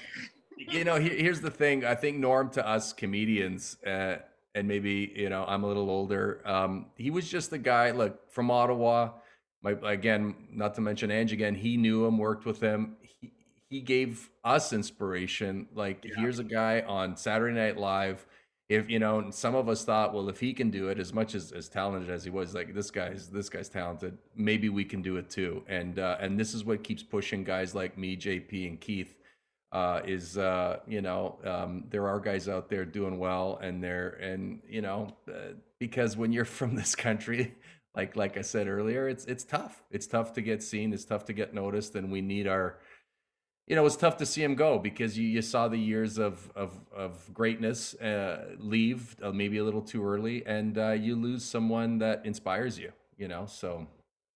you 0.57 0.85
know, 0.85 0.97
here, 0.97 1.13
here's 1.13 1.41
the 1.41 1.51
thing. 1.51 1.83
I 1.83 1.95
think 1.95 2.19
Norm 2.19 2.49
to 2.51 2.65
us 2.65 2.93
comedians, 2.93 3.75
uh, 3.85 4.17
and 4.55 4.67
maybe 4.67 5.11
you 5.15 5.29
know, 5.29 5.43
I'm 5.45 5.63
a 5.63 5.67
little 5.67 5.89
older. 5.89 6.41
Um, 6.45 6.85
he 6.95 7.09
was 7.09 7.29
just 7.29 7.49
the 7.49 7.57
guy. 7.57 7.91
Look 7.91 8.31
from 8.31 8.49
Ottawa. 8.49 9.09
My 9.61 9.75
again, 9.83 10.35
not 10.51 10.73
to 10.75 10.81
mention 10.81 11.11
Ange 11.11 11.33
again. 11.33 11.55
He 11.55 11.75
knew 11.75 12.05
him, 12.05 12.17
worked 12.17 12.45
with 12.45 12.61
him. 12.61 12.95
He, 13.71 13.81
gave 13.81 14.29
us 14.43 14.73
inspiration. 14.73 15.67
Like 15.73 16.05
here's 16.15 16.37
a 16.37 16.43
guy 16.43 16.81
on 16.81 17.17
Saturday 17.17 17.55
Night 17.55 17.77
Live. 17.77 18.25
If 18.69 18.89
you 18.89 18.99
know, 18.99 19.31
some 19.31 19.55
of 19.55 19.67
us 19.67 19.83
thought, 19.83 20.13
well, 20.13 20.29
if 20.29 20.39
he 20.39 20.53
can 20.53 20.69
do 20.69 20.89
it, 20.89 20.99
as 20.99 21.13
much 21.13 21.33
as 21.33 21.51
as 21.51 21.67
talented 21.67 22.09
as 22.09 22.23
he 22.23 22.29
was, 22.29 22.53
like 22.53 22.73
this 22.73 22.91
guy's 22.91 23.29
this 23.29 23.49
guy's 23.49 23.69
talented. 23.69 24.17
Maybe 24.35 24.69
we 24.69 24.85
can 24.85 25.01
do 25.01 25.17
it 25.17 25.29
too. 25.29 25.63
And 25.67 25.97
uh, 25.97 26.17
and 26.19 26.39
this 26.39 26.53
is 26.53 26.63
what 26.63 26.83
keeps 26.83 27.01
pushing 27.01 27.43
guys 27.43 27.73
like 27.73 27.97
me, 27.97 28.15
JP, 28.15 28.67
and 28.67 28.79
Keith 28.79 29.15
uh, 29.71 30.01
is 30.05 30.37
uh, 30.37 30.79
you 30.87 31.01
know 31.01 31.37
um, 31.45 31.85
there 31.89 32.07
are 32.07 32.19
guys 32.19 32.49
out 32.49 32.69
there 32.69 32.85
doing 32.85 33.17
well 33.17 33.59
and 33.61 33.83
they're 33.83 34.09
and 34.21 34.61
you 34.67 34.81
know 34.81 35.07
uh, 35.29 35.53
because 35.79 36.17
when 36.17 36.31
you're 36.31 36.45
from 36.59 36.75
this 36.75 36.95
country 36.95 37.55
like 37.95 38.15
like 38.15 38.37
I 38.37 38.41
said 38.41 38.67
earlier 38.67 39.07
it's 39.07 39.25
it's 39.25 39.43
tough 39.43 39.83
it's 39.91 40.07
tough 40.07 40.33
to 40.33 40.41
get 40.41 40.61
seen 40.61 40.93
it's 40.93 41.05
tough 41.05 41.25
to 41.25 41.33
get 41.33 41.53
noticed 41.53 41.95
and 41.95 42.11
we 42.11 42.21
need 42.21 42.47
our 42.47 42.77
you 43.71 43.77
know 43.77 43.85
it's 43.85 43.95
tough 43.95 44.17
to 44.17 44.25
see 44.25 44.43
him 44.43 44.53
go 44.53 44.77
because 44.77 45.17
you, 45.17 45.25
you 45.25 45.41
saw 45.41 45.69
the 45.69 45.77
years 45.77 46.17
of 46.17 46.51
of, 46.57 46.77
of 46.93 47.33
greatness 47.33 47.93
uh, 47.95 48.49
leave 48.59 49.15
uh, 49.23 49.31
maybe 49.31 49.59
a 49.59 49.63
little 49.63 49.81
too 49.81 50.05
early 50.05 50.45
and 50.45 50.77
uh, 50.77 50.91
you 50.91 51.15
lose 51.15 51.45
someone 51.45 51.97
that 51.97 52.25
inspires 52.25 52.77
you 52.77 52.91
you 53.17 53.29
know 53.29 53.45
so. 53.45 53.87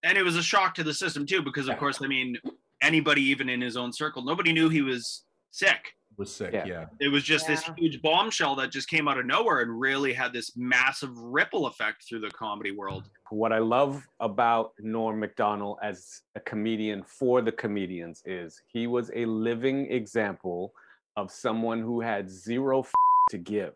And 0.04 0.17
it 0.17 0.24
was 0.24 0.38
a 0.38 0.43
shock 0.43 0.74
to 0.76 0.84
the 0.84 0.93
system 0.93 1.26
too 1.26 1.41
because 1.41 1.67
of 1.67 1.78
course 1.78 2.02
i 2.02 2.08
mean 2.08 2.38
anybody 2.82 3.24
even 3.24 3.50
in 3.50 3.60
his 3.60 3.76
own 3.76 3.91
circle 3.91 4.24
nobody 4.24 4.54
knew 4.54 4.69
he 4.69 4.82
was 4.82 5.26
sick 5.52 5.95
was 6.17 6.34
sick 6.34 6.54
Yeah. 6.54 6.65
yeah, 6.65 6.86
it 6.99 7.10
was 7.10 7.23
just 7.23 7.47
this 7.47 7.63
huge 7.78 8.01
bombshell 8.01 8.56
that 8.56 8.71
just 8.71 8.89
came 8.89 9.08
out 9.08 9.17
of 9.17 9.25
nowhere 9.25 9.62
and 9.62 9.80
really 9.80 10.13
had 10.13 10.34
this 10.34 10.56
massive 10.56 11.15
ripple 11.17 11.67
effect 11.67 12.04
through 12.08 12.19
the 12.21 12.30
comedy 12.32 12.71
world 12.71 13.10
what 13.32 13.51
I 13.51 13.58
love 13.58 14.04
about 14.19 14.73
Norm 14.80 15.19
MacDonald 15.19 15.78
as 15.82 16.21
a 16.36 16.39
comedian 16.39 17.04
for 17.04 17.41
the 17.41 17.51
comedians 17.51 18.21
is 18.25 18.62
he 18.67 18.86
was 18.88 19.10
a 19.15 19.25
living 19.25 19.91
example 19.91 20.73
of 21.17 21.32
someone 21.32 21.82
who 21.82 22.01
had 22.01 22.30
zero 22.30 22.82
f- 22.82 22.91
to 23.32 23.39
give. 23.39 23.73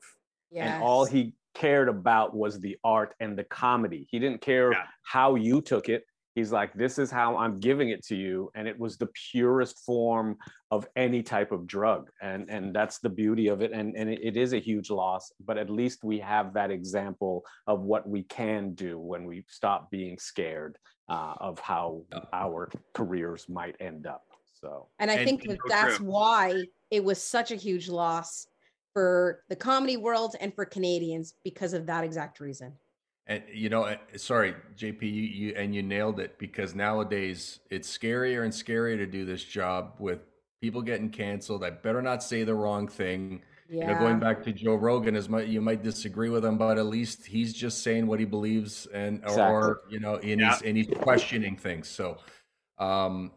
And 0.56 0.84
all 0.84 1.04
he 1.06 1.34
cared 1.56 1.90
about 1.90 2.36
was 2.36 2.60
the 2.60 2.78
art 2.84 3.16
and 3.20 3.36
the 3.36 3.44
comedy. 3.46 4.08
He 4.12 4.20
didn't 4.20 4.42
care 4.42 4.72
Yeah. 4.72 4.84
how 5.04 5.34
you 5.36 5.62
took 5.62 5.90
it. 5.90 6.06
He's 6.40 6.54
like, 6.54 6.74
this 6.74 6.98
is 6.98 7.12
how 7.12 7.36
I'm 7.36 7.60
giving 7.60 7.90
it 7.90 8.02
to 8.06 8.16
you. 8.16 8.50
And 8.56 8.66
it 8.66 8.80
was 8.80 8.96
the 8.98 9.10
purest 9.32 9.80
form 9.86 10.38
of 10.72 10.88
any 10.96 11.22
type 11.22 11.52
of 11.52 11.68
drug. 11.68 12.10
And, 12.22 12.50
and 12.50 12.74
that's 12.74 13.00
the 13.00 13.10
beauty 13.10 13.50
of 13.50 13.62
it. 13.62 13.74
And, 13.74 13.94
and 13.98 14.10
it, 14.10 14.20
it 14.24 14.38
is 14.38 14.54
a 14.54 14.60
huge 14.60 14.90
loss, 14.90 15.34
but 15.46 15.58
at 15.58 15.70
least 15.70 16.06
we 16.06 16.18
have 16.20 16.54
that 16.54 16.72
example 16.72 17.44
of 17.68 17.82
what 17.82 18.08
we 18.08 18.24
can 18.24 18.74
do 18.74 18.98
when 18.98 19.26
we 19.26 19.44
stop 19.50 19.92
being 19.92 20.18
scared 20.18 20.78
uh, 21.10 21.34
of 21.42 21.60
how 21.60 22.04
our 22.32 22.70
careers 22.94 23.50
might 23.50 23.76
end 23.82 24.08
up. 24.08 24.24
So, 24.62 24.88
And 24.98 25.12
I 25.12 25.16
And- 25.16 25.26
think 25.26 25.44
that 25.44 25.58
so 25.58 25.68
that's 25.68 25.98
true. 25.98 26.06
why 26.06 26.64
it 26.90 27.04
was 27.04 27.22
such 27.22 27.52
a 27.52 27.56
huge 27.58 27.90
loss 27.90 28.48
for 28.94 29.44
the 29.50 29.58
comedy 29.58 29.98
world 29.98 30.38
and 30.40 30.54
for 30.56 30.64
Canadians 30.64 31.34
because 31.44 31.74
of 31.74 31.86
that 31.88 32.06
exact 32.06 32.40
reason. 32.40 32.72
And 33.30 33.44
you 33.54 33.70
know, 33.70 33.84
uh, 33.84 33.98
sorry, 34.18 34.56
JP, 34.76 35.04
you, 35.04 35.10
you 35.10 35.54
and 35.56 35.74
you 35.74 35.84
nailed 35.84 36.20
it 36.20 36.40
because 36.40 36.74
nowadays 36.74 37.60
it's 37.70 37.96
scarier 37.96 38.44
and 38.44 38.52
scarier 38.52 38.98
to 38.98 39.06
do 39.06 39.24
this 39.24 39.44
job 39.44 39.94
with 40.00 40.20
people 40.62 40.82
getting 40.82 41.12
canceled. 41.12 41.64
I 41.64 41.70
better 41.70 42.02
not 42.02 42.24
say 42.24 42.44
the 42.44 42.56
wrong 42.56 42.88
thing. 42.88 43.44
Yeah. 43.70 43.82
You 43.82 43.94
know, 43.94 44.00
going 44.00 44.20
back 44.20 44.44
to 44.46 44.52
Joe 44.52 44.74
Rogan, 44.74 45.16
as 45.16 45.30
much 45.30 45.46
you 45.46 45.62
might 45.62 45.84
disagree 45.84 46.30
with 46.30 46.44
him, 46.44 46.58
but 46.58 46.80
at 46.80 46.88
least 46.88 47.24
he's 47.28 47.54
just 47.54 47.84
saying 47.84 48.08
what 48.08 48.20
he 48.20 48.26
believes, 48.26 48.88
and 48.88 49.24
or, 49.24 49.40
or 49.40 49.82
you 49.92 50.00
know, 50.00 50.16
and 50.16 50.42
he's 50.42 50.62
and 50.64 50.76
he's 50.76 50.88
questioning 50.88 51.56
things. 51.56 51.88
So, 51.88 52.18
um, 52.80 53.32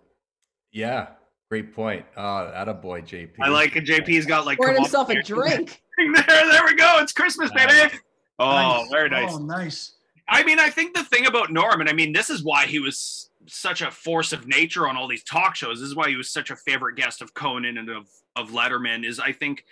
yeah, 0.72 1.08
great 1.50 1.74
point. 1.74 2.06
Uh, 2.16 2.72
boy, 2.72 3.02
JP. 3.02 3.32
i 3.42 3.48
like 3.50 3.76
it 3.76 3.84
jp's 3.84 4.24
got 4.24 4.46
like 4.46 4.56
Poured 4.56 4.76
himself 4.76 5.10
a 5.10 5.20
drink. 5.22 5.82
there 5.98 6.24
there 6.26 6.64
we 6.64 6.74
go 6.74 6.96
it's 7.00 7.12
christmas 7.12 7.50
baby 7.52 7.94
oh 8.42 8.80
Nice. 8.82 8.90
very 8.90 9.08
nice 9.08 9.32
Oh, 9.32 9.38
nice. 9.38 9.92
I 10.28 10.44
mean, 10.44 10.58
I 10.60 10.70
think 10.70 10.94
the 10.94 11.04
thing 11.04 11.26
about 11.26 11.50
Norm, 11.52 11.80
and 11.80 11.90
I 11.90 11.92
mean, 11.92 12.12
this 12.12 12.30
is 12.30 12.42
why 12.44 12.66
he 12.66 12.78
was 12.78 13.28
such 13.46 13.82
a 13.82 13.90
force 13.90 14.32
of 14.32 14.46
nature 14.46 14.86
on 14.88 14.96
all 14.96 15.08
these 15.08 15.24
talk 15.24 15.56
shows. 15.56 15.80
This 15.80 15.88
is 15.88 15.96
why 15.96 16.08
he 16.08 16.16
was 16.16 16.30
such 16.30 16.50
a 16.50 16.56
favorite 16.56 16.94
guest 16.96 17.20
of 17.22 17.34
Conan 17.34 17.76
and 17.76 17.88
of 17.90 18.08
of 18.36 18.50
Letterman. 18.50 19.04
Is 19.04 19.18
I 19.20 19.32
think 19.32 19.64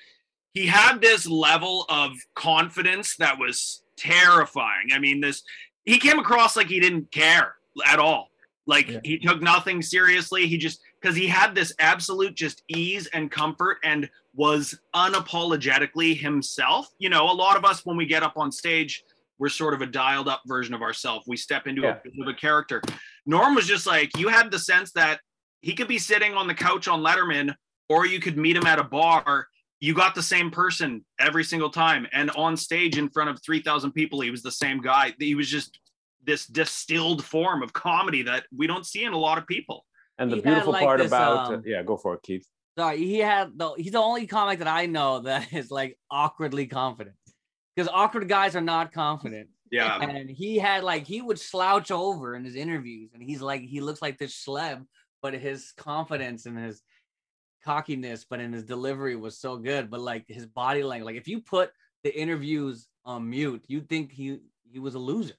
he 0.53 0.67
had 0.67 1.01
this 1.01 1.27
level 1.27 1.87
of 1.89 2.13
confidence 2.35 3.17
that 3.17 3.39
was 3.39 3.83
terrifying. 3.97 4.89
I 4.93 4.99
mean, 4.99 5.21
this 5.21 5.43
he 5.85 5.99
came 5.99 6.19
across 6.19 6.57
like 6.57 6.67
he 6.67 6.81
didn't 6.81 7.11
care 7.13 7.55
at 7.87 7.99
all. 7.99 8.31
Like 8.67 8.89
Yeah. 8.89 9.01
he 9.05 9.19
took 9.19 9.41
nothing 9.41 9.81
seriously. 9.83 10.47
He 10.47 10.59
just 10.59 10.81
because 11.01 11.17
he 11.17 11.27
had 11.29 11.55
this 11.55 11.73
absolute 11.79 12.35
just 12.35 12.63
ease 12.69 13.07
and 13.15 13.31
comfort 13.31 13.79
and 13.85 14.11
was 14.35 14.79
unapologetically 14.95 16.17
himself. 16.19 16.89
You 16.99 17.09
know, 17.09 17.31
a 17.31 17.33
lot 17.33 17.57
of 17.57 17.65
us 17.65 17.85
when 17.85 17.97
we 17.97 18.07
get 18.07 18.23
up 18.23 18.35
on 18.37 18.51
stage, 18.53 19.03
we're 19.39 19.49
sort 19.49 19.75
of 19.75 19.83
a 19.83 19.87
dialed 19.87 20.29
up 20.29 20.43
version 20.47 20.75
of 20.75 20.83
ourselves. 20.83 21.25
We 21.27 21.37
step 21.37 21.67
into 21.67 21.83
Yeah. 21.83 21.97
a 21.97 22.03
bit 22.03 22.13
of 22.21 22.29
a 22.29 22.35
character. 22.35 22.83
Norm 23.27 23.55
was 23.55 23.67
just 23.67 23.87
like 23.87 24.11
you 24.19 24.29
had 24.29 24.51
the 24.51 24.59
sense 24.59 24.93
that 24.93 25.21
he 25.63 25.75
could 25.75 25.89
be 25.89 25.99
sitting 25.99 26.35
on 26.35 26.47
the 26.47 26.55
couch 26.55 26.89
on 26.89 27.01
Letterman, 27.03 27.55
or 27.89 28.07
you 28.07 28.21
could 28.21 28.37
meet 28.37 28.57
him 28.57 28.67
at 28.67 28.79
a 28.79 28.85
bar. 28.85 29.49
You 29.81 29.95
got 29.95 30.15
the 30.15 30.23
same 30.23 30.51
person 30.51 31.05
every 31.19 31.43
single 31.45 31.71
time, 31.71 32.07
and 32.13 32.31
on 32.33 32.57
stage 32.57 32.99
in 32.99 33.09
front 33.09 33.31
of 33.31 33.43
three 33.43 33.61
thousand 33.63 33.93
people, 33.93 34.21
he 34.21 34.31
was 34.31 34.43
the 34.43 34.53
same 34.53 34.81
guy. 34.81 35.15
He 35.19 35.35
was 35.35 35.49
just 35.49 35.79
this 36.23 36.47
distilled 36.47 37.25
form 37.25 37.63
of 37.63 37.73
comedy 37.73 38.23
that 38.25 38.45
we 38.55 38.67
don't 38.67 38.85
see 38.87 39.05
in 39.05 39.13
a 39.15 39.19
lot 39.19 39.39
of 39.39 39.47
people. 39.47 39.87
and 40.19 40.31
the 40.31 40.37
He 40.37 40.43
beautiful 40.43 40.73
like, 40.73 40.85
part 40.85 40.99
this, 40.99 41.07
about, 41.09 41.55
um, 41.55 41.63
yeah, 41.65 41.83
go 41.83 41.97
for 41.97 42.13
it, 42.13 42.23
Keith. 42.23 42.47
Sorry, 42.81 42.97
he 42.97 43.19
had 43.19 43.59
the 43.59 43.73
he's 43.77 43.93
the 43.93 43.99
only 43.99 44.27
comic 44.27 44.59
that 44.61 44.67
I 44.67 44.87
know 44.87 45.21
that 45.21 45.53
is 45.53 45.71
like 45.71 45.99
awkwardly 46.11 46.67
confident. 46.67 47.15
Because 47.77 47.91
awkward 47.93 48.27
guys 48.27 48.57
are 48.57 48.63
not 48.63 48.91
confident. 48.91 49.51
Yeah, 49.71 50.01
And 50.01 50.31
he 50.31 50.57
had 50.59 50.83
like 50.83 51.07
he 51.07 51.21
would 51.21 51.39
slouch 51.39 51.91
over 51.91 52.35
in 52.35 52.43
his 52.43 52.57
interviews 52.57 53.11
and 53.13 53.23
he's 53.23 53.43
like 53.43 53.61
he 53.61 53.83
looks 53.83 54.01
like 54.01 54.17
this 54.17 54.33
schleb, 54.33 54.87
but 55.21 55.35
his 55.35 55.75
confidence 55.77 56.47
and 56.47 56.59
his 56.59 56.83
cockiness, 57.67 58.25
but 58.29 58.41
in 58.41 58.51
his 58.51 58.65
delivery 58.65 59.15
was 59.15 59.39
so 59.39 59.59
good. 59.59 59.91
But 59.91 60.01
like 60.01 60.25
his 60.27 60.47
body 60.47 60.83
language, 60.83 61.05
like 61.05 61.21
if 61.21 61.29
you 61.29 61.43
put 61.43 61.73
the 62.03 62.19
interviews 62.19 62.89
on 63.05 63.29
mute, 63.29 63.63
you'd 63.69 63.91
think 63.91 64.11
he 64.11 64.39
he 64.73 64.79
was 64.79 64.95
a 64.95 64.99
loser. 64.99 65.35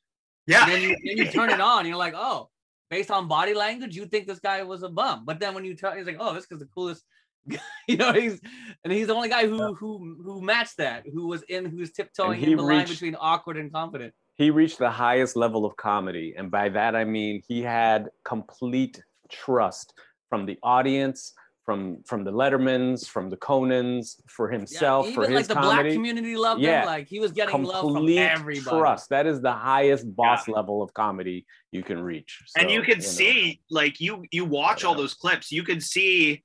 yeah. 0.45 0.65
And 0.65 0.73
then 0.73 0.82
you, 0.84 0.89
then 0.89 1.17
you 1.17 1.32
turn 1.32 1.49
it 1.49 1.60
on, 1.71 1.88
you're 1.88 1.95
like, 1.95 2.13
oh, 2.15 2.51
based 2.91 3.10
on 3.10 3.27
body 3.27 3.56
language, 3.56 3.95
you 3.95 4.06
think 4.06 4.27
this 4.27 4.39
guy 4.39 4.62
was 4.62 4.84
a 4.84 4.89
bum. 4.89 5.23
But 5.25 5.39
then 5.39 5.56
when 5.56 5.65
you 5.65 5.73
tell, 5.73 5.93
he's 5.93 6.06
like, 6.06 6.17
oh, 6.19 6.36
this 6.36 6.45
is 6.51 6.60
the 6.60 6.67
coolest. 6.67 7.04
Guy." 7.49 7.58
you 7.88 7.97
know, 7.97 8.13
he's 8.13 8.39
and 8.84 8.93
he's 8.93 9.08
the 9.08 9.15
only 9.15 9.30
guy 9.30 9.47
who 9.47 9.73
who 9.73 10.17
who 10.23 10.41
matched 10.41 10.77
that, 10.77 11.04
who 11.12 11.27
was 11.27 11.41
in, 11.43 11.65
who's 11.65 11.91
tiptoeing 11.91 12.41
in 12.41 12.56
the 12.58 12.63
line 12.63 12.88
between 12.88 13.15
awkward 13.19 13.58
and 13.58 13.71
confident. 13.71 14.13
he 14.36 14.49
reached 14.49 14.80
the 14.80 14.89
highest 14.89 15.36
level 15.36 15.65
of 15.65 15.75
comedy 15.77 16.34
and 16.38 16.49
by 16.49 16.67
that 16.69 16.95
i 16.95 17.04
mean 17.04 17.41
he 17.47 17.62
had 17.62 18.10
complete 18.23 18.95
trust 19.30 19.93
from 20.30 20.45
the 20.45 20.58
audience 20.63 21.34
from 21.65 22.01
from 22.10 22.23
the 22.23 22.32
lettermans 22.32 23.08
from 23.08 23.30
the 23.30 23.38
conans 23.38 24.15
for 24.36 24.49
himself 24.49 25.06
yeah, 25.08 25.13
for 25.13 25.23
even 25.23 25.36
his 25.36 25.41
like 25.41 25.56
the 25.56 25.62
black 25.67 25.86
community 25.91 26.36
loved 26.36 26.62
Yeah. 26.62 26.82
him. 26.82 26.86
Like 26.88 27.08
he 27.08 27.19
was 27.19 27.32
getting 27.34 27.63
love 27.63 27.82
from 27.86 27.93
complete 27.95 28.19
everybody. 28.19 28.80
trust 28.82 29.10
that 29.10 29.25
is 29.27 29.41
the 29.41 29.54
highest 29.54 30.06
boss 30.15 30.47
level 30.47 30.82
of 30.82 30.89
comedy 30.93 31.45
you 31.71 31.84
can 31.84 31.99
reach 32.12 32.32
and 32.58 32.67
So, 32.69 32.73
you 32.75 32.82
could 32.82 32.99
know. 32.99 33.15
see 33.17 33.62
like 33.69 33.99
you 33.99 34.13
you 34.32 34.43
watch 34.45 34.84
all 34.86 34.95
those 34.95 35.13
clips 35.13 35.51
you 35.51 35.63
can 35.63 35.80
see 35.80 36.43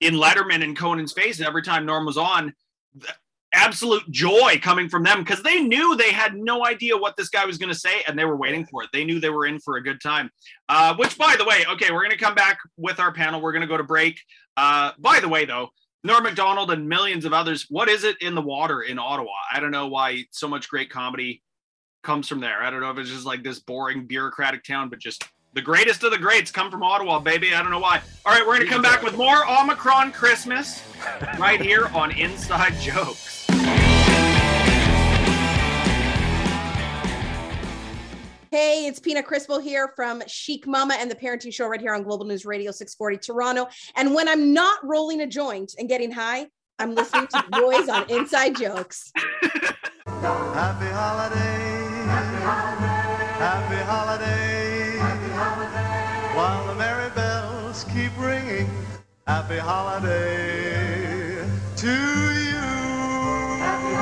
in 0.00 0.14
letterman 0.14 0.62
and 0.62 0.76
conan's 0.76 1.12
face 1.12 1.38
and 1.38 1.46
every 1.46 1.62
time 1.62 1.84
norm 1.86 2.06
was 2.06 2.16
on 2.16 2.52
the 2.94 3.08
absolute 3.52 4.08
joy 4.10 4.58
coming 4.62 4.88
from 4.88 5.02
them 5.02 5.20
because 5.20 5.42
they 5.42 5.60
knew 5.60 5.96
they 5.96 6.12
had 6.12 6.36
no 6.36 6.64
idea 6.66 6.96
what 6.96 7.16
this 7.16 7.28
guy 7.28 7.44
was 7.44 7.58
going 7.58 7.72
to 7.72 7.78
say 7.78 8.02
and 8.06 8.18
they 8.18 8.24
were 8.24 8.36
waiting 8.36 8.64
for 8.64 8.82
it. 8.82 8.90
They 8.92 9.04
knew 9.04 9.18
they 9.18 9.30
were 9.30 9.46
in 9.46 9.58
for 9.58 9.76
a 9.76 9.82
good 9.82 10.00
time. 10.00 10.30
Uh, 10.68 10.94
which 10.96 11.18
by 11.18 11.34
the 11.36 11.44
way 11.44 11.64
okay 11.72 11.90
we're 11.90 12.02
going 12.02 12.12
to 12.12 12.16
come 12.16 12.34
back 12.34 12.58
with 12.76 13.00
our 13.00 13.12
panel. 13.12 13.40
We're 13.40 13.52
going 13.52 13.62
to 13.62 13.68
go 13.68 13.76
to 13.76 13.84
break. 13.84 14.20
Uh, 14.56 14.92
by 14.98 15.20
the 15.20 15.28
way 15.28 15.44
though 15.44 15.70
norm 16.04 16.22
macdonald 16.22 16.70
and 16.70 16.88
millions 16.88 17.24
of 17.24 17.32
others 17.32 17.66
what 17.68 17.88
is 17.88 18.04
it 18.04 18.16
in 18.22 18.34
the 18.34 18.42
water 18.42 18.82
in 18.82 18.98
ottawa? 18.98 19.32
I 19.52 19.60
don't 19.60 19.72
know 19.72 19.88
why 19.88 20.24
so 20.30 20.46
much 20.46 20.68
great 20.68 20.90
comedy 20.90 21.42
comes 22.02 22.28
from 22.28 22.40
there. 22.40 22.62
I 22.62 22.70
don't 22.70 22.80
know 22.80 22.90
if 22.90 22.98
it's 22.98 23.10
just 23.10 23.26
like 23.26 23.42
this 23.42 23.58
boring 23.58 24.06
bureaucratic 24.06 24.64
town, 24.64 24.88
but 24.88 25.00
just 25.00 25.24
the 25.52 25.62
greatest 25.62 26.04
of 26.04 26.10
the 26.10 26.18
greats 26.18 26.50
come 26.50 26.70
from 26.70 26.82
Ottawa, 26.82 27.18
baby. 27.18 27.54
I 27.54 27.62
don't 27.62 27.70
know 27.70 27.78
why. 27.80 28.00
All 28.24 28.32
right, 28.32 28.46
we're 28.46 28.56
going 28.56 28.66
to 28.66 28.72
come 28.72 28.82
back 28.82 29.02
with 29.02 29.16
more 29.16 29.48
Omicron 29.48 30.12
Christmas 30.12 30.82
right 31.38 31.60
here 31.60 31.86
on 31.88 32.12
Inside 32.12 32.74
Jokes. 32.80 33.46
Hey 38.52 38.70
Hey, 38.80 38.86
it's 38.86 38.98
Pina 38.98 39.22
Crispo 39.22 39.62
here 39.62 39.92
from 39.94 40.22
Chic 40.26 40.66
Mamma 40.66 40.94
and 40.94 41.10
the 41.10 41.14
Parenting 41.14 41.52
Show 41.52 41.66
right 41.66 41.80
here 41.80 41.94
on 41.94 42.02
Global 42.02 42.24
News 42.24 42.44
Radio 42.44 42.70
640 42.70 43.18
Toronto. 43.18 43.68
And 43.94 44.14
when 44.14 44.28
I'm 44.28 44.52
not 44.52 44.78
rolling 44.82 45.20
a 45.20 45.26
joint 45.26 45.74
and 45.78 45.88
getting 45.88 46.10
high, 46.10 46.46
I'm 46.78 46.94
listening 46.94 47.26
to 47.28 47.44
the 47.50 47.60
boys 47.60 47.88
on 47.88 48.08
Inside 48.10 48.56
Jokes. 48.56 49.12
Happy 50.06 50.86
holiday. 50.86 51.36
Happy 53.38 53.76
holiday. 53.84 54.79
While 56.40 56.68
the 56.68 56.74
merry 56.76 57.10
bells 57.10 57.84
keep 57.92 58.18
ringing. 58.18 58.66
Happy 59.26 59.58
holiday 59.58 61.46
to 61.76 61.86
you. 61.86 62.56
Happy 63.60 63.94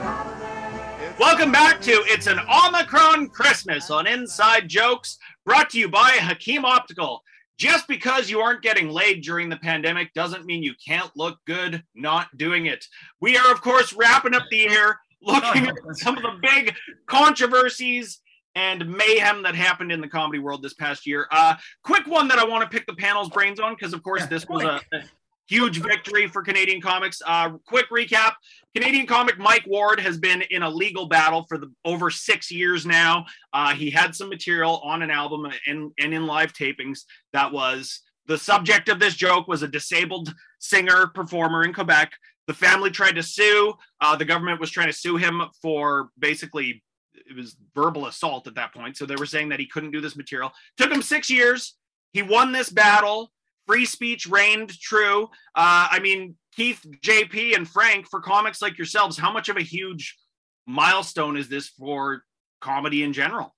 holiday. 0.00 1.14
Welcome 1.16 1.52
back 1.52 1.80
to 1.82 1.92
It's 2.06 2.26
an 2.26 2.40
Omicron 2.40 3.28
Christmas 3.28 3.88
on 3.88 4.08
Inside 4.08 4.66
Jokes, 4.66 5.18
brought 5.46 5.70
to 5.70 5.78
you 5.78 5.88
by 5.88 6.10
Hakim 6.10 6.64
Optical. 6.64 7.22
Just 7.56 7.86
because 7.86 8.28
you 8.28 8.40
aren't 8.40 8.62
getting 8.62 8.88
laid 8.88 9.22
during 9.22 9.48
the 9.48 9.58
pandemic 9.58 10.12
doesn't 10.12 10.44
mean 10.44 10.64
you 10.64 10.74
can't 10.84 11.12
look 11.14 11.38
good 11.46 11.84
not 11.94 12.36
doing 12.36 12.66
it. 12.66 12.84
We 13.20 13.36
are, 13.36 13.52
of 13.52 13.62
course, 13.62 13.92
wrapping 13.92 14.34
up 14.34 14.42
the 14.50 14.56
year 14.56 14.98
looking 15.22 15.68
at 15.68 15.76
some 15.92 16.16
of 16.16 16.24
the 16.24 16.36
big 16.42 16.74
controversies 17.06 18.18
and 18.54 18.86
mayhem 18.88 19.42
that 19.42 19.54
happened 19.54 19.92
in 19.92 20.00
the 20.00 20.08
comedy 20.08 20.38
world 20.38 20.62
this 20.62 20.74
past 20.74 21.06
year. 21.06 21.26
Uh, 21.30 21.54
quick 21.84 22.06
one 22.06 22.28
that 22.28 22.38
I 22.38 22.44
want 22.44 22.62
to 22.62 22.68
pick 22.68 22.86
the 22.86 22.94
panel's 22.94 23.30
brains 23.30 23.60
on 23.60 23.74
because, 23.74 23.92
of 23.92 24.02
course, 24.02 24.26
this 24.26 24.46
was 24.48 24.62
a, 24.64 24.80
a 24.92 25.02
huge 25.48 25.78
victory 25.78 26.26
for 26.28 26.42
Canadian 26.42 26.80
comics. 26.80 27.20
Uh, 27.26 27.50
quick 27.66 27.88
recap: 27.90 28.34
Canadian 28.74 29.06
comic 29.06 29.38
Mike 29.38 29.64
Ward 29.66 30.00
has 30.00 30.18
been 30.18 30.42
in 30.50 30.62
a 30.62 30.70
legal 30.70 31.06
battle 31.06 31.44
for 31.48 31.58
the 31.58 31.72
over 31.84 32.10
six 32.10 32.50
years 32.50 32.84
now. 32.86 33.24
Uh, 33.52 33.74
he 33.74 33.90
had 33.90 34.14
some 34.14 34.28
material 34.28 34.80
on 34.84 35.02
an 35.02 35.10
album 35.10 35.46
and, 35.66 35.92
and 35.98 36.14
in 36.14 36.26
live 36.26 36.52
tapings 36.52 37.00
that 37.32 37.52
was 37.52 38.00
the 38.26 38.38
subject 38.38 38.88
of 38.88 39.00
this 39.00 39.14
joke 39.14 39.48
was 39.48 39.62
a 39.62 39.68
disabled 39.68 40.32
singer 40.60 41.08
performer 41.08 41.64
in 41.64 41.72
Quebec. 41.72 42.12
The 42.46 42.54
family 42.54 42.90
tried 42.90 43.16
to 43.16 43.22
sue. 43.22 43.74
Uh, 44.00 44.16
the 44.16 44.24
government 44.24 44.60
was 44.60 44.70
trying 44.70 44.88
to 44.88 44.92
sue 44.92 45.16
him 45.16 45.42
for 45.60 46.10
basically 46.18 46.82
it 47.28 47.36
was 47.36 47.56
verbal 47.74 48.06
assault 48.06 48.46
at 48.46 48.54
that 48.54 48.74
point. 48.74 48.96
So 48.96 49.06
they 49.06 49.16
were 49.16 49.26
saying 49.26 49.48
that 49.50 49.60
he 49.60 49.66
couldn't 49.66 49.90
do 49.90 50.00
this 50.00 50.16
material. 50.16 50.52
Took 50.76 50.90
him 50.90 51.02
six 51.02 51.30
years. 51.30 51.76
He 52.12 52.22
won 52.22 52.52
this 52.52 52.70
battle 52.70 53.30
free 53.66 53.86
speech 53.86 54.26
reigned 54.26 54.78
true. 54.80 55.24
Uh, 55.54 55.88
I 55.90 55.98
mean, 56.00 56.36
Keith, 56.54 56.84
JP, 57.00 57.56
and 57.56 57.68
Frank, 57.68 58.06
for 58.10 58.20
comics 58.20 58.62
like 58.62 58.78
yourselves, 58.78 59.16
how 59.16 59.32
much 59.32 59.48
of 59.48 59.56
a 59.56 59.62
huge 59.62 60.16
milestone 60.66 61.36
is 61.36 61.48
this 61.48 61.68
for 61.68 62.22
comedy 62.60 63.02
in 63.02 63.12
general? 63.12 63.54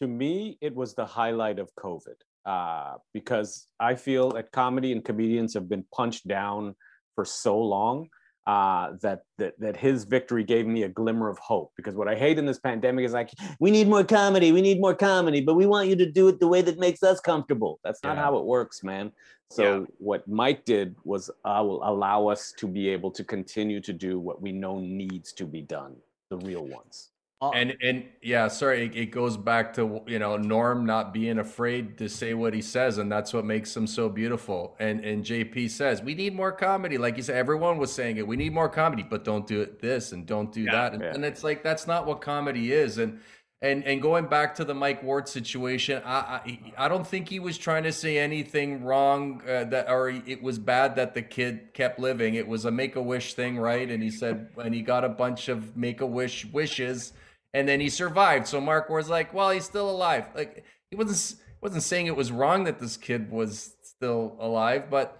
To 0.00 0.06
me, 0.06 0.58
it 0.60 0.74
was 0.74 0.94
the 0.94 1.06
highlight 1.06 1.58
of 1.58 1.70
COVID 1.76 2.16
uh, 2.44 2.98
because 3.12 3.66
I 3.78 3.94
feel 3.94 4.30
that 4.32 4.52
comedy 4.52 4.92
and 4.92 5.04
comedians 5.04 5.54
have 5.54 5.68
been 5.68 5.84
punched 5.94 6.26
down 6.26 6.74
for 7.14 7.24
so 7.24 7.58
long 7.58 8.08
uh, 8.46 8.92
that 9.00 9.22
that 9.38 9.58
that 9.58 9.76
his 9.76 10.04
victory 10.04 10.44
gave 10.44 10.66
me 10.66 10.82
a 10.82 10.88
glimmer 10.88 11.28
of 11.28 11.38
hope. 11.38 11.72
Because 11.76 11.94
what 11.94 12.08
I 12.08 12.14
hate 12.14 12.38
in 12.38 12.46
this 12.46 12.58
pandemic 12.58 13.04
is 13.04 13.12
like, 13.12 13.30
we 13.58 13.70
need 13.70 13.88
more 13.88 14.04
comedy, 14.04 14.52
we 14.52 14.60
need 14.60 14.80
more 14.80 14.94
comedy, 14.94 15.40
but 15.40 15.54
we 15.54 15.66
want 15.66 15.88
you 15.88 15.96
to 15.96 16.10
do 16.10 16.28
it 16.28 16.40
the 16.40 16.48
way 16.48 16.60
that 16.62 16.78
makes 16.78 17.02
us 17.02 17.20
comfortable. 17.20 17.80
That's 17.84 18.02
not 18.02 18.16
Yeah. 18.16 18.22
how 18.22 18.36
it 18.38 18.44
works, 18.44 18.82
man. 18.82 19.12
So 19.50 19.62
Yeah. 19.62 19.86
what 19.98 20.28
Mike 20.28 20.64
did 20.64 20.96
was 21.04 21.30
uh, 21.44 21.62
will 21.64 21.82
allow 21.88 22.26
us 22.28 22.52
to 22.58 22.66
be 22.66 22.88
able 22.88 23.10
to 23.12 23.24
continue 23.24 23.80
to 23.80 23.92
do 23.92 24.18
what 24.18 24.42
we 24.42 24.52
know 24.52 24.78
needs 24.78 25.32
to 25.34 25.46
be 25.46 25.62
done, 25.62 25.96
the 26.28 26.36
real 26.38 26.66
ones. 26.66 27.10
And 27.52 27.76
and 27.82 28.04
yeah 28.22 28.48
sorry 28.48 28.86
it, 28.86 28.96
it 28.96 29.06
goes 29.06 29.36
back 29.36 29.74
to 29.74 30.00
you 30.06 30.18
know 30.18 30.36
norm 30.36 30.86
not 30.86 31.12
being 31.12 31.38
afraid 31.38 31.98
to 31.98 32.08
say 32.08 32.32
what 32.32 32.54
he 32.54 32.62
says 32.62 32.96
and 32.98 33.12
that's 33.12 33.34
what 33.34 33.44
makes 33.44 33.76
him 33.76 33.86
so 33.86 34.08
beautiful 34.08 34.74
and 34.78 35.04
and 35.04 35.24
jp 35.24 35.68
says 35.68 36.00
we 36.02 36.14
need 36.14 36.34
more 36.34 36.52
comedy 36.52 36.96
like 36.96 37.16
you 37.16 37.22
said 37.22 37.36
everyone 37.36 37.76
was 37.76 37.92
saying 37.92 38.16
it 38.16 38.26
we 38.26 38.36
need 38.36 38.52
more 38.52 38.68
comedy 38.68 39.02
but 39.02 39.24
don't 39.24 39.46
do 39.46 39.60
it 39.60 39.78
this 39.80 40.12
and 40.12 40.26
don't 40.26 40.52
do 40.52 40.62
Yeah, 40.62 40.72
that 40.72 40.94
and, 40.94 41.02
yeah. 41.02 41.14
and 41.14 41.24
it's 41.24 41.44
like 41.44 41.62
that's 41.62 41.86
not 41.86 42.06
what 42.06 42.20
comedy 42.22 42.72
is 42.72 42.98
and 42.98 43.20
and 43.62 43.84
and 43.84 44.02
going 44.02 44.26
back 44.26 44.54
to 44.56 44.64
the 44.64 44.74
Mike 44.74 45.02
Ward 45.02 45.26
situation, 45.28 46.02
I 46.04 46.10
I, 46.76 46.84
I 46.84 46.88
don't 46.88 47.06
think 47.06 47.28
he 47.30 47.38
was 47.40 47.56
trying 47.56 47.84
to 47.84 47.92
say 47.92 48.18
anything 48.18 48.84
wrong 48.84 49.40
uh, 49.48 49.64
that 49.64 49.88
or 49.88 50.10
it 50.10 50.42
was 50.42 50.58
bad 50.58 50.96
that 50.96 51.14
the 51.14 51.22
kid 51.22 51.72
kept 51.72 51.98
living. 51.98 52.34
It 52.34 52.46
was 52.46 52.66
a 52.66 52.70
make 52.70 52.96
a 52.96 53.02
wish 53.02 53.34
thing, 53.34 53.56
right? 53.58 53.90
And 53.90 54.02
he 54.02 54.10
said 54.10 54.48
and 54.62 54.74
he 54.74 54.82
got 54.82 55.04
a 55.04 55.08
bunch 55.08 55.48
of 55.48 55.76
make 55.76 56.02
a 56.02 56.06
wish 56.06 56.44
wishes, 56.46 57.14
and 57.54 57.66
then 57.66 57.80
he 57.80 57.88
survived. 57.88 58.46
So 58.46 58.60
Mark 58.60 58.90
Ward's 58.90 59.08
like, 59.08 59.32
well, 59.32 59.50
he's 59.50 59.64
still 59.64 59.88
alive. 59.88 60.26
Like 60.34 60.64
he 60.90 60.96
wasn't 60.96 61.40
wasn't 61.62 61.82
saying 61.82 62.06
it 62.06 62.16
was 62.16 62.30
wrong 62.30 62.64
that 62.64 62.78
this 62.78 62.98
kid 62.98 63.30
was 63.30 63.74
still 63.82 64.36
alive, 64.38 64.90
but 64.90 65.18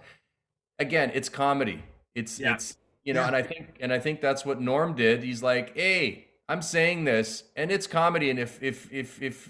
again, 0.77 1.09
it's 1.15 1.29
comedy. 1.29 1.81
It's 2.13 2.39
Yeah. 2.39 2.53
it's 2.53 2.77
you 3.03 3.13
know, 3.13 3.21
Yeah. 3.21 3.27
and 3.27 3.35
I 3.35 3.41
think 3.43 3.77
and 3.79 3.91
I 3.93 3.99
think 3.99 4.21
that's 4.21 4.45
what 4.45 4.61
Norm 4.61 4.93
did. 4.95 5.23
He's 5.23 5.41
like, 5.41 5.75
hey, 5.75 6.27
I'm 6.47 6.61
saying 6.61 7.05
this, 7.05 7.43
and 7.55 7.71
it's 7.71 7.87
comedy, 7.87 8.29
and 8.29 8.37
if 8.37 8.61
if 8.61 8.91
if 8.93 9.21
if 9.21 9.49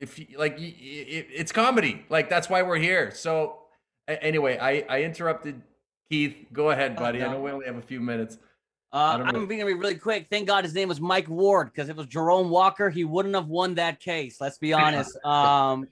if 0.00 0.18
like 0.38 0.56
y- 0.56 0.74
y- 0.80 1.06
it, 1.18 1.26
it's 1.30 1.52
comedy, 1.52 2.06
like 2.08 2.28
that's 2.30 2.48
why 2.48 2.62
we're 2.62 2.78
here. 2.78 3.10
So 3.10 3.58
anyway, 4.08 4.56
I 4.58 4.84
I 4.88 5.02
interrupted 5.02 5.60
Keith. 6.10 6.46
Go 6.52 6.70
ahead, 6.70 6.94
oh, 6.96 7.00
buddy. 7.00 7.22
I 7.22 7.26
no. 7.26 7.32
know 7.32 7.40
we 7.42 7.50
only 7.50 7.66
have 7.66 7.76
a 7.76 7.82
few 7.82 8.00
minutes. 8.00 8.38
Uh, 8.92 9.22
I'm 9.24 9.46
being 9.46 9.60
gonna 9.60 9.72
be 9.72 9.78
really 9.78 9.94
quick. 9.94 10.26
Thank 10.30 10.48
God 10.48 10.64
his 10.64 10.74
name 10.74 10.88
was 10.88 11.00
Mike 11.00 11.28
Ward 11.28 11.70
because 11.72 11.88
if 11.88 11.94
it 11.94 11.96
was 11.96 12.06
Jerome 12.06 12.50
Walker, 12.50 12.90
he 12.90 13.04
wouldn't 13.04 13.34
have 13.36 13.46
won 13.46 13.74
that 13.74 14.00
case. 14.00 14.40
Let's 14.40 14.58
be 14.58 14.72
honest. 14.72 15.16
Um, 15.24 15.86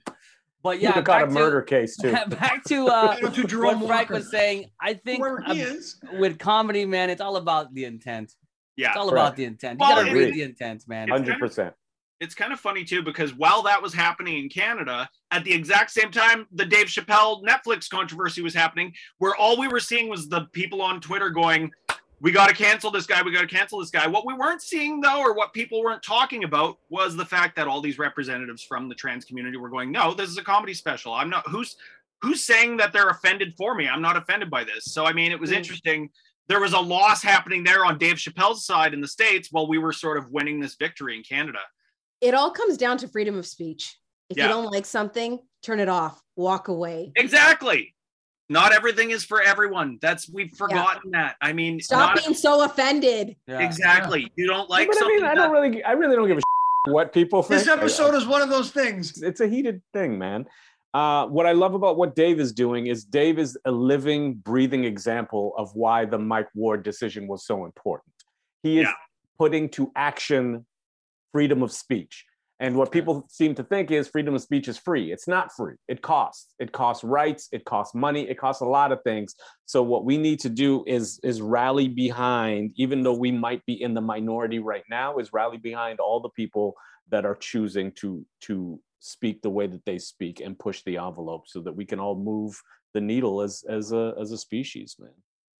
but 0.64 0.80
yeah, 0.80 0.92
could 0.92 1.06
have 1.06 1.22
a 1.22 1.26
back 1.26 1.28
to- 1.28 1.34
murder 1.34 1.62
case 1.62 1.96
too. 1.96 2.12
back 2.28 2.64
to 2.64 2.86
uh, 2.88 3.16
to 3.30 3.44
Jerome 3.44 3.80
what 3.80 3.88
Frank 3.88 4.10
Walker. 4.10 4.14
was 4.14 4.30
saying. 4.30 4.70
I 4.80 4.94
think 4.94 5.24
he 5.46 5.62
uh, 5.62 5.66
is. 5.66 6.00
with 6.18 6.38
comedy, 6.40 6.84
man, 6.84 7.08
it's 7.10 7.20
all 7.20 7.36
about 7.36 7.72
the 7.72 7.84
intent. 7.84 8.34
Yeah. 8.76 8.88
It's 8.88 8.96
all 8.96 9.10
Correct. 9.10 9.26
about 9.26 9.36
the 9.36 9.44
intent. 9.44 9.78
Well, 9.78 9.90
you 9.90 10.06
gotta 10.06 10.16
read 10.16 10.34
the 10.34 10.42
intent, 10.42 10.88
man. 10.88 11.08
Hundred 11.08 11.38
percent. 11.38 11.74
it's 12.20 12.34
kind 12.34 12.52
of 12.52 12.58
funny 12.58 12.82
too 12.84 13.02
because 13.02 13.32
while 13.34 13.62
that 13.62 13.80
was 13.80 13.94
happening 13.94 14.38
in 14.38 14.48
Canada, 14.48 15.08
at 15.30 15.44
the 15.44 15.52
exact 15.52 15.92
same 15.92 16.10
time, 16.10 16.46
the 16.52 16.64
Dave 16.64 16.86
Chappelle 16.86 17.44
Netflix 17.44 17.88
controversy 17.88 18.42
was 18.42 18.54
happening, 18.54 18.92
where 19.18 19.36
all 19.36 19.56
we 19.56 19.68
were 19.68 19.78
seeing 19.80 20.08
was 20.08 20.28
the 20.28 20.46
people 20.52 20.82
on 20.82 21.00
Twitter 21.00 21.30
going, 21.30 21.70
"We 22.20 22.32
got 22.32 22.48
to 22.48 22.54
cancel 22.54 22.90
this 22.90 23.06
guy. 23.06 23.22
We 23.22 23.32
got 23.32 23.42
to 23.42 23.46
cancel 23.46 23.78
this 23.78 23.90
guy." 23.90 24.06
What 24.06 24.26
we 24.26 24.34
weren't 24.34 24.62
seeing 24.62 25.00
though, 25.00 25.20
or 25.20 25.34
what 25.34 25.52
people 25.52 25.82
weren't 25.82 26.02
talking 26.02 26.44
about, 26.44 26.78
was 26.88 27.16
the 27.16 27.24
fact 27.26 27.56
that 27.56 27.68
all 27.68 27.80
these 27.80 27.98
representatives 27.98 28.62
from 28.62 28.88
the 28.88 28.94
trans 28.94 29.24
community 29.24 29.56
were 29.56 29.68
going, 29.68 29.90
"No, 29.92 30.14
this 30.14 30.28
is 30.30 30.38
a 30.38 30.44
comedy 30.44 30.74
special. 30.74 31.12
I'm 31.12 31.30
not 31.30 31.46
who's." 31.48 31.76
Who's 32.20 32.42
saying 32.42 32.78
that 32.78 32.92
they're 32.92 33.10
offended 33.10 33.54
for 33.56 33.76
me? 33.76 33.86
I'm 33.86 34.02
not 34.02 34.16
offended 34.16 34.50
by 34.50 34.64
this. 34.64 34.86
So, 34.86 35.04
I 35.06 35.12
mean, 35.12 35.30
it 35.30 35.38
was 35.38 35.50
Mm. 35.50 35.58
interesting. 35.58 36.10
There 36.48 36.58
was 36.58 36.72
a 36.72 36.80
loss 36.80 37.22
happening 37.22 37.62
there 37.62 37.84
on 37.84 37.96
Dave 37.96 38.16
Chappelle's 38.16 38.66
side 38.66 38.92
in 38.92 39.00
the 39.00 39.06
States 39.06 39.52
while 39.52 39.68
we 39.68 39.78
were 39.78 39.92
sort 39.92 40.16
of 40.18 40.28
winning 40.32 40.58
this 40.58 40.74
victory 40.74 41.16
in 41.16 41.22
Canada. 41.22 41.60
It 42.20 42.34
all 42.34 42.50
comes 42.50 42.76
down 42.76 42.98
to 42.98 43.08
freedom 43.08 43.38
of 43.38 43.46
speech. 43.46 43.96
If 44.30 44.36
Yeah. 44.36 44.46
you 44.46 44.48
don't 44.48 44.64
like 44.64 44.84
something, 44.84 45.38
turn 45.62 45.78
it 45.78 45.88
off, 45.88 46.20
walk 46.34 46.66
away. 46.66 47.12
Exactly. 47.14 47.94
Not 48.50 48.72
everything 48.72 49.10
is 49.10 49.24
for 49.24 49.42
everyone. 49.42 49.98
That's 50.00 50.28
we've 50.30 50.52
forgotten 50.56 51.10
that. 51.10 51.36
I 51.40 51.52
mean, 51.52 51.80
Stop 51.80 52.14
not- 52.16 52.24
being 52.24 52.34
so 52.34 52.64
offended. 52.64 53.36
Yeah. 53.46 53.60
exactly. 53.60 54.32
You 54.36 54.46
don't 54.46 54.70
like 54.70 54.88
but 54.88 54.96
I 54.96 55.00
something. 55.00 55.16
mean, 55.16 55.24
I 55.26 55.34
don't 55.34 55.50
really, 55.52 55.84
I 55.84 55.92
really 55.92 56.16
don't 56.16 56.28
give 56.28 56.38
a 56.38 56.90
what 56.90 57.12
people 57.12 57.42
think. 57.42 57.60
This 57.60 57.68
I- 57.68 57.74
episode 57.74 58.14
is 58.14 58.26
one 58.26 58.40
of 58.40 58.48
those 58.48 58.70
things. 58.70 59.22
it's 59.22 59.40
a 59.40 59.46
heated 59.48 59.82
thing, 59.92 60.18
man. 60.18 60.46
Uh, 60.94 61.26
what 61.26 61.44
I 61.44 61.52
love 61.52 61.74
about 61.74 61.98
what 61.98 62.16
Dave 62.16 62.40
is 62.40 62.52
doing 62.52 62.86
is 62.86 63.04
Dave 63.04 63.38
is 63.38 63.58
a 63.66 63.70
living, 63.70 64.34
breathing 64.34 64.84
example 64.84 65.52
of 65.58 65.70
why 65.74 66.06
the 66.06 66.18
Mike 66.18 66.48
Ward 66.54 66.82
decision 66.82 67.28
was 67.28 67.44
so 67.44 67.66
important. 67.66 68.14
He 68.62 68.78
is 68.78 68.84
Yeah. 68.86 68.92
putting 69.38 69.68
to 69.70 69.92
action 69.94 70.64
freedom 71.32 71.62
of 71.62 71.70
speech. 71.72 72.24
And 72.60 72.74
what 72.74 72.90
people 72.90 73.24
seem 73.30 73.54
to 73.54 73.62
think 73.62 73.90
is 73.90 74.08
freedom 74.08 74.34
of 74.34 74.42
speech 74.42 74.66
is 74.66 74.78
free. 74.78 75.12
It's 75.12 75.28
not 75.28 75.52
free. 75.52 75.76
It 75.86 76.02
costs. 76.02 76.54
It 76.58 76.72
costs 76.72 77.04
rights. 77.04 77.48
It 77.52 77.64
costs 77.64 77.94
money. 77.94 78.28
It 78.28 78.38
costs 78.38 78.62
a 78.62 78.66
lot 78.66 78.90
of 78.90 79.00
things. 79.04 79.36
So 79.66 79.82
what 79.82 80.04
we 80.04 80.18
need 80.18 80.40
to 80.40 80.48
do 80.48 80.82
is 80.86 81.20
is 81.22 81.40
rally 81.40 81.88
behind, 81.88 82.72
even 82.76 83.02
though 83.02 83.14
we 83.14 83.30
might 83.30 83.64
be 83.64 83.80
in 83.80 83.94
the 83.94 84.00
minority 84.00 84.58
right 84.58 84.82
now, 84.90 85.18
is 85.18 85.32
rally 85.32 85.58
behind 85.58 86.00
all 86.00 86.20
the 86.20 86.30
people 86.30 86.74
that 87.10 87.24
are 87.24 87.36
choosing 87.36 87.92
to 87.92 88.26
to 88.42 88.80
speak 89.00 89.40
the 89.42 89.50
way 89.50 89.68
that 89.68 89.84
they 89.84 89.98
speak 89.98 90.40
and 90.40 90.58
push 90.58 90.82
the 90.82 90.98
envelope 90.98 91.44
so 91.46 91.60
that 91.60 91.76
we 91.76 91.84
can 91.84 92.00
all 92.00 92.16
move 92.16 92.60
the 92.92 93.00
needle 93.00 93.40
as 93.40 93.64
as 93.68 93.92
a 93.92 94.14
as 94.20 94.32
a 94.32 94.38
species, 94.38 94.96
man. 94.98 95.12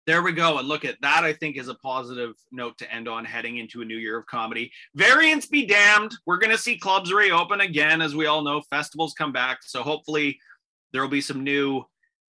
There 0.09 0.23
we 0.23 0.33
go. 0.33 0.57
And 0.57 0.67
look 0.67 0.87
at 0.87 0.97
that, 1.03 1.23
I 1.23 1.35
think 1.35 1.59
is 1.59 1.69
a 1.69 1.75
positive 1.75 2.33
note 2.51 2.79
to 2.79 2.91
end 2.91 3.09
on 3.09 3.27
heading 3.27 3.59
into 3.59 3.83
a 3.83 3.85
new 3.85 3.99
year 3.99 4.17
of 4.17 4.25
comedy. 4.25 4.73
Variants 4.95 5.45
be 5.45 5.67
damned. 5.67 6.15
We're 6.25 6.39
going 6.39 6.51
to 6.51 6.57
see 6.57 6.79
clubs 6.79 7.13
reopen 7.13 7.61
again. 7.61 8.01
As 8.01 8.17
we 8.17 8.25
all 8.25 8.41
know, 8.41 8.63
festivals 8.71 9.13
come 9.13 9.33
back. 9.33 9.59
So 9.61 9.83
hopefully 9.83 10.41
there 10.95 11.03
will 11.03 11.11
be 11.11 11.21
some 11.21 11.45
new 11.45 11.85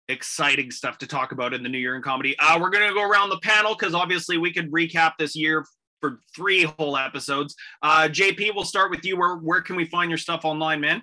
exciting 0.08 0.72
stuff 0.72 0.98
to 1.00 1.06
talk 1.06 1.34
about 1.34 1.54
in 1.54 1.64
the 1.64 1.68
new 1.68 1.78
year 1.78 1.98
in 1.98 2.02
comedy. 2.02 2.34
Uh, 2.40 2.58
we're 2.62 2.70
going 2.70 2.88
to 2.88 2.94
go 2.94 3.04
around 3.04 3.28
the 3.28 3.40
panel 3.40 3.76
because 3.78 3.94
obviously 3.94 4.38
we 4.38 4.54
could 4.54 4.72
recap 4.72 5.12
this 5.20 5.36
year 5.36 5.66
for 6.00 6.22
three 6.34 6.64
whole 6.64 6.96
episodes. 6.96 7.58
Uh, 7.82 8.08
JP, 8.10 8.56
we'll 8.56 8.64
start 8.64 8.90
with 8.90 9.04
you. 9.04 9.18
Where 9.18 9.36
where 9.36 9.60
can 9.60 9.76
we 9.76 9.84
find 9.84 10.10
your 10.10 10.18
stuff 10.18 10.46
online, 10.46 10.80
man? 10.80 11.02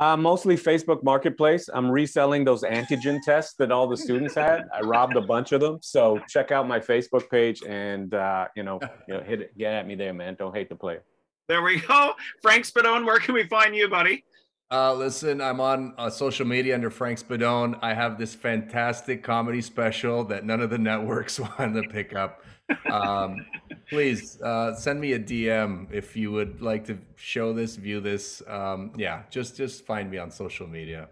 Uh, 0.00 0.16
mostly 0.16 0.56
Facebook 0.56 1.02
Marketplace. 1.02 1.68
I'm 1.74 1.90
reselling 1.90 2.42
those 2.42 2.62
antigen 2.62 3.20
tests 3.22 3.54
that 3.58 3.70
all 3.70 3.86
the 3.86 3.98
students 3.98 4.34
had. 4.34 4.62
I 4.74 4.80
robbed 4.80 5.14
a 5.16 5.20
bunch 5.20 5.52
of 5.52 5.60
them. 5.60 5.78
So 5.82 6.18
check 6.26 6.50
out 6.50 6.66
my 6.66 6.80
Facebook 6.80 7.28
page 7.28 7.62
and 7.68 8.14
uh, 8.14 8.46
you 8.56 8.62
know, 8.62 8.80
you 9.08 9.14
know, 9.14 9.20
hit 9.20 9.42
it, 9.42 9.58
get 9.58 9.74
at 9.74 9.86
me 9.86 9.94
there, 9.94 10.14
man. 10.14 10.36
Don't 10.38 10.56
hate 10.56 10.70
the 10.70 10.74
player. 10.74 11.04
There 11.48 11.60
we 11.62 11.80
go. 11.80 12.14
Frank 12.40 12.64
Spadone, 12.64 13.04
where 13.04 13.18
can 13.18 13.34
we 13.34 13.44
find 13.44 13.76
you, 13.76 13.88
buddy? 13.88 14.24
Uh, 14.72 14.94
listen, 14.94 15.40
I'm 15.40 15.60
on 15.60 15.94
uh, 15.98 16.08
social 16.08 16.46
media 16.46 16.74
under 16.74 16.90
Frank 16.90 17.18
Spadone. 17.18 17.78
I 17.82 17.92
have 17.92 18.18
this 18.18 18.34
fantastic 18.34 19.22
comedy 19.22 19.60
special 19.60 20.24
that 20.24 20.46
none 20.46 20.60
of 20.60 20.70
the 20.70 20.78
networks 20.78 21.38
wanted 21.58 21.82
to 21.82 21.88
pick 21.88 22.14
up. 22.14 22.42
Um, 22.90 23.46
please 23.88 24.40
uh, 24.42 24.74
send 24.74 25.00
me 25.00 25.12
a 25.12 25.18
DM 25.18 25.86
if 25.92 26.16
you 26.16 26.32
would 26.32 26.60
like 26.60 26.84
to 26.86 26.98
show 27.16 27.52
this, 27.52 27.76
view 27.76 28.00
this. 28.00 28.42
Um, 28.46 28.92
yeah, 28.96 29.22
just 29.30 29.56
just 29.56 29.84
find 29.84 30.10
me 30.10 30.18
on 30.18 30.30
social 30.30 30.66
media. 30.66 31.08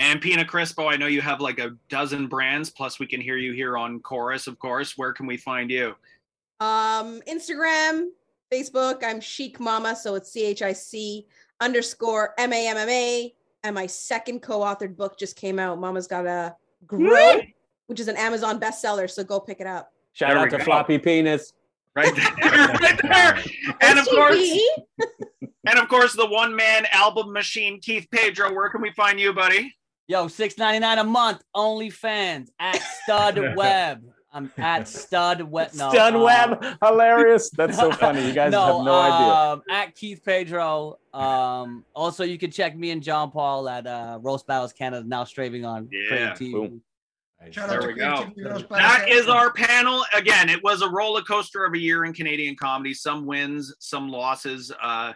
And 0.00 0.20
Pina 0.20 0.44
Crispo, 0.44 0.90
I 0.90 0.96
know 0.96 1.06
you 1.06 1.20
have 1.20 1.40
like 1.40 1.58
a 1.58 1.76
dozen 1.90 2.26
brands. 2.26 2.70
Plus, 2.70 2.98
we 2.98 3.06
can 3.06 3.20
hear 3.20 3.36
you 3.36 3.52
here 3.52 3.76
on 3.76 4.00
Corus, 4.00 4.46
of 4.46 4.58
course. 4.58 4.96
Where 4.96 5.12
can 5.12 5.26
we 5.26 5.36
find 5.36 5.70
you? 5.70 5.94
Um, 6.58 7.20
Instagram, 7.28 8.08
Facebook. 8.50 9.04
I'm 9.04 9.20
Chic 9.20 9.60
Mamma, 9.60 9.94
so 9.94 10.14
it's 10.14 10.32
C 10.32 10.46
H 10.46 10.62
I 10.62 10.72
C 10.72 11.26
underscore 11.60 12.34
M 12.38 12.52
A 12.52 12.68
M 12.68 12.76
M 12.78 12.88
A. 12.88 13.34
And 13.62 13.74
my 13.74 13.86
second 13.86 14.40
co-authored 14.40 14.96
book 14.96 15.18
just 15.18 15.36
came 15.36 15.58
out. 15.58 15.78
Mama's 15.78 16.06
got 16.06 16.26
a 16.26 16.56
grow, 16.86 17.40
which 17.88 18.00
is 18.00 18.08
an 18.08 18.16
Amazon 18.16 18.58
bestseller. 18.58 19.08
So 19.08 19.22
go 19.22 19.38
pick 19.38 19.60
it 19.60 19.66
up. 19.66 19.92
Shout 20.12 20.30
There 20.30 20.38
out 20.38 20.50
to 20.50 20.58
go. 20.58 20.64
Floppy 20.64 20.98
Penis. 20.98 21.52
Right 21.96 22.14
there, 22.14 22.68
right 22.68 23.00
there. 23.02 23.44
And 23.80 23.98
of 23.98 24.06
course, 24.08 24.60
and 25.66 25.78
of 25.78 25.88
course, 25.88 26.14
the 26.14 26.26
one 26.26 26.54
man 26.54 26.86
album 26.92 27.32
machine, 27.32 27.80
Keith 27.80 28.06
Pedro. 28.12 28.52
Where 28.54 28.68
can 28.70 28.80
we 28.80 28.92
find 28.92 29.18
you, 29.18 29.32
buddy? 29.32 29.74
Yo, 30.06 30.28
six 30.28 30.56
ninety 30.56 30.78
nine 30.78 30.98
a 30.98 31.04
month. 31.04 31.42
OnlyFans 31.56 32.48
at 32.60 32.76
Stud 33.02 33.38
Web. 33.56 34.04
I'm 34.32 34.52
at 34.58 34.86
Stud 34.86 35.42
Web. 35.42 35.70
No, 35.74 35.90
Stud 35.90 36.14
um, 36.14 36.22
Web, 36.22 36.64
hilarious. 36.80 37.50
That's 37.50 37.76
so 37.76 37.90
funny. 38.04 38.24
You 38.24 38.32
guys 38.32 38.52
have 38.54 38.84
no 38.84 38.94
idea. 39.00 39.34
um, 39.54 39.62
At 39.68 39.96
Keith 39.96 40.22
Pedro. 40.24 40.98
Um, 41.12 41.84
also, 41.96 42.22
you 42.22 42.38
can 42.38 42.52
check 42.52 42.76
me 42.76 42.92
and 42.92 43.02
Jean 43.02 43.32
Paul 43.32 43.68
at 43.68 43.88
uh, 43.88 44.20
Roast 44.22 44.46
Battles 44.46 44.72
Canada, 44.72 45.04
now 45.08 45.24
streaming 45.24 45.64
on 45.64 45.88
Yeah, 45.90 46.08
Crave 46.34 46.38
TV. 46.38 46.52
boom. 46.52 46.82
Shout 47.50 47.68
There 47.70 47.80
to 47.80 47.86
we 47.86 47.94
go. 47.94 48.16
Crave 48.16 48.36
TV 48.36 48.50
Roast 48.52 48.68
Battle 48.68 48.76
That 48.86 48.98
Canada. 49.06 49.16
is 49.16 49.28
our 49.28 49.52
panel. 49.52 50.04
Again, 50.14 50.48
it 50.50 50.62
was 50.62 50.82
a 50.82 50.88
roller 50.88 51.22
coaster 51.22 51.64
of 51.64 51.72
a 51.72 51.78
year 51.78 52.04
in 52.04 52.12
Canadian 52.12 52.54
comedy. 52.54 52.92
Some 52.94 53.24
wins, 53.26 53.74
some 53.78 54.08
losses. 54.10 54.70
Uh, 54.82 55.14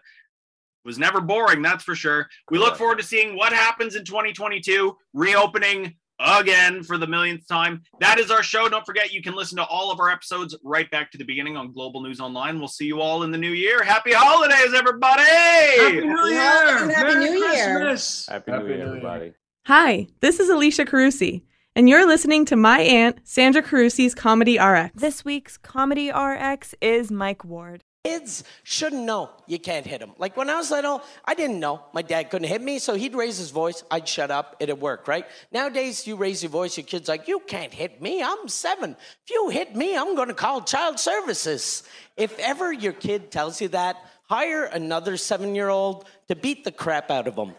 was 0.84 0.98
never 0.98 1.20
boring, 1.20 1.62
that's 1.62 1.82
for 1.84 1.94
sure. 1.94 2.28
We 2.50 2.58
look 2.58 2.76
forward 2.76 2.98
to 2.98 3.04
seeing 3.04 3.36
what 3.36 3.52
happens 3.54 3.94
in 3.94 4.04
2022, 4.04 4.94
reopening 5.14 5.94
again 6.20 6.82
for 6.82 6.98
the 6.98 7.06
millionth 7.06 7.46
time. 7.48 7.82
That 8.00 8.18
is 8.18 8.30
our 8.30 8.42
show. 8.42 8.68
Don't 8.68 8.84
forget, 8.84 9.10
you 9.12 9.22
can 9.22 9.34
listen 9.34 9.56
to 9.56 9.64
all 9.64 9.90
of 9.90 9.98
our 9.98 10.10
episodes 10.10 10.54
right 10.62 10.90
back 10.90 11.10
to 11.12 11.18
the 11.18 11.24
beginning 11.24 11.56
on 11.56 11.72
Global 11.72 12.02
News 12.02 12.20
Online. 12.20 12.58
We'll 12.58 12.68
see 12.68 12.84
you 12.86 13.00
all 13.00 13.22
in 13.22 13.30
the 13.30 13.38
new 13.38 13.52
year. 13.52 13.82
Happy 13.82 14.12
holidays, 14.12 14.74
everybody! 14.74 15.22
Happy 15.22 16.00
New 16.06 16.26
Year! 16.26 16.46
holidays 16.46 16.82
and 16.82 16.90
Happy 16.92 17.14
Merry 17.14 17.24
New 17.30 17.44
Year. 17.46 17.76
Christmas! 17.78 18.26
Happy, 18.28 18.50
Happy 18.52 18.64
New 18.64 18.74
Year. 18.74 18.86
everybody. 18.86 19.32
Hi, 19.66 20.06
this 20.20 20.38
is 20.38 20.50
Alicia 20.50 20.84
Carusi, 20.84 21.40
and 21.76 21.88
you're 21.88 22.06
listening 22.06 22.44
to 22.46 22.56
my 22.56 22.80
aunt, 22.80 23.18
Sandra 23.24 23.62
Carusi's 23.62 24.14
Comedy 24.14 24.58
RX. 24.58 24.92
This 24.94 25.24
week's 25.24 25.56
Comedy 25.56 26.10
RX 26.10 26.74
is 26.80 27.10
Mike 27.10 27.44
Ward. 27.44 27.82
Kids 28.04 28.44
shouldn't 28.62 29.02
know 29.02 29.30
you 29.46 29.58
can't 29.58 29.86
hit 29.86 29.98
them. 29.98 30.12
Like 30.18 30.36
when 30.36 30.50
I 30.50 30.56
was 30.56 30.70
little, 30.70 31.02
I 31.24 31.34
didn't 31.34 31.58
know 31.58 31.82
my 31.92 32.02
dad 32.02 32.30
couldn't 32.30 32.48
hit 32.48 32.60
me, 32.60 32.78
so 32.78 32.94
he'd 32.94 33.14
raise 33.14 33.38
his 33.38 33.50
voice, 33.50 33.82
I'd 33.90 34.06
shut 34.06 34.30
up, 34.30 34.56
it'd 34.60 34.78
work, 34.78 35.08
right? 35.08 35.24
Nowadays, 35.52 36.06
you 36.06 36.14
raise 36.14 36.42
your 36.42 36.50
voice, 36.50 36.76
your 36.76 36.84
kid's 36.84 37.08
like, 37.08 37.26
You 37.26 37.40
can't 37.40 37.72
hit 37.72 38.00
me, 38.02 38.22
I'm 38.22 38.46
seven. 38.46 38.90
If 38.92 39.30
you 39.30 39.48
hit 39.48 39.74
me, 39.74 39.96
I'm 39.96 40.14
gonna 40.14 40.34
call 40.34 40.60
child 40.60 41.00
services. 41.00 41.82
If 42.16 42.38
ever 42.38 42.72
your 42.72 42.92
kid 42.92 43.30
tells 43.30 43.60
you 43.60 43.68
that, 43.68 43.96
hire 44.24 44.64
another 44.64 45.16
seven 45.16 45.54
year 45.54 45.70
old 45.70 46.04
to 46.28 46.36
beat 46.36 46.64
the 46.64 46.72
crap 46.72 47.10
out 47.10 47.26
of 47.26 47.36
them. 47.36 47.54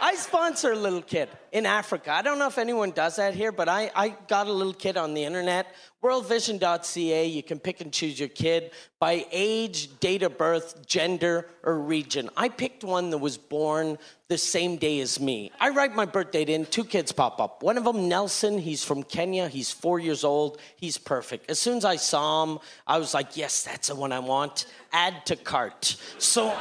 I 0.00 0.14
sponsor 0.14 0.72
a 0.72 0.76
little 0.76 1.02
kid 1.02 1.28
in 1.52 1.66
Africa. 1.66 2.12
I 2.12 2.22
don't 2.22 2.38
know 2.38 2.46
if 2.46 2.58
anyone 2.58 2.90
does 2.90 3.16
that 3.16 3.34
here, 3.34 3.52
but 3.52 3.68
I, 3.68 3.90
I 3.94 4.10
got 4.28 4.46
a 4.46 4.52
little 4.52 4.72
kid 4.72 4.96
on 4.96 5.14
the 5.14 5.24
internet. 5.24 5.74
Worldvision.ca. 6.02 7.26
You 7.26 7.42
can 7.42 7.58
pick 7.58 7.80
and 7.80 7.92
choose 7.92 8.18
your 8.18 8.28
kid 8.28 8.72
by 8.98 9.26
age, 9.30 9.98
date 10.00 10.22
of 10.22 10.38
birth, 10.38 10.86
gender, 10.86 11.48
or 11.62 11.78
region. 11.78 12.30
I 12.36 12.48
picked 12.48 12.84
one 12.84 13.10
that 13.10 13.18
was 13.18 13.38
born 13.38 13.98
the 14.28 14.38
same 14.38 14.76
day 14.76 15.00
as 15.00 15.18
me. 15.18 15.50
I 15.60 15.70
write 15.70 15.94
my 15.94 16.04
birth 16.04 16.30
date 16.30 16.48
in, 16.48 16.66
two 16.66 16.84
kids 16.84 17.12
pop 17.12 17.40
up. 17.40 17.62
One 17.62 17.78
of 17.78 17.84
them, 17.84 18.08
Nelson, 18.08 18.58
he's 18.58 18.84
from 18.84 19.02
Kenya. 19.02 19.48
He's 19.48 19.70
four 19.70 19.98
years 19.98 20.24
old. 20.24 20.60
He's 20.76 20.98
perfect. 20.98 21.50
As 21.50 21.58
soon 21.58 21.76
as 21.76 21.84
I 21.84 21.96
saw 21.96 22.44
him, 22.44 22.58
I 22.86 22.98
was 22.98 23.14
like, 23.14 23.36
yes, 23.36 23.64
that's 23.64 23.88
the 23.88 23.94
one 23.94 24.12
I 24.12 24.18
want. 24.18 24.66
Add 24.92 25.26
to 25.26 25.36
cart. 25.36 25.96
So 26.18 26.52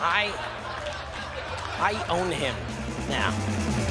I. 0.00 0.77
I 1.80 1.94
own 2.08 2.32
him 2.32 2.54
now. 3.08 3.87